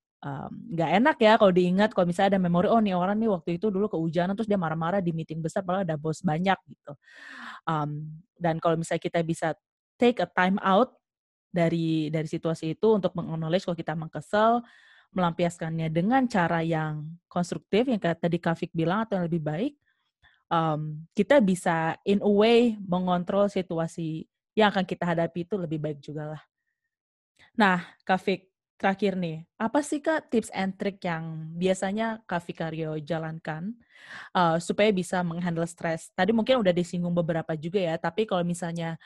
nggak 0.73 0.91
um, 0.95 0.97
enak 1.03 1.17
ya 1.21 1.33
kalau 1.37 1.53
diingat 1.53 1.91
kalau 1.93 2.09
misalnya 2.09 2.39
ada 2.39 2.41
memori 2.41 2.71
oh 2.71 2.81
nih 2.81 2.97
orang 2.97 3.19
nih 3.21 3.29
waktu 3.29 3.61
itu 3.61 3.69
dulu 3.69 3.93
kehujanan 3.93 4.33
terus 4.33 4.49
dia 4.49 4.57
marah-marah 4.57 5.05
di 5.05 5.13
meeting 5.13 5.45
besar 5.45 5.61
padahal 5.61 5.85
ada 5.85 6.01
bos 6.01 6.25
banyak 6.25 6.57
gitu 6.65 6.97
um, 7.69 8.09
dan 8.41 8.57
kalau 8.57 8.79
misalnya 8.81 9.03
kita 9.05 9.21
bisa 9.21 9.53
take 10.01 10.23
a 10.25 10.29
time 10.31 10.57
out 10.65 10.97
dari 11.53 12.09
dari 12.09 12.25
situasi 12.25 12.73
itu 12.73 12.89
untuk 12.97 13.13
mengknowledge 13.13 13.69
kalau 13.69 13.77
kita 13.77 13.93
mengkesel 13.93 14.65
melampiaskannya 15.15 15.89
dengan 15.89 16.27
cara 16.27 16.61
yang 16.61 17.07
konstruktif 17.31 17.87
yang 17.87 18.03
kayak 18.03 18.21
tadi 18.21 18.39
Kafik 18.43 18.75
bilang 18.75 19.07
atau 19.07 19.19
yang 19.19 19.27
lebih 19.31 19.43
baik, 19.43 19.73
um, 20.51 21.01
kita 21.15 21.39
bisa 21.39 21.97
in 22.03 22.21
a 22.21 22.29
way 22.29 22.75
mengontrol 22.83 23.47
situasi 23.47 24.27
yang 24.55 24.71
akan 24.71 24.87
kita 24.87 25.07
hadapi 25.07 25.47
itu 25.47 25.55
lebih 25.59 25.79
baik 25.83 25.99
juga 26.03 26.37
lah. 26.37 26.43
Nah, 27.55 27.83
Kafik, 28.03 28.51
terakhir 28.75 29.15
nih, 29.15 29.47
apa 29.55 29.81
sih 29.83 30.03
Kak 30.03 30.31
tips 30.31 30.51
and 30.51 30.75
trick 30.75 30.99
yang 31.07 31.55
biasanya 31.55 32.23
Kak 32.27 32.43
Vikario 32.47 32.99
jalankan 32.99 33.75
uh, 34.35 34.59
supaya 34.59 34.91
bisa 34.91 35.23
menghandle 35.23 35.67
stres? 35.67 36.11
Tadi 36.15 36.35
mungkin 36.35 36.59
udah 36.59 36.75
disinggung 36.75 37.15
beberapa 37.15 37.55
juga 37.55 37.79
ya, 37.79 37.95
tapi 37.99 38.27
kalau 38.27 38.43
misalnya 38.43 38.99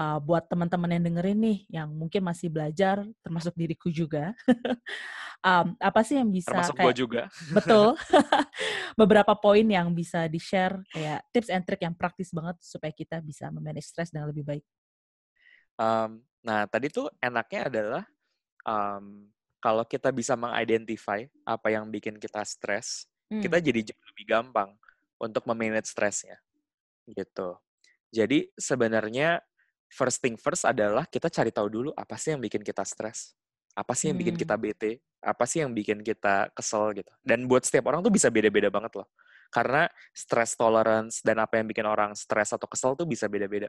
uh, 0.00 0.18
buat 0.18 0.48
teman-teman 0.48 0.96
yang 0.96 1.04
dengerin 1.12 1.38
nih, 1.38 1.58
yang 1.68 1.88
mungkin 1.92 2.24
masih 2.24 2.48
belajar, 2.48 3.04
termasuk 3.20 3.52
diriku 3.52 3.92
juga, 3.92 4.32
um, 5.44 5.76
apa 5.76 6.00
sih 6.00 6.16
yang 6.16 6.32
bisa 6.32 6.48
termasuk 6.48 6.76
kayak, 6.80 6.96
juga. 6.96 7.22
betul, 7.52 7.92
beberapa 9.00 9.36
poin 9.36 9.66
yang 9.68 9.92
bisa 9.92 10.24
di-share 10.26 10.80
kayak 10.88 11.20
tips 11.28 11.52
and 11.52 11.64
trick 11.68 11.84
yang 11.84 11.92
praktis 11.92 12.32
banget 12.32 12.56
supaya 12.64 12.92
kita 12.96 13.20
bisa 13.20 13.52
memanage 13.52 13.92
stres 13.92 14.08
dengan 14.08 14.32
lebih 14.32 14.44
baik. 14.48 14.64
Um, 15.76 16.24
nah, 16.40 16.64
tadi 16.64 16.88
tuh 16.88 17.12
enaknya 17.20 17.68
adalah 17.68 18.04
um, 18.64 19.28
kalau 19.60 19.84
kita 19.84 20.08
bisa 20.08 20.32
mengidentify 20.36 21.28
apa 21.44 21.68
yang 21.68 21.88
bikin 21.92 22.16
kita 22.16 22.40
stres, 22.48 23.04
hmm. 23.28 23.44
kita 23.44 23.60
jadi 23.60 23.92
jauh 23.92 24.04
lebih 24.16 24.24
gampang 24.28 24.72
untuk 25.20 25.44
memanage 25.44 25.92
stresnya, 25.92 26.40
gitu. 27.04 27.60
Jadi 28.10 28.50
sebenarnya 28.58 29.38
first 29.90 30.22
thing 30.22 30.38
first 30.38 30.62
adalah 30.62 31.04
kita 31.04 31.26
cari 31.26 31.50
tahu 31.50 31.68
dulu 31.68 31.90
apa 31.98 32.14
sih 32.14 32.32
yang 32.32 32.40
bikin 32.40 32.62
kita 32.62 32.86
stres, 32.86 33.34
apa 33.74 33.92
sih 33.98 34.14
yang 34.14 34.18
bikin 34.18 34.38
kita 34.38 34.54
hmm. 34.54 34.62
bete, 34.62 35.02
apa 35.20 35.44
sih 35.44 35.60
yang 35.60 35.74
bikin 35.74 36.00
kita 36.00 36.48
kesel 36.54 36.94
gitu. 36.94 37.10
Dan 37.20 37.50
buat 37.50 37.66
setiap 37.66 37.90
orang 37.90 38.00
tuh 38.00 38.14
bisa 38.14 38.30
beda-beda 38.30 38.70
banget 38.70 39.02
loh. 39.02 39.10
Karena 39.50 39.90
stress 40.14 40.54
tolerance 40.54 41.20
dan 41.26 41.42
apa 41.42 41.58
yang 41.58 41.66
bikin 41.66 41.82
orang 41.84 42.14
stres 42.14 42.54
atau 42.54 42.70
kesel 42.70 42.94
tuh 42.94 43.04
bisa 43.04 43.26
beda-beda. 43.26 43.66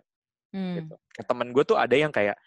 Hmm. 0.54 0.78
Gitu. 0.78 0.94
Temen 1.26 1.50
gue 1.50 1.64
tuh 1.66 1.76
ada 1.76 1.96
yang 1.98 2.14
kayak 2.14 2.38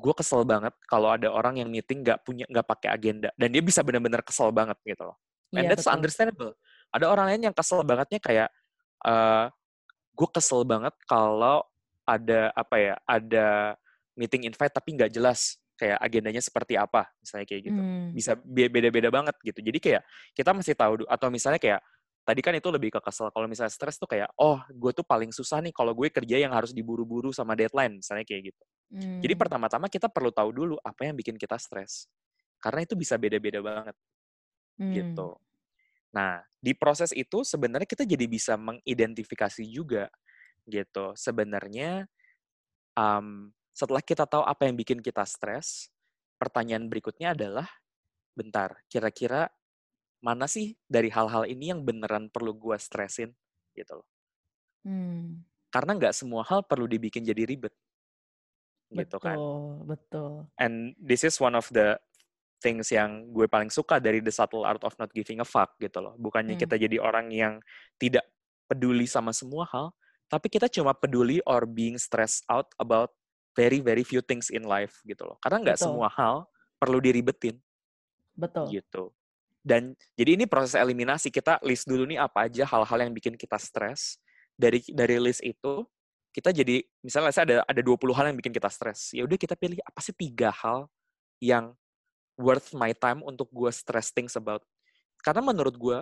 gue 0.00 0.14
kesel 0.16 0.46
banget 0.48 0.72
kalau 0.88 1.12
ada 1.12 1.28
orang 1.28 1.60
yang 1.60 1.68
meeting 1.68 2.00
nggak 2.00 2.24
punya 2.24 2.48
nggak 2.48 2.64
pakai 2.64 2.88
agenda 2.94 3.28
dan 3.34 3.50
dia 3.50 3.60
bisa 3.60 3.84
benar-benar 3.84 4.24
kesel 4.24 4.48
banget 4.48 4.80
gitu 4.86 5.04
loh. 5.04 5.18
And 5.52 5.66
yeah, 5.66 5.70
that's 5.74 5.84
betul. 5.84 5.98
understandable. 5.98 6.52
Ada 6.94 7.06
orang 7.10 7.26
lain 7.34 7.50
yang 7.50 7.54
kesel 7.54 7.82
bangetnya 7.82 8.22
kayak 8.22 8.48
uh, 9.04 9.50
gue 10.14 10.28
kesel 10.30 10.62
banget 10.62 10.94
kalau 11.04 11.66
ada 12.10 12.50
apa 12.50 12.76
ya 12.82 12.94
ada 13.06 13.78
meeting 14.18 14.50
invite 14.50 14.74
tapi 14.74 14.98
nggak 14.98 15.14
jelas 15.14 15.62
kayak 15.78 15.96
agendanya 16.02 16.42
seperti 16.42 16.74
apa 16.74 17.06
misalnya 17.22 17.46
kayak 17.46 17.62
gitu 17.70 17.80
hmm. 17.80 18.10
bisa 18.10 18.34
beda-beda 18.42 19.08
banget 19.14 19.36
gitu 19.46 19.62
jadi 19.62 19.78
kayak 19.78 20.02
kita 20.34 20.50
masih 20.50 20.74
tahu 20.74 21.06
atau 21.06 21.28
misalnya 21.30 21.62
kayak 21.62 21.80
tadi 22.26 22.40
kan 22.42 22.52
itu 22.52 22.68
lebih 22.68 22.92
ke 22.92 23.00
kesel 23.00 23.30
kalau 23.32 23.46
misalnya 23.48 23.72
stres 23.72 23.96
tuh 23.96 24.10
kayak 24.10 24.28
oh 24.36 24.60
gue 24.68 24.92
tuh 24.92 25.06
paling 25.06 25.32
susah 25.32 25.62
nih 25.62 25.72
kalau 25.72 25.94
gue 25.94 26.10
kerja 26.12 26.36
yang 26.36 26.52
harus 26.52 26.74
diburu-buru 26.74 27.32
sama 27.32 27.56
deadline 27.56 28.02
misalnya 28.02 28.26
kayak 28.28 28.52
gitu 28.52 28.64
Hmm. 28.90 29.22
Jadi 29.22 29.34
pertama-tama 29.38 29.86
kita 29.86 30.10
perlu 30.10 30.34
tahu 30.34 30.50
dulu 30.50 30.76
apa 30.82 31.06
yang 31.06 31.14
bikin 31.14 31.38
kita 31.38 31.54
stres. 31.56 32.10
Karena 32.58 32.82
itu 32.82 32.98
bisa 32.98 33.14
beda-beda 33.16 33.62
banget. 33.62 33.96
Hmm. 34.76 34.92
Gitu. 34.92 35.28
Nah, 36.10 36.42
di 36.58 36.74
proses 36.74 37.14
itu 37.14 37.46
sebenarnya 37.46 37.86
kita 37.86 38.02
jadi 38.02 38.26
bisa 38.26 38.58
mengidentifikasi 38.58 39.62
juga 39.70 40.10
gitu. 40.68 41.12
Sebenarnya 41.16 42.08
um, 42.96 43.52
setelah 43.72 44.02
kita 44.04 44.28
tahu 44.28 44.44
apa 44.44 44.66
yang 44.66 44.76
bikin 44.76 45.00
kita 45.00 45.24
stres, 45.24 45.88
pertanyaan 46.36 46.88
berikutnya 46.88 47.32
adalah, 47.32 47.68
bentar, 48.32 48.80
kira-kira 48.88 49.48
mana 50.20 50.44
sih 50.44 50.76
dari 50.84 51.08
hal-hal 51.08 51.48
ini 51.48 51.72
yang 51.72 51.80
beneran 51.80 52.28
perlu 52.28 52.52
gue 52.56 52.76
stresin 52.76 53.32
gitu 53.72 54.00
loh. 54.00 54.08
Hmm. 54.84 55.44
Karena 55.72 55.96
nggak 55.96 56.16
semua 56.16 56.44
hal 56.44 56.64
perlu 56.66 56.84
dibikin 56.84 57.24
jadi 57.24 57.44
ribet 57.48 57.72
gitu 58.90 59.16
kan. 59.22 59.38
Betul, 59.86 60.50
And 60.58 60.98
this 60.98 61.22
is 61.22 61.38
one 61.38 61.54
of 61.54 61.70
the 61.70 61.96
things 62.60 62.90
yang 62.92 63.30
gue 63.32 63.48
paling 63.48 63.72
suka 63.72 64.02
dari 64.02 64.20
The 64.20 64.34
Subtle 64.34 64.66
Art 64.66 64.82
of 64.84 64.98
Not 65.00 65.14
Giving 65.14 65.40
a 65.40 65.46
Fuck 65.46 65.78
gitu 65.80 66.02
loh. 66.02 66.14
Bukannya 66.18 66.58
hmm. 66.58 66.62
kita 66.62 66.76
jadi 66.76 66.96
orang 67.00 67.32
yang 67.32 67.62
tidak 67.96 68.26
peduli 68.68 69.08
sama 69.08 69.32
semua 69.32 69.64
hal, 69.70 69.94
tapi 70.30 70.46
kita 70.46 70.70
cuma 70.70 70.94
peduli 70.94 71.42
or 71.42 71.66
being 71.66 71.98
stressed 71.98 72.46
out 72.46 72.70
about 72.78 73.10
very 73.58 73.82
very 73.82 74.06
few 74.06 74.22
things 74.22 74.48
in 74.48 74.62
life 74.62 75.02
gitu 75.02 75.26
loh. 75.26 75.36
Karena 75.42 75.58
nggak 75.60 75.78
semua 75.82 76.06
hal 76.14 76.46
perlu 76.78 77.02
diribetin. 77.02 77.58
Betul. 78.38 78.70
Gitu. 78.70 79.10
Dan 79.60 79.92
jadi 80.16 80.40
ini 80.40 80.48
proses 80.48 80.78
eliminasi 80.78 81.28
kita 81.28 81.60
list 81.66 81.84
dulu 81.84 82.08
nih 82.08 82.16
apa 82.22 82.48
aja 82.48 82.64
hal-hal 82.64 82.98
yang 83.04 83.12
bikin 83.12 83.34
kita 83.34 83.58
stres. 83.58 84.16
Dari 84.54 84.80
dari 84.94 85.18
list 85.18 85.42
itu 85.42 85.84
kita 86.30 86.54
jadi 86.54 86.80
misalnya 87.02 87.34
saya 87.34 87.44
ada 87.44 87.56
ada 87.66 87.82
20 87.82 88.14
hal 88.14 88.24
yang 88.30 88.38
bikin 88.38 88.54
kita 88.54 88.70
stres. 88.70 89.10
Ya 89.10 89.26
udah 89.26 89.36
kita 89.36 89.58
pilih 89.58 89.82
apa 89.82 89.98
sih 89.98 90.14
tiga 90.14 90.54
hal 90.54 90.86
yang 91.42 91.74
worth 92.40 92.72
my 92.72 92.96
time 92.96 93.20
untuk 93.20 93.50
gue 93.52 93.68
stress 93.68 94.14
things 94.14 94.32
about. 94.38 94.64
Karena 95.20 95.44
menurut 95.44 95.76
gue, 95.76 95.98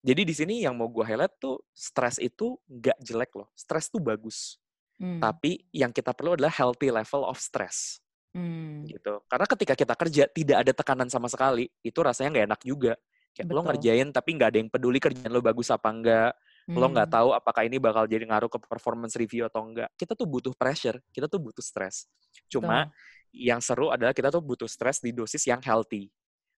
jadi 0.00 0.22
di 0.24 0.34
sini 0.34 0.64
yang 0.64 0.76
mau 0.76 0.88
gue 0.88 1.04
highlight 1.04 1.36
tuh 1.36 1.60
stres 1.72 2.16
itu 2.16 2.56
nggak 2.68 2.98
jelek 3.04 3.32
loh. 3.36 3.48
Stres 3.52 3.92
tuh 3.92 4.00
bagus. 4.00 4.56
Hmm. 5.00 5.20
Tapi 5.20 5.64
yang 5.72 5.92
kita 5.92 6.12
perlu 6.12 6.36
adalah 6.36 6.52
healthy 6.52 6.92
level 6.92 7.24
of 7.24 7.36
stress. 7.40 8.00
Hmm. 8.32 8.84
Gitu. 8.88 9.20
Karena 9.28 9.46
ketika 9.48 9.74
kita 9.76 9.94
kerja 9.96 10.24
tidak 10.28 10.56
ada 10.66 10.72
tekanan 10.72 11.08
sama 11.08 11.28
sekali, 11.28 11.68
itu 11.84 11.98
rasanya 12.00 12.32
nggak 12.32 12.46
enak 12.52 12.62
juga. 12.64 12.92
Kayak 13.30 13.46
Betul. 13.46 13.56
lo 13.56 13.62
ngerjain 13.68 14.08
tapi 14.10 14.30
nggak 14.34 14.48
ada 14.50 14.58
yang 14.58 14.70
peduli 14.72 14.98
kerjaan 14.98 15.30
lo 15.30 15.38
bagus 15.38 15.70
apa 15.70 15.88
enggak 15.88 16.32
Hmm. 16.70 16.78
Lo 16.78 16.86
nggak 16.86 17.10
tahu 17.10 17.34
apakah 17.34 17.66
ini 17.66 17.82
bakal 17.82 18.04
jadi 18.04 18.22
ngaruh 18.30 18.46
ke 18.46 18.58
performance 18.62 19.18
review 19.18 19.50
atau 19.50 19.66
enggak. 19.66 19.90
Kita 19.98 20.14
tuh 20.14 20.30
butuh 20.30 20.54
pressure, 20.54 21.02
kita 21.10 21.26
tuh 21.26 21.42
butuh 21.42 21.64
stress. 21.64 22.06
Cuma 22.46 22.86
Betul. 22.86 23.50
yang 23.50 23.58
seru 23.58 23.90
adalah 23.90 24.14
kita 24.14 24.30
tuh 24.30 24.38
butuh 24.38 24.70
stress 24.70 25.02
di 25.02 25.10
dosis 25.10 25.42
yang 25.50 25.58
healthy. 25.58 26.06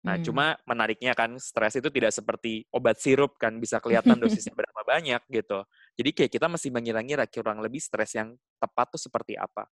Nah, 0.02 0.18
hmm. 0.18 0.24
cuma 0.26 0.58
menariknya 0.66 1.14
kan 1.14 1.38
stres 1.38 1.78
itu 1.78 1.86
tidak 1.86 2.10
seperti 2.10 2.66
obat 2.74 2.98
sirup 2.98 3.38
kan 3.38 3.54
bisa 3.62 3.78
kelihatan 3.78 4.18
dosisnya 4.22 4.50
berapa 4.50 4.82
banyak 4.82 5.22
gitu. 5.30 5.62
Jadi 5.94 6.10
kayak 6.10 6.30
kita 6.34 6.46
mesti 6.50 6.68
mengira-ngira 6.74 7.24
kurang 7.30 7.62
lebih 7.62 7.78
stres 7.78 8.18
yang 8.18 8.34
tepat 8.58 8.98
tuh 8.98 9.02
seperti 9.02 9.38
apa. 9.38 9.70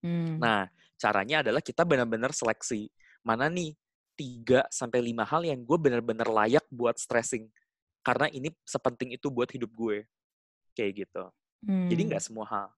Hmm. 0.00 0.40
Nah, 0.40 0.64
caranya 0.96 1.44
adalah 1.44 1.60
kita 1.60 1.84
benar-benar 1.84 2.32
seleksi 2.32 2.88
mana 3.20 3.52
nih 3.52 3.76
3 4.16 4.64
sampai 4.72 5.12
5 5.12 5.28
hal 5.28 5.42
yang 5.44 5.60
gue 5.60 5.76
bener-bener 5.76 6.24
layak 6.24 6.64
buat 6.72 6.96
stressing. 6.96 7.52
Karena 8.00 8.32
ini 8.32 8.48
sepenting 8.64 9.12
itu 9.12 9.28
buat 9.28 9.52
hidup 9.52 9.68
gue. 9.76 10.08
Kayak 10.72 11.04
gitu. 11.04 11.24
Hmm. 11.68 11.92
Jadi 11.92 12.00
nggak 12.08 12.24
semua 12.24 12.48
hal. 12.48 12.68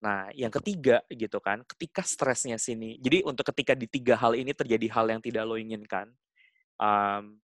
Nah, 0.00 0.32
yang 0.32 0.48
ketiga 0.48 1.04
gitu 1.12 1.36
kan, 1.44 1.60
ketika 1.68 2.00
stresnya 2.00 2.56
sini, 2.56 2.96
jadi 3.04 3.20
untuk 3.20 3.44
ketika 3.52 3.76
di 3.76 3.84
tiga 3.84 4.16
hal 4.16 4.32
ini 4.32 4.56
terjadi 4.56 4.88
hal 4.96 5.12
yang 5.12 5.20
tidak 5.20 5.44
lo 5.44 5.60
inginkan, 5.60 6.08
um, 6.80 7.36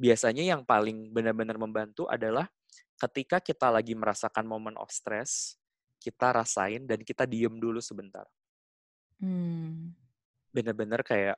biasanya 0.00 0.40
yang 0.40 0.64
paling 0.64 1.12
benar-benar 1.12 1.60
membantu 1.60 2.08
adalah 2.08 2.48
ketika 2.96 3.44
kita 3.44 3.68
lagi 3.68 3.92
merasakan 3.92 4.48
momen 4.48 4.72
of 4.80 4.88
stress, 4.88 5.60
kita 6.00 6.32
rasain 6.32 6.88
dan 6.88 7.04
kita 7.04 7.28
diem 7.28 7.52
dulu 7.60 7.76
sebentar. 7.84 8.24
Hmm. 9.20 9.92
Bener-bener 10.48 11.04
kayak 11.04 11.36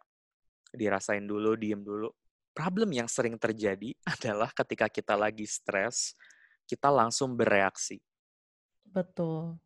dirasain 0.70 1.26
dulu, 1.26 1.58
diem 1.58 1.82
dulu. 1.82 2.14
Problem 2.54 2.94
yang 2.94 3.10
sering 3.10 3.34
terjadi 3.42 3.90
adalah 4.14 4.54
ketika 4.54 4.86
kita 4.86 5.18
lagi 5.18 5.50
stres, 5.50 6.14
kita 6.62 6.94
langsung 6.94 7.34
bereaksi. 7.34 7.98
Betul 8.86 9.58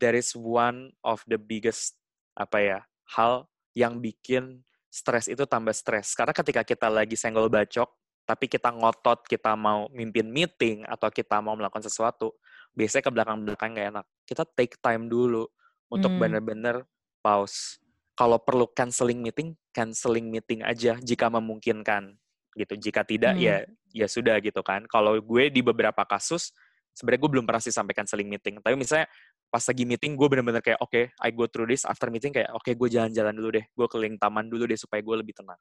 that 0.00 0.16
is 0.16 0.32
one 0.34 0.90
of 1.04 1.22
the 1.28 1.36
biggest 1.36 1.94
apa 2.34 2.58
ya 2.58 2.78
hal 3.14 3.46
yang 3.76 4.00
bikin 4.00 4.64
stres 4.90 5.30
itu 5.30 5.46
tambah 5.46 5.70
stres. 5.70 6.18
Karena 6.18 6.34
ketika 6.34 6.66
kita 6.66 6.90
lagi 6.90 7.14
senggol 7.14 7.46
bacok 7.46 7.88
tapi 8.26 8.46
kita 8.46 8.70
ngotot 8.70 9.26
kita 9.26 9.58
mau 9.58 9.90
mimpin 9.90 10.30
meeting 10.30 10.86
atau 10.86 11.10
kita 11.10 11.42
mau 11.42 11.58
melakukan 11.58 11.82
sesuatu 11.82 12.30
biasanya 12.78 13.02
ke 13.02 13.10
belakang 13.10 13.36
belakang 13.42 13.70
gak 13.74 13.88
enak. 13.94 14.06
Kita 14.26 14.42
take 14.54 14.78
time 14.78 15.10
dulu 15.10 15.46
untuk 15.90 16.14
hmm. 16.14 16.20
bener-bener 16.20 16.76
pause. 17.22 17.78
Kalau 18.14 18.38
perlu 18.38 18.68
canceling 18.70 19.18
meeting 19.18 19.56
canceling 19.70 20.26
meeting 20.30 20.60
aja 20.66 20.98
jika 20.98 21.26
memungkinkan 21.30 22.14
gitu. 22.58 22.74
Jika 22.78 23.06
tidak 23.06 23.38
ya, 23.38 23.62
hmm. 23.62 23.94
ya 23.94 24.06
ya 24.06 24.06
sudah 24.06 24.38
gitu 24.42 24.62
kan. 24.62 24.86
Kalau 24.86 25.18
gue 25.18 25.50
di 25.50 25.62
beberapa 25.62 26.02
kasus 26.06 26.54
sebenarnya 26.94 27.20
gue 27.22 27.30
belum 27.38 27.44
pernah 27.46 27.62
sih 27.62 27.74
sampaikan 27.74 28.06
canceling 28.06 28.30
meeting. 28.30 28.58
Tapi 28.62 28.74
misalnya 28.78 29.06
pas 29.50 29.66
lagi 29.66 29.82
meeting 29.82 30.14
gue 30.14 30.26
bener-bener 30.30 30.62
kayak 30.62 30.78
oke 30.78 30.94
okay, 30.94 31.04
I 31.18 31.34
go 31.34 31.50
through 31.50 31.68
this. 31.74 31.82
After 31.82 32.06
meeting 32.08 32.30
kayak 32.30 32.54
oke 32.54 32.62
okay, 32.62 32.78
gue 32.78 32.88
jalan-jalan 32.88 33.34
dulu 33.34 33.58
deh. 33.58 33.66
Gue 33.74 33.86
keliling 33.90 34.16
taman 34.16 34.46
dulu 34.46 34.64
deh 34.70 34.78
supaya 34.78 35.02
gue 35.02 35.16
lebih 35.18 35.34
tenang. 35.34 35.58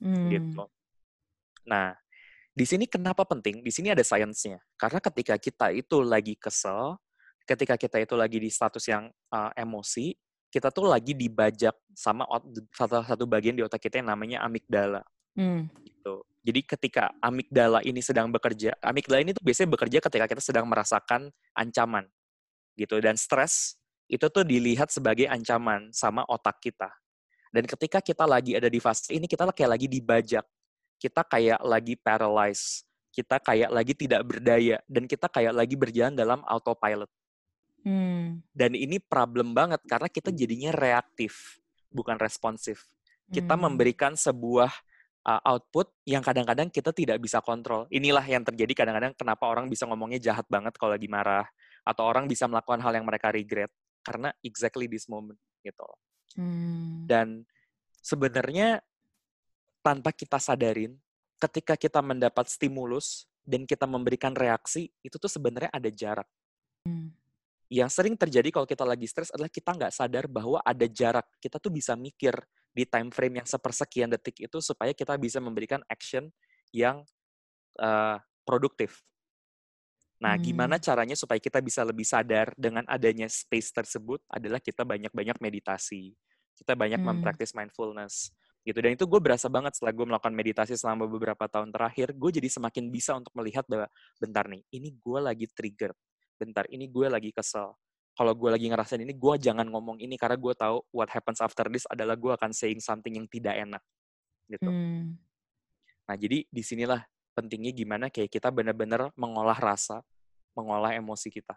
Hmm. 0.00 0.32
gitu. 0.32 0.64
Nah 1.68 1.92
di 2.54 2.64
sini 2.64 2.86
kenapa 2.86 3.26
penting? 3.26 3.60
Di 3.60 3.68
sini 3.74 3.90
ada 3.92 4.00
sainsnya. 4.06 4.62
Karena 4.78 5.02
ketika 5.02 5.34
kita 5.36 5.66
itu 5.74 6.00
lagi 6.00 6.38
kesel 6.38 6.96
ketika 7.44 7.74
kita 7.74 7.98
itu 7.98 8.14
lagi 8.14 8.38
di 8.38 8.46
status 8.46 8.84
yang 8.86 9.10
uh, 9.34 9.50
emosi 9.58 10.14
kita 10.54 10.70
tuh 10.70 10.86
lagi 10.86 11.14
dibajak 11.14 11.74
sama 11.94 12.26
satu 12.74 13.02
satu 13.02 13.24
bagian 13.26 13.58
di 13.58 13.62
otak 13.66 13.82
kita 13.82 13.98
yang 14.02 14.14
namanya 14.14 14.42
amigdala. 14.46 15.02
Hmm. 15.34 15.66
gitu. 15.82 16.26
Jadi 16.42 16.60
ketika 16.62 17.10
amigdala 17.22 17.82
ini 17.86 18.02
sedang 18.02 18.30
bekerja 18.30 18.74
amigdala 18.82 19.22
ini 19.22 19.34
tuh 19.34 19.42
biasanya 19.42 19.70
bekerja 19.74 19.98
ketika 19.98 20.26
kita 20.26 20.42
sedang 20.42 20.66
merasakan 20.66 21.30
ancaman 21.54 22.06
gitu 22.80 22.96
dan 23.04 23.20
stres 23.20 23.76
itu 24.10 24.26
tuh 24.26 24.42
dilihat 24.42 24.90
sebagai 24.90 25.28
ancaman 25.28 25.92
sama 25.94 26.26
otak 26.26 26.58
kita. 26.58 26.90
Dan 27.50 27.66
ketika 27.66 28.02
kita 28.02 28.26
lagi 28.26 28.58
ada 28.58 28.66
di 28.66 28.82
fase 28.82 29.14
ini 29.14 29.30
kita 29.30 29.46
kayak 29.50 29.70
lagi 29.70 29.86
dibajak. 29.86 30.46
Kita 31.00 31.22
kayak 31.26 31.60
lagi 31.62 31.94
paralyzed. 31.94 32.86
Kita 33.10 33.42
kayak 33.42 33.70
lagi 33.74 33.94
tidak 33.94 34.22
berdaya 34.22 34.78
dan 34.86 35.06
kita 35.06 35.26
kayak 35.26 35.54
lagi 35.54 35.74
berjalan 35.74 36.14
dalam 36.14 36.40
autopilot. 36.46 37.10
Hmm. 37.82 38.44
Dan 38.54 38.76
ini 38.76 39.00
problem 39.02 39.50
banget 39.56 39.82
karena 39.88 40.06
kita 40.06 40.30
jadinya 40.30 40.70
reaktif, 40.70 41.58
bukan 41.90 42.20
responsif. 42.20 42.86
Kita 43.30 43.58
hmm. 43.58 43.62
memberikan 43.66 44.12
sebuah 44.14 44.70
uh, 45.26 45.40
output 45.42 45.90
yang 46.06 46.22
kadang-kadang 46.22 46.70
kita 46.70 46.94
tidak 46.94 47.18
bisa 47.18 47.42
kontrol. 47.42 47.90
Inilah 47.90 48.22
yang 48.24 48.46
terjadi 48.46 48.84
kadang-kadang 48.84 49.12
kenapa 49.16 49.48
orang 49.48 49.66
bisa 49.66 49.88
ngomongnya 49.90 50.20
jahat 50.20 50.46
banget 50.46 50.76
kalau 50.78 50.94
lagi 50.94 51.08
marah, 51.10 51.48
atau 51.84 52.04
orang 52.06 52.28
bisa 52.28 52.46
melakukan 52.46 52.80
hal 52.84 52.92
yang 52.94 53.06
mereka 53.06 53.32
regret 53.32 53.70
karena 54.04 54.32
exactly 54.44 54.88
this 54.88 55.06
moment 55.06 55.36
gitu. 55.60 55.86
Hmm. 56.36 57.04
Dan 57.04 57.44
sebenarnya 58.00 58.80
tanpa 59.84 60.12
kita 60.12 60.40
sadarin, 60.40 60.96
ketika 61.40 61.74
kita 61.76 62.00
mendapat 62.04 62.48
stimulus 62.48 63.28
dan 63.44 63.64
kita 63.64 63.88
memberikan 63.88 64.36
reaksi, 64.36 64.92
itu 65.00 65.16
tuh 65.16 65.28
sebenarnya 65.28 65.72
ada 65.72 65.90
jarak. 65.90 66.28
Hmm. 66.84 67.12
Yang 67.70 67.90
sering 68.02 68.14
terjadi 68.18 68.50
kalau 68.50 68.66
kita 68.66 68.82
lagi 68.82 69.06
stres 69.06 69.30
adalah 69.30 69.48
kita 69.52 69.70
nggak 69.70 69.94
sadar 69.94 70.26
bahwa 70.26 70.58
ada 70.66 70.86
jarak. 70.90 71.26
Kita 71.38 71.62
tuh 71.62 71.70
bisa 71.70 71.94
mikir 71.94 72.34
di 72.70 72.82
time 72.86 73.10
frame 73.14 73.42
yang 73.42 73.48
sepersekian 73.48 74.10
detik 74.10 74.42
itu 74.42 74.58
supaya 74.58 74.90
kita 74.90 75.14
bisa 75.18 75.38
memberikan 75.38 75.78
action 75.86 76.30
yang 76.74 77.02
uh, 77.78 78.18
produktif. 78.42 79.02
Nah, 80.20 80.36
hmm. 80.36 80.44
gimana 80.44 80.76
caranya 80.76 81.16
supaya 81.16 81.40
kita 81.40 81.64
bisa 81.64 81.80
lebih 81.80 82.04
sadar 82.04 82.52
dengan 82.54 82.84
adanya 82.84 83.24
space 83.26 83.72
tersebut 83.72 84.20
adalah 84.28 84.60
kita 84.60 84.84
banyak-banyak 84.84 85.40
meditasi. 85.40 86.12
Kita 86.52 86.76
banyak 86.76 87.00
hmm. 87.00 87.08
mempraktis 87.08 87.56
mindfulness. 87.56 88.28
Gitu. 88.60 88.76
Dan 88.76 88.92
itu 88.92 89.08
gue 89.08 89.16
berasa 89.16 89.48
banget 89.48 89.80
setelah 89.80 89.96
gue 89.96 90.06
melakukan 90.12 90.36
meditasi 90.36 90.76
selama 90.76 91.08
beberapa 91.08 91.48
tahun 91.48 91.72
terakhir, 91.72 92.12
gue 92.12 92.30
jadi 92.36 92.48
semakin 92.52 92.92
bisa 92.92 93.16
untuk 93.16 93.32
melihat 93.32 93.64
bahwa 93.64 93.88
bentar 94.20 94.44
nih, 94.44 94.60
ini 94.76 94.92
gue 94.92 95.18
lagi 95.24 95.48
trigger. 95.48 95.96
Bentar, 96.36 96.68
ini 96.68 96.84
gue 96.84 97.08
lagi 97.08 97.32
kesel. 97.32 97.72
Kalau 98.12 98.36
gue 98.36 98.50
lagi 98.52 98.68
ngerasain 98.68 99.00
ini, 99.00 99.16
gue 99.16 99.34
jangan 99.40 99.64
ngomong 99.64 99.96
ini 100.04 100.20
karena 100.20 100.36
gue 100.36 100.52
tahu 100.52 100.84
what 100.92 101.08
happens 101.08 101.40
after 101.40 101.64
this 101.72 101.88
adalah 101.88 102.12
gue 102.20 102.32
akan 102.36 102.52
saying 102.52 102.84
something 102.84 103.16
yang 103.16 103.24
tidak 103.32 103.56
enak. 103.56 103.80
Gitu. 104.44 104.68
Hmm. 104.68 105.16
Nah, 106.04 106.16
jadi 106.20 106.44
di 106.44 106.60
sinilah 106.60 107.00
pentingnya 107.34 107.72
gimana 107.72 108.06
kayak 108.10 108.30
kita 108.30 108.50
benar-benar 108.50 109.10
mengolah 109.14 109.56
rasa, 109.56 110.02
mengolah 110.54 110.94
emosi 110.94 111.30
kita. 111.30 111.56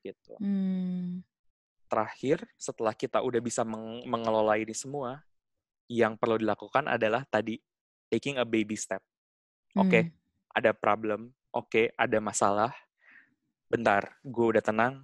Gitu. 0.00 0.34
Hmm. 0.40 1.24
Terakhir, 1.90 2.46
setelah 2.54 2.94
kita 2.94 3.18
udah 3.20 3.40
bisa 3.42 3.66
meng 3.66 4.06
mengelola 4.06 4.56
ini 4.56 4.72
semua, 4.72 5.20
yang 5.90 6.14
perlu 6.14 6.38
dilakukan 6.38 6.86
adalah 6.86 7.26
tadi 7.26 7.58
taking 8.06 8.38
a 8.38 8.46
baby 8.46 8.78
step. 8.78 9.02
Oke, 9.74 9.88
okay, 9.90 10.02
hmm. 10.06 10.14
ada 10.54 10.70
problem. 10.70 11.34
Oke, 11.50 11.66
okay, 11.66 11.86
ada 11.98 12.18
masalah. 12.22 12.70
Bentar, 13.66 14.18
gue 14.22 14.46
udah 14.54 14.62
tenang. 14.62 15.02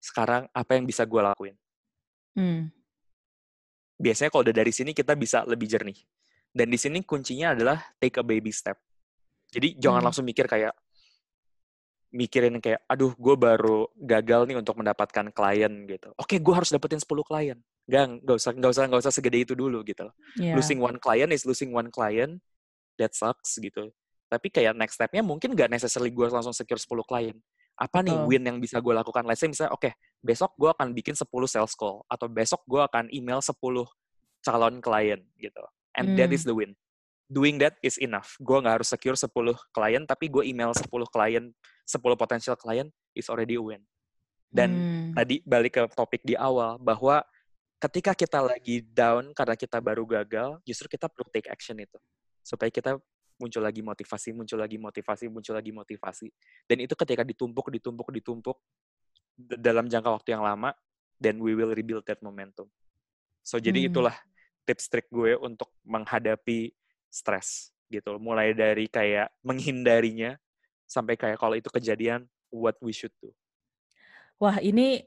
Sekarang 0.00 0.48
apa 0.52 0.76
yang 0.76 0.88
bisa 0.88 1.04
gue 1.04 1.20
lakuin? 1.20 1.56
Hmm. 2.32 2.72
Biasanya 4.00 4.30
kalau 4.32 4.46
udah 4.46 4.56
dari 4.56 4.72
sini 4.72 4.96
kita 4.96 5.12
bisa 5.18 5.44
lebih 5.44 5.68
jernih. 5.68 5.98
Dan 6.48 6.72
di 6.72 6.78
sini 6.80 7.04
kuncinya 7.04 7.52
adalah 7.52 7.82
take 8.00 8.16
a 8.16 8.24
baby 8.24 8.54
step. 8.54 8.80
Jadi 9.48 9.80
jangan 9.80 10.00
hmm. 10.04 10.06
langsung 10.12 10.24
mikir 10.28 10.44
kayak 10.44 10.76
mikirin 12.08 12.56
kayak, 12.60 12.80
aduh 12.88 13.12
gue 13.12 13.36
baru 13.36 13.88
gagal 14.00 14.48
nih 14.48 14.56
untuk 14.56 14.80
mendapatkan 14.80 15.28
klien 15.28 15.72
gitu. 15.84 16.08
Oke, 16.16 16.40
gue 16.40 16.54
harus 16.56 16.72
dapetin 16.72 17.00
10 17.00 17.04
klien. 17.04 17.58
Gak, 17.88 18.24
gak 18.24 18.36
usah, 18.36 18.52
gak 18.56 18.70
usah, 18.72 18.84
gak 18.88 19.00
usah 19.04 19.12
segede 19.12 19.44
itu 19.44 19.52
dulu 19.52 19.84
gitu. 19.84 20.08
Yeah. 20.40 20.56
Losing 20.56 20.80
one 20.80 20.96
client 20.96 21.32
is 21.32 21.44
losing 21.44 21.72
one 21.72 21.92
client. 21.92 22.40
That 22.96 23.12
sucks 23.12 23.60
gitu. 23.60 23.92
Tapi 24.28 24.48
kayak 24.52 24.76
next 24.76 24.96
stepnya 24.96 25.20
mungkin 25.20 25.52
gak 25.52 25.68
necessarily 25.68 26.12
gue 26.12 26.28
langsung 26.32 26.56
secure 26.56 26.80
10 26.80 26.88
klien. 27.04 27.36
Apa 27.78 28.02
nih 28.02 28.16
win 28.26 28.42
yang 28.42 28.58
bisa 28.58 28.80
gue 28.80 28.90
lakukan? 28.90 29.22
Let's 29.28 29.38
say 29.44 29.48
misalnya, 29.48 29.70
oke, 29.76 29.86
okay, 29.86 29.92
besok 30.24 30.56
gue 30.56 30.68
akan 30.72 30.96
bikin 30.96 31.12
10 31.12 31.28
sales 31.44 31.76
call. 31.76 32.02
Atau 32.08 32.26
besok 32.32 32.64
gue 32.64 32.80
akan 32.80 33.12
email 33.12 33.44
10 33.44 33.52
calon 34.42 34.74
klien 34.80 35.20
gitu. 35.36 35.64
And 35.92 36.16
hmm. 36.16 36.18
that 36.18 36.32
is 36.32 36.48
the 36.48 36.56
win 36.56 36.72
doing 37.28 37.60
that 37.60 37.76
is 37.84 38.00
enough. 38.00 38.34
Gue 38.40 38.58
nggak 38.58 38.80
harus 38.80 38.88
secure 38.88 39.14
10 39.14 39.28
klien, 39.70 40.02
tapi 40.08 40.32
gue 40.32 40.42
email 40.48 40.72
10 40.72 40.88
klien, 40.88 41.44
10 41.52 42.00
potential 42.16 42.56
klien 42.56 42.88
is 43.12 43.28
already 43.28 43.60
a 43.60 43.62
win. 43.62 43.82
Dan 44.48 44.70
hmm. 44.72 45.08
tadi 45.12 45.44
balik 45.44 45.76
ke 45.76 45.82
topik 45.92 46.24
di 46.24 46.32
awal, 46.32 46.80
bahwa 46.80 47.20
ketika 47.78 48.16
kita 48.16 48.40
lagi 48.40 48.80
down 48.80 49.36
karena 49.36 49.54
kita 49.54 49.78
baru 49.78 50.08
gagal, 50.08 50.56
justru 50.64 50.88
kita 50.88 51.06
perlu 51.06 51.28
take 51.28 51.52
action 51.52 51.76
itu. 51.76 52.00
Supaya 52.40 52.72
kita 52.72 52.96
muncul 53.38 53.62
lagi 53.62 53.84
motivasi, 53.84 54.34
muncul 54.34 54.58
lagi 54.58 54.80
motivasi, 54.80 55.28
muncul 55.28 55.54
lagi 55.54 55.70
motivasi. 55.70 56.28
Dan 56.64 56.82
itu 56.82 56.96
ketika 56.96 57.22
ditumpuk, 57.22 57.68
ditumpuk, 57.70 58.08
ditumpuk 58.10 58.56
dalam 59.36 59.86
jangka 59.86 60.10
waktu 60.10 60.34
yang 60.34 60.42
lama, 60.42 60.72
then 61.20 61.38
we 61.38 61.52
will 61.52 61.70
rebuild 61.70 62.02
that 62.08 62.18
momentum. 62.24 62.66
So, 63.44 63.60
jadi 63.60 63.84
hmm. 63.84 63.88
itulah 63.92 64.16
tips 64.64 64.90
trik 64.90 65.06
gue 65.12 65.36
untuk 65.38 65.72
menghadapi 65.86 66.72
stres 67.08 67.72
gitu. 67.88 68.20
Mulai 68.20 68.52
dari 68.52 68.86
kayak 68.86 69.32
menghindarinya 69.40 70.36
sampai 70.88 71.16
kayak 71.16 71.36
kalau 71.40 71.56
itu 71.56 71.68
kejadian 71.68 72.24
what 72.48 72.76
we 72.80 72.92
should 72.92 73.12
do. 73.20 73.32
Wah, 74.40 74.56
ini 74.62 75.04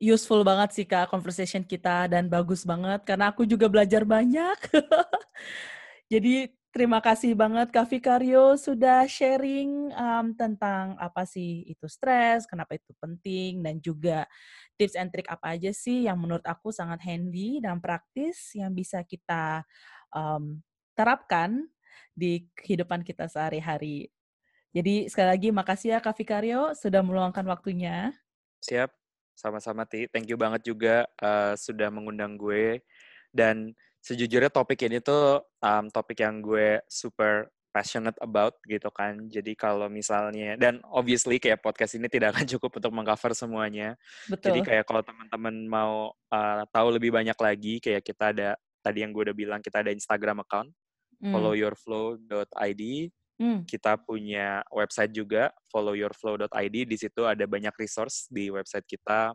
useful 0.00 0.40
banget 0.40 0.72
sih 0.72 0.86
Kak 0.88 1.12
conversation 1.12 1.60
kita 1.60 2.08
dan 2.08 2.26
bagus 2.26 2.64
banget 2.64 3.04
karena 3.04 3.28
aku 3.30 3.44
juga 3.44 3.68
belajar 3.68 4.02
banyak. 4.02 4.56
Jadi 6.12 6.48
terima 6.72 6.98
kasih 7.04 7.36
banget 7.36 7.68
Kak 7.68 7.86
Vikario 7.92 8.56
sudah 8.56 9.04
sharing 9.04 9.92
um, 9.92 10.32
tentang 10.32 10.96
apa 10.96 11.28
sih 11.28 11.68
itu 11.68 11.84
stres, 11.86 12.48
kenapa 12.48 12.80
itu 12.80 12.90
penting 12.96 13.60
dan 13.60 13.76
juga 13.78 14.24
tips 14.80 14.96
and 14.96 15.12
trick 15.12 15.28
apa 15.28 15.60
aja 15.60 15.70
sih 15.76 16.08
yang 16.08 16.16
menurut 16.16 16.42
aku 16.48 16.72
sangat 16.72 17.04
handy 17.04 17.60
dan 17.60 17.78
praktis 17.78 18.56
yang 18.56 18.72
bisa 18.72 19.04
kita 19.04 19.60
um, 20.16 20.56
terapkan 21.00 21.64
di 22.12 22.44
kehidupan 22.52 23.00
kita 23.00 23.24
sehari-hari. 23.24 24.12
Jadi 24.76 25.08
sekali 25.08 25.28
lagi 25.32 25.48
makasih 25.48 25.96
ya 25.96 25.98
Kak 26.04 26.20
Vikario 26.20 26.76
sudah 26.76 27.00
meluangkan 27.00 27.42
waktunya. 27.48 28.12
Siap, 28.60 28.92
sama-sama 29.32 29.88
Ti. 29.88 30.12
Thank 30.12 30.28
you 30.28 30.36
banget 30.36 30.68
juga 30.68 31.08
uh, 31.24 31.56
sudah 31.56 31.88
mengundang 31.88 32.36
gue. 32.36 32.84
Dan 33.32 33.72
sejujurnya 34.04 34.52
topik 34.52 34.84
ini 34.84 35.00
tuh 35.00 35.40
um, 35.64 35.88
topik 35.88 36.20
yang 36.20 36.44
gue 36.44 36.84
super 36.86 37.48
passionate 37.72 38.18
about 38.20 38.60
gitu 38.68 38.92
kan. 38.92 39.26
Jadi 39.26 39.56
kalau 39.56 39.88
misalnya 39.88 40.60
dan 40.60 40.82
obviously 40.90 41.40
kayak 41.40 41.62
podcast 41.64 41.96
ini 41.96 42.06
tidak 42.12 42.36
akan 42.36 42.46
cukup 42.58 42.78
untuk 42.78 42.92
mengcover 42.92 43.32
semuanya. 43.32 43.96
Betul. 44.28 44.52
Jadi 44.52 44.60
kayak 44.66 44.84
kalau 44.84 45.02
teman-teman 45.02 45.54
mau 45.66 46.12
uh, 46.12 46.62
tahu 46.68 47.00
lebih 47.00 47.10
banyak 47.14 47.38
lagi 47.38 47.80
kayak 47.80 48.02
kita 48.04 48.36
ada 48.36 48.48
tadi 48.84 49.02
yang 49.02 49.10
gue 49.14 49.30
udah 49.30 49.36
bilang 49.36 49.60
kita 49.62 49.82
ada 49.82 49.90
Instagram 49.94 50.42
account 50.42 50.70
mm. 51.20 51.32
followyourflow.id 51.32 52.82
Hmm. 53.40 53.64
Kita 53.64 53.96
punya 53.96 54.60
website 54.68 55.16
juga, 55.16 55.48
followyourflow.id. 55.72 56.76
Di 56.84 56.96
situ 57.00 57.24
ada 57.24 57.40
banyak 57.48 57.72
resource 57.80 58.28
di 58.28 58.52
website 58.52 58.84
kita. 58.84 59.32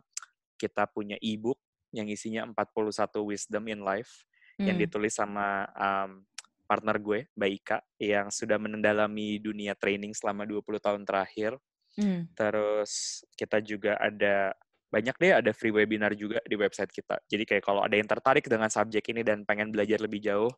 Kita 0.54 0.86
punya 0.86 1.18
e-book 1.18 1.58
yang 1.90 2.06
isinya 2.06 2.46
41 2.46 3.18
wisdom 3.26 3.66
in 3.66 3.82
life 3.82 4.22
hmm. 4.62 4.70
yang 4.70 4.78
ditulis 4.78 5.10
sama 5.10 5.66
um, 5.74 6.22
partner 6.70 7.02
gue, 7.02 7.26
Mbak 7.34 7.50
Ika, 7.62 7.78
yang 7.98 8.30
sudah 8.30 8.62
menendalami 8.62 9.42
dunia 9.42 9.74
training 9.74 10.14
selama 10.14 10.46
20 10.46 10.78
tahun 10.78 11.02
terakhir. 11.02 11.58
Hmm. 11.98 12.30
Terus 12.30 13.26
kita 13.34 13.58
juga 13.58 13.98
ada 13.98 14.54
banyak 14.86 15.18
deh 15.18 15.32
ada 15.34 15.50
free 15.50 15.74
webinar 15.74 16.14
juga 16.14 16.38
di 16.46 16.54
website 16.54 16.94
kita. 16.94 17.18
Jadi 17.26 17.42
kayak 17.42 17.64
kalau 17.66 17.82
ada 17.82 17.98
yang 17.98 18.06
tertarik 18.06 18.46
dengan 18.46 18.70
subjek 18.70 19.02
ini 19.10 19.26
dan 19.26 19.42
pengen 19.42 19.74
belajar 19.74 19.98
lebih 19.98 20.22
jauh, 20.22 20.52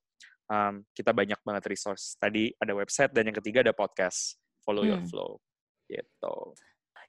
um, 0.49 0.83
kita 0.97 1.13
banyak 1.13 1.39
banget 1.45 1.65
resource. 1.69 2.17
Tadi 2.17 2.51
ada 2.59 2.73
website 2.75 3.13
dan 3.13 3.29
yang 3.29 3.37
ketiga 3.39 3.63
ada 3.63 3.77
podcast. 3.77 4.37
Follow 4.65 4.85
hmm. 4.85 4.91
your 4.91 5.03
flow. 5.07 5.31
Gitu. 5.89 6.37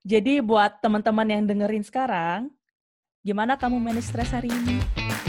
Jadi 0.08 0.40
buat 0.40 0.80
teman-teman 0.80 1.28
yang 1.28 1.44
dengerin 1.44 1.84
sekarang, 1.84 2.48
gimana 3.20 3.60
kamu 3.60 3.76
manage 3.84 4.08
stres 4.08 4.32
hari 4.32 4.48
ini? 4.48 5.29